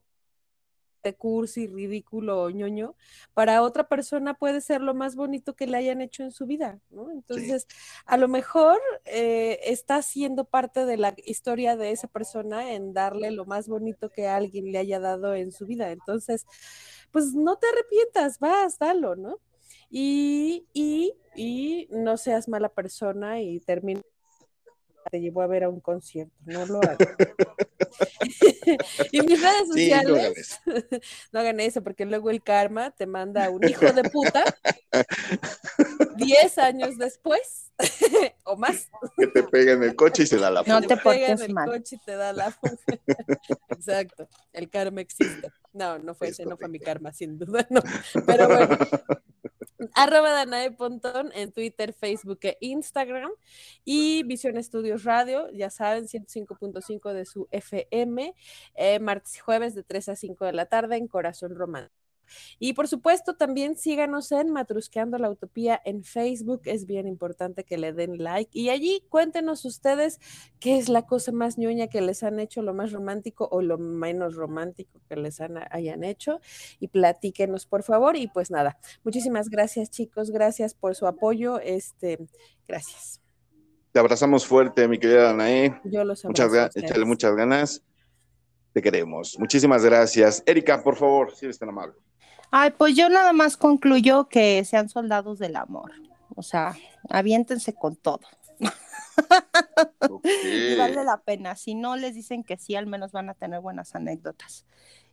cursi, 1.18 1.68
ridículo 1.68 2.44
o 2.44 2.50
ñoño, 2.50 2.96
para 3.34 3.62
otra 3.62 3.88
persona 3.88 4.34
puede 4.34 4.62
ser 4.62 4.82
lo 4.82 4.94
más 4.94 5.16
bonito 5.16 5.56
que 5.56 5.68
le 5.68 5.78
hayan 5.78 6.02
hecho 6.02 6.24
en 6.24 6.32
su 6.32 6.46
vida, 6.46 6.80
¿no? 6.90 7.12
Entonces, 7.12 7.68
a 8.06 8.18
lo 8.18 8.28
mejor 8.28 8.80
eh, 9.06 9.60
está 9.64 10.02
siendo 10.02 10.46
parte 10.46 10.86
de 10.86 10.98
la 10.98 11.16
historia 11.26 11.76
de 11.76 11.92
esa 11.92 12.08
persona 12.08 12.74
en 12.74 12.94
darle 12.94 13.32
lo 13.32 13.46
más 13.46 13.68
bonito 13.68 14.10
que 14.10 14.28
alguien 14.28 14.72
le 14.72 14.78
haya 14.80 15.00
dado 15.00 15.34
en 15.36 15.52
su 15.52 15.66
vida. 15.66 15.92
Entonces, 15.92 16.46
pues 17.12 17.34
no 17.34 17.58
te 17.58 17.68
arrepientas, 17.68 18.40
vas, 18.40 18.78
dalo, 18.78 19.16
¿no? 19.16 19.40
Y, 19.90 20.68
y, 20.74 21.14
y 21.36 21.88
no 21.92 22.18
seas 22.18 22.48
mala 22.48 22.70
persona 22.70 23.42
y 23.42 23.60
termina 23.60 24.02
te 25.10 25.22
llevó 25.22 25.42
a 25.42 25.48
ver 25.48 25.64
a 25.64 25.70
un 25.70 25.80
concierto, 25.80 26.34
no 26.46 26.66
lo 26.66 26.82
hagas. 26.82 26.98
y 29.12 29.22
mis 29.22 29.42
redes 29.42 29.68
sociales, 29.68 30.60
no, 31.32 31.40
hagan 31.40 31.60
eso, 31.60 31.84
porque 31.84 32.06
luego 32.06 32.30
el 32.30 32.44
karma 32.44 32.92
te 32.92 33.06
manda 33.06 33.50
un 33.50 33.68
hijo 33.68 33.92
de 33.92 34.04
puta 34.04 34.44
10 36.16 36.58
años 36.58 36.98
después 36.98 37.72
o 38.44 38.58
más. 38.58 38.90
Que 39.18 39.28
te 39.28 39.44
pega 39.44 39.74
en 39.74 39.84
el 39.84 39.96
coche 39.96 40.24
y 40.24 40.28
se 40.28 40.38
da 40.38 40.52
la 40.52 40.64
fuga. 40.64 40.80
No 40.80 40.88
te 40.88 40.98
pega 40.98 41.28
en 41.28 41.42
el 41.42 41.56
coche 41.56 41.96
y 41.96 42.00
te 42.00 42.16
da 42.16 42.34
la 42.34 42.52
fuga. 42.52 42.78
Exacto, 43.70 44.28
el 44.54 44.70
karma 44.70 45.02
existe. 45.02 45.52
No, 45.74 46.00
no 46.00 46.16
fue 46.16 46.30
ese, 46.30 46.46
no 46.46 46.58
fue 46.58 46.68
mi 46.68 46.80
karma, 46.80 47.14
sin 47.14 47.38
duda, 47.38 47.66
no. 47.70 47.82
Pero 48.26 48.48
bueno, 48.48 48.78
arroba 49.94 50.32
Danae 50.32 50.72
Pontón 50.72 51.32
en 51.34 51.52
Twitter, 51.52 51.94
Facebook 51.94 52.40
e 52.44 52.58
Instagram 52.62 53.32
y 53.86 54.24
Visión 54.24 54.58
Estudios 54.58 55.04
Radio, 55.04 55.50
ya 55.52 55.70
saben, 55.70 56.08
105.5 56.08 57.14
de 57.14 57.26
su 57.26 57.48
FM, 57.52 58.36
eh, 58.76 59.00
martes 59.00 59.36
y 59.38 59.40
jueves 59.40 59.76
de 59.76 59.84
3 59.84 60.10
a 60.10 60.16
5 60.16 60.46
de 60.46 60.54
la 60.54 60.66
tarde 60.66 60.98
en 60.98 61.08
Corazón 61.08 61.56
Romano. 61.56 61.90
Y 62.60 62.74
por 62.74 62.88
supuesto, 62.88 63.36
también 63.36 63.78
síganos 63.78 64.32
en 64.32 64.52
Matrusqueando 64.52 65.18
la 65.18 65.30
Utopía 65.30 65.82
en 65.86 66.04
Facebook. 66.04 66.62
Es 66.66 66.86
bien 66.86 67.08
importante 67.08 67.64
que 67.64 67.78
le 67.78 67.94
den 67.94 68.24
like. 68.24 68.52
Y 68.54 68.70
allí 68.70 69.04
cuéntenos 69.10 69.66
ustedes 69.66 70.20
qué 70.60 70.78
es 70.78 70.90
la 70.90 71.06
cosa 71.06 71.32
más 71.32 71.58
ñoña 71.58 71.88
que 71.88 72.02
les 72.02 72.24
han 72.24 72.40
hecho, 72.40 72.62
lo 72.62 72.74
más 72.74 72.92
romántico 72.92 73.48
o 73.52 73.62
lo 73.62 73.78
menos 73.78 74.36
romántico 74.36 75.02
que 75.08 75.16
les 75.16 75.42
hayan 75.42 76.04
hecho. 76.04 76.40
Y 76.80 76.88
platíquenos, 76.88 77.66
por 77.66 77.84
favor. 77.84 78.16
Y 78.16 78.28
pues 78.28 78.52
nada, 78.52 78.78
muchísimas 79.04 79.50
gracias, 79.50 79.90
chicos. 79.90 80.32
Gracias 80.32 80.74
por 80.74 80.96
su 80.96 81.08
apoyo. 81.08 81.60
Este, 81.60 82.20
gracias. 82.68 83.22
Te 83.92 84.00
abrazamos 84.00 84.46
fuerte, 84.46 84.88
mi 84.88 85.00
querida 85.00 85.24
Danae. 85.24 85.82
Yo 85.84 86.04
los 86.04 86.24
abrazo. 86.24 86.48
Muchas, 86.48 86.76
échale 86.76 87.06
muchas 87.06 87.36
ganas. 87.36 87.84
Te 88.72 88.82
queremos. 88.82 89.38
Muchísimas 89.40 89.84
gracias. 89.84 90.44
Erika, 90.46 90.84
por 90.84 90.96
favor, 90.96 91.36
si 91.36 91.46
eres 91.46 91.58
tan 91.58 91.70
amable. 91.70 91.96
Ay, 92.52 92.72
pues 92.72 92.96
yo 92.96 93.10
nada 93.10 93.34
más 93.34 93.58
concluyo 93.58 94.28
que 94.28 94.64
sean 94.66 94.90
soldados 94.90 95.40
del 95.40 95.56
amor. 95.56 95.92
O 96.36 96.44
sea, 96.44 96.76
aviéntense 97.10 97.74
con 97.74 97.96
todo. 97.96 98.22
vale 100.78 101.04
la 101.04 101.22
pena. 101.24 101.56
Si 101.56 101.76
no 101.76 101.96
les 101.96 102.16
dicen 102.16 102.44
que 102.44 102.58
sí, 102.58 102.76
al 102.76 102.88
menos 102.88 103.12
van 103.12 103.30
a 103.30 103.34
tener 103.34 103.60
buenas 103.60 103.96
anécdotas 103.96 104.66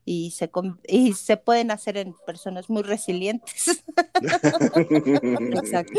y 0.08 0.30
se, 0.30 0.48
y 0.86 1.14
se 1.14 1.36
pueden 1.36 1.72
hacer 1.72 1.96
en 1.96 2.14
personas 2.24 2.70
muy 2.70 2.84
resilientes. 2.84 3.84
Exacto. 4.22 5.92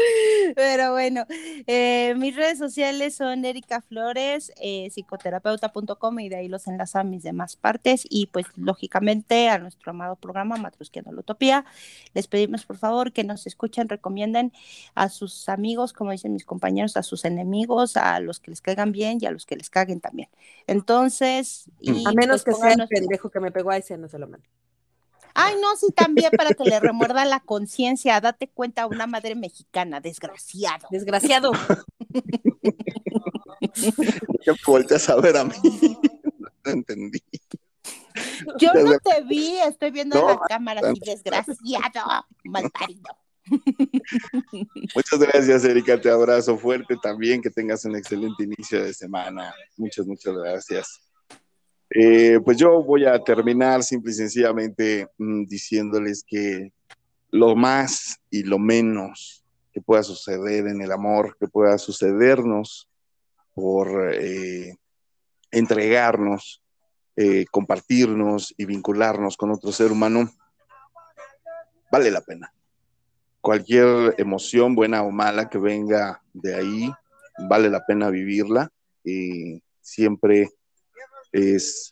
Pero 0.55 0.93
bueno, 0.93 1.25
eh, 1.67 2.15
mis 2.17 2.33
redes 2.33 2.57
sociales 2.57 3.15
son 3.15 3.43
Erika 3.43 3.81
Flores, 3.81 4.53
eh, 4.61 4.89
psicoterapeuta.com 4.91 6.19
y 6.21 6.29
de 6.29 6.37
ahí 6.37 6.47
los 6.47 6.67
enlazo 6.67 6.99
a 6.99 7.03
mis 7.03 7.23
demás 7.23 7.57
partes 7.57 8.07
y 8.09 8.27
pues 8.27 8.45
lógicamente 8.55 9.49
a 9.49 9.59
nuestro 9.59 9.91
amado 9.91 10.15
programa 10.15 10.55
Matrusqueando 10.55 11.11
la 11.11 11.19
Utopía. 11.19 11.65
Les 12.13 12.27
pedimos 12.27 12.65
por 12.65 12.77
favor 12.77 13.11
que 13.11 13.25
nos 13.25 13.45
escuchen, 13.45 13.89
recomienden 13.89 14.53
a 14.95 15.09
sus 15.09 15.49
amigos, 15.49 15.91
como 15.91 16.11
dicen 16.11 16.31
mis 16.31 16.45
compañeros, 16.45 16.95
a 16.95 17.03
sus 17.03 17.25
enemigos, 17.25 17.97
a 17.97 18.21
los 18.21 18.39
que 18.39 18.51
les 18.51 18.61
caigan 18.61 18.93
bien 18.93 19.17
y 19.19 19.25
a 19.25 19.31
los 19.31 19.45
que 19.45 19.57
les 19.57 19.69
caguen 19.69 19.99
también. 19.99 20.29
Entonces, 20.65 21.69
y 21.81 22.07
a 22.07 22.13
menos 22.13 22.45
pues 22.45 22.55
que 22.55 22.61
sea 22.61 22.73
el 22.73 22.87
pendejo 22.87 23.29
que 23.29 23.41
me 23.41 23.51
pegó 23.51 23.71
a 23.71 23.77
ese 23.77 23.96
no 23.97 24.07
se 24.07 24.19
lo 24.19 24.27
mando. 24.27 24.47
Ay, 25.33 25.55
no, 25.61 25.75
sí, 25.75 25.91
también 25.95 26.31
para 26.35 26.51
que 26.51 26.63
le 26.63 26.79
remuerda 26.79 27.23
la 27.25 27.39
conciencia. 27.39 28.19
Date 28.19 28.47
cuenta, 28.47 28.87
una 28.87 29.05
madre 29.05 29.35
mexicana, 29.35 29.99
desgraciado. 30.01 30.87
Desgraciado. 30.89 31.51
¿Qué 34.43 34.51
volteas 34.65 35.07
a 35.09 35.15
ver 35.17 35.37
a 35.37 35.43
mí? 35.43 35.53
No 36.65 36.71
entendí. 36.71 37.21
Yo 38.59 38.73
no 38.73 38.97
te 38.97 39.21
vi, 39.23 39.57
estoy 39.59 39.91
viendo 39.91 40.19
en 40.19 40.25
la 40.27 40.39
cámara 40.47 40.81
así, 40.83 40.99
desgraciado, 41.05 42.25
malparido. 42.43 43.03
Muchas 44.95 45.19
gracias, 45.19 45.63
Erika. 45.63 46.01
Te 46.01 46.09
abrazo 46.09 46.57
fuerte 46.57 46.95
también. 47.01 47.41
Que 47.41 47.49
tengas 47.49 47.85
un 47.85 47.95
excelente 47.95 48.43
inicio 48.43 48.83
de 48.83 48.93
semana. 48.93 49.53
Muchas, 49.77 50.05
muchas 50.05 50.33
gracias. 50.33 50.99
Eh, 51.89 52.39
pues 52.43 52.57
yo 52.57 52.83
voy 52.83 53.05
a 53.05 53.17
terminar 53.23 53.81
simple 53.81 54.11
y 54.11 54.15
sencillamente 54.15 55.07
mm, 55.17 55.45
diciéndoles 55.45 56.23
que 56.27 56.73
lo 57.31 57.55
más 57.55 58.19
y 58.29 58.43
lo 58.43 58.59
menos 58.59 59.43
que 59.71 59.81
pueda 59.81 60.03
suceder 60.03 60.67
en 60.67 60.81
el 60.81 60.91
amor, 60.91 61.37
que 61.39 61.47
pueda 61.47 61.77
sucedernos 61.77 62.89
por 63.53 64.13
eh, 64.13 64.75
entregarnos, 65.51 66.61
eh, 67.15 67.45
compartirnos 67.51 68.53
y 68.57 68.65
vincularnos 68.65 69.37
con 69.37 69.51
otro 69.51 69.71
ser 69.71 69.91
humano, 69.91 70.29
vale 71.91 72.11
la 72.11 72.21
pena. 72.21 72.53
Cualquier 73.39 74.15
emoción, 74.17 74.75
buena 74.75 75.03
o 75.03 75.11
mala, 75.11 75.49
que 75.49 75.57
venga 75.57 76.21
de 76.33 76.55
ahí, 76.55 76.91
vale 77.47 77.69
la 77.69 77.85
pena 77.85 78.09
vivirla. 78.09 78.71
Y 79.03 79.61
siempre 79.79 80.49
es 81.31 81.91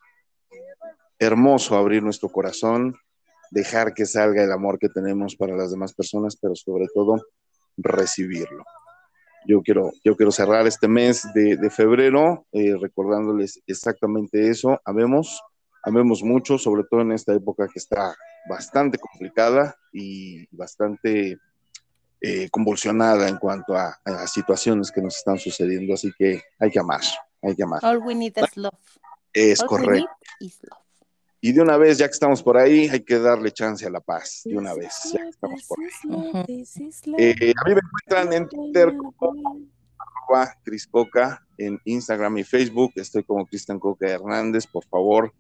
hermoso 1.20 1.76
abrir 1.76 2.04
nuestro 2.04 2.30
corazón, 2.30 2.96
dejar 3.52 3.94
que 3.94 4.06
salga 4.06 4.44
el 4.44 4.52
amor 4.52 4.80
que 4.80 4.90
tenemos 4.90 5.36
para 5.36 5.56
las 5.56 5.72
demás 5.72 5.94
personas, 5.94 6.38
pero 6.40 6.56
sobre 6.56 6.88
todo 6.94 7.22
recibirlo. 7.78 8.64
Yo 9.48 9.62
quiero, 9.62 9.92
yo 10.04 10.16
quiero 10.16 10.32
cerrar 10.32 10.66
este 10.66 10.88
mes 10.88 11.28
de, 11.34 11.70
febrero 11.70 12.48
eh, 12.52 12.76
recordándoles 12.80 13.62
exactamente 13.68 14.50
eso. 14.50 14.82
Amemos, 14.84 15.40
amemos 15.84 16.24
mucho, 16.24 16.58
sobre 16.58 16.84
todo 16.90 17.02
en 17.02 17.12
esta 17.12 17.34
época 17.34 17.68
que 17.68 17.80
está 17.80 18.16
bastante 18.50 18.98
complicada 18.98 19.76
y 19.94 20.48
bastante 20.56 21.38
eh, 22.22 22.50
convulsionada 22.50 23.28
en 23.28 23.38
cuanto 23.38 23.76
a, 23.76 24.00
a, 24.04 24.26
situaciones 24.26 24.92
que 24.92 25.02
nos 25.02 25.18
están 25.18 25.38
sucediendo. 25.38 25.94
Así 25.94 26.12
que 26.18 26.42
hay 26.60 26.72
que 26.72 26.80
amar, 26.80 27.02
hay 27.42 27.56
que 27.56 27.64
amar. 27.64 27.82
All 27.84 28.00
we 28.00 28.16
need 28.16 28.34
is 28.38 28.58
love. 28.58 28.74
Es 29.36 29.62
correcto. 29.62 30.08
Y 31.42 31.52
de 31.52 31.62
una 31.62 31.78
vez, 31.78 31.98
ya 31.98 32.08
que 32.08 32.14
estamos 32.14 32.42
por 32.42 32.58
ahí, 32.58 32.88
hay 32.88 33.02
que 33.02 33.20
darle 33.20 33.52
chance 33.52 33.86
a 33.86 33.90
la 33.90 34.00
paz. 34.00 34.42
De 34.46 34.58
una 34.58 34.74
vez, 34.74 34.94
ya 35.14 35.22
que 35.22 35.30
estamos 35.30 35.64
por 35.68 35.78
ahí. 35.80 36.64
Eh, 37.18 37.54
a 37.56 37.70
mí 37.70 37.76
me 37.76 37.82
encuentran 37.82 38.34
en 38.34 38.48
Twitter 38.48 38.94
como 39.18 39.66
Cris 40.64 40.88
Coca, 40.88 41.46
en 41.58 41.80
Instagram 41.84 42.38
y 42.38 42.44
Facebook. 42.46 42.94
Estoy 42.96 43.24
como 43.24 43.46
Cristian 43.46 43.78
Coca 43.78 44.08
Hernández. 44.08 44.66
Por 44.66 44.86
favor, 44.86 45.34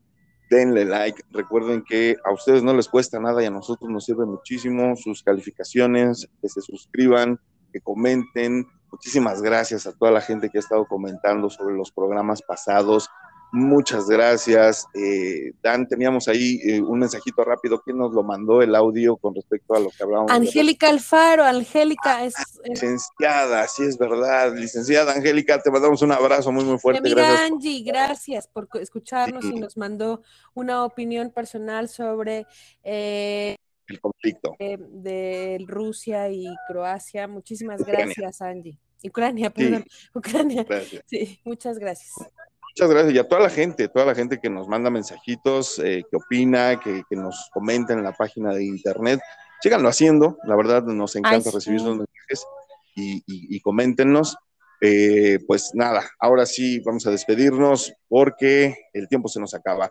denle 0.49 0.84
like. 0.84 1.23
Recuerden 1.31 1.81
que 1.84 2.17
a 2.23 2.34
ustedes 2.34 2.61
no 2.61 2.73
les 2.73 2.89
cuesta 2.89 3.19
nada 3.19 3.41
y 3.41 3.45
a 3.45 3.49
nosotros 3.49 3.89
nos 3.89 4.05
sirve 4.05 4.26
muchísimo 4.26 4.95
sus 4.97 5.23
calificaciones, 5.23 6.30
que 6.41 6.49
se 6.49 6.61
suscriban, 6.61 7.39
que 7.72 7.80
comenten. 7.80 8.67
Muchísimas 8.91 9.41
gracias 9.41 9.88
a 9.88 9.93
toda 9.93 10.11
la 10.11 10.22
gente 10.22 10.49
que 10.49 10.57
ha 10.57 10.61
estado 10.61 10.85
comentando 10.85 11.49
sobre 11.49 11.76
los 11.76 11.91
programas 11.91 12.41
pasados 12.41 13.09
Muchas 13.56 14.10
gracias. 14.10 14.86
Eh, 14.94 15.53
Dan, 15.64 15.88
teníamos 15.88 16.27
ahí 16.27 16.60
eh, 16.61 16.82
un 16.82 16.99
mensajito 16.99 17.41
rápido. 17.45 17.82
¿Quién 17.82 17.98
nos 17.98 18.11
lo 18.11 18.22
mandó 18.22 18.61
el 18.61 18.76
audio 18.76 19.15
con 19.15 19.34
respecto 19.34 19.76
a 19.76 19.80
lo 19.80 19.90
que 19.91 20.03
hablábamos? 20.03 20.30
Angélica 20.30 20.90
Alfaro, 20.90 21.45
Angélica 21.45 22.26
es, 22.26 22.36
Licenciada, 22.65 23.65
sí 23.69 23.84
es 23.84 23.98
verdad. 23.98 24.53
Licenciada 24.53 25.14
Angélica, 25.14 25.61
te 25.61 25.72
mandamos 25.72 26.02
un 26.02 26.11
abrazo 26.11 26.52
muy, 26.52 26.65
muy 26.65 26.77
fuerte. 26.77 26.99
amiga 26.99 27.15
gracias 27.15 27.49
Angie, 27.49 27.84
gracias 27.84 28.48
por 28.49 28.68
escucharnos 28.73 29.45
y 29.45 29.53
nos 29.53 29.77
mandó 29.77 30.22
una 30.53 30.84
opinión 30.84 31.30
personal 31.30 31.88
sobre... 31.88 32.45
Eh, 32.84 33.56
el 33.88 34.02
conflicto. 34.02 34.57
de 34.60 35.64
Rusia 35.65 36.30
y 36.30 36.45
Croacia. 36.68 37.26
Muchísimas 37.30 37.86
gracias, 37.86 38.41
Angie. 38.41 38.77
Ucrania, 39.02 39.49
perdón. 39.49 39.86
Ucrania. 40.14 40.65
Sí, 41.06 41.40
muchas 41.45 41.80
gracias. 41.80 42.15
Muchas 42.77 42.89
gracias 42.89 43.14
y 43.14 43.19
a 43.19 43.26
toda 43.26 43.39
la 43.39 43.49
gente, 43.49 43.88
toda 43.88 44.06
la 44.06 44.15
gente 44.15 44.38
que 44.38 44.49
nos 44.49 44.68
manda 44.68 44.89
mensajitos, 44.89 45.80
eh, 45.80 46.03
que 46.11 46.18
opina, 46.18 46.77
que, 46.77 47.06
nos 47.11 47.49
comenta 47.53 47.93
en 47.93 48.03
la 48.03 48.11
página 48.11 48.53
de 48.53 48.65
internet. 48.65 49.22
síganlo 49.61 49.88
haciendo, 49.88 50.38
la 50.43 50.57
verdad 50.57 50.84
nos 50.84 51.15
encanta 51.15 51.47
Ay, 51.49 51.56
recibir 51.56 51.80
sí. 51.80 51.85
sus 51.85 51.95
mensajes 51.95 52.45
y, 52.97 53.15
y, 53.19 53.56
y 53.56 53.61
coméntenos. 53.61 54.35
Eh, 54.81 55.39
pues 55.47 55.72
nada, 55.73 56.03
ahora 56.19 56.45
sí 56.45 56.81
vamos 56.81 57.07
a 57.07 57.11
despedirnos 57.11 57.93
porque 58.10 58.76
el 58.91 59.07
tiempo 59.07 59.30
se 59.30 59.39
nos 59.39 59.53
acaba. 59.53 59.89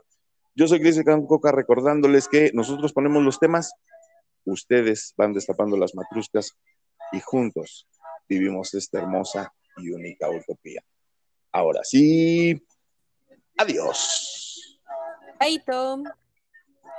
Yo 0.55 0.69
soy 0.69 0.81
Cristian 0.81 1.27
Coca 1.27 1.53
recordándoles 1.53 2.29
que 2.29 2.51
nosotros 2.53 2.93
ponemos 2.93 3.23
los 3.23 3.41
temas, 3.41 3.73
ustedes 4.45 5.15
van 5.17 5.33
destapando 5.33 5.79
las 5.79 5.95
matruscas 5.95 6.53
y 7.13 7.21
juntos 7.21 7.89
vivimos 8.29 8.75
esta 8.75 8.99
hermosa 8.99 9.55
y 9.79 9.91
única 9.91 10.29
utopía. 10.29 10.83
Ahora 11.51 11.81
sí, 11.83 12.61
adiós. 13.59 14.55
Ay, 15.41 15.59
Tom. 15.67 16.05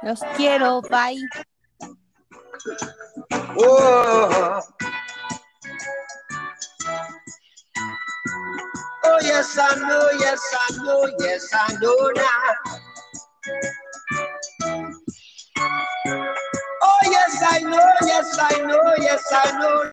Los 0.03 0.19
quiero, 0.35 0.81
bye. 0.81 1.17
Oh. 3.57 4.61
Oh 9.07 9.19
yes, 9.21 9.57
I 9.57 9.75
know, 9.79 10.09
yes, 10.19 10.41
I 10.53 10.77
know, 10.83 11.09
yes, 11.19 11.49
I 11.53 11.73
know 11.81 12.11
now. 12.15 12.55
Oh 16.83 16.99
yes, 17.05 17.43
I 17.47 17.59
know, 17.59 17.91
yes, 18.03 18.37
I 18.39 18.61
know, 18.61 18.93
yes, 18.99 19.23
I 19.31 19.59
know. 19.59 19.91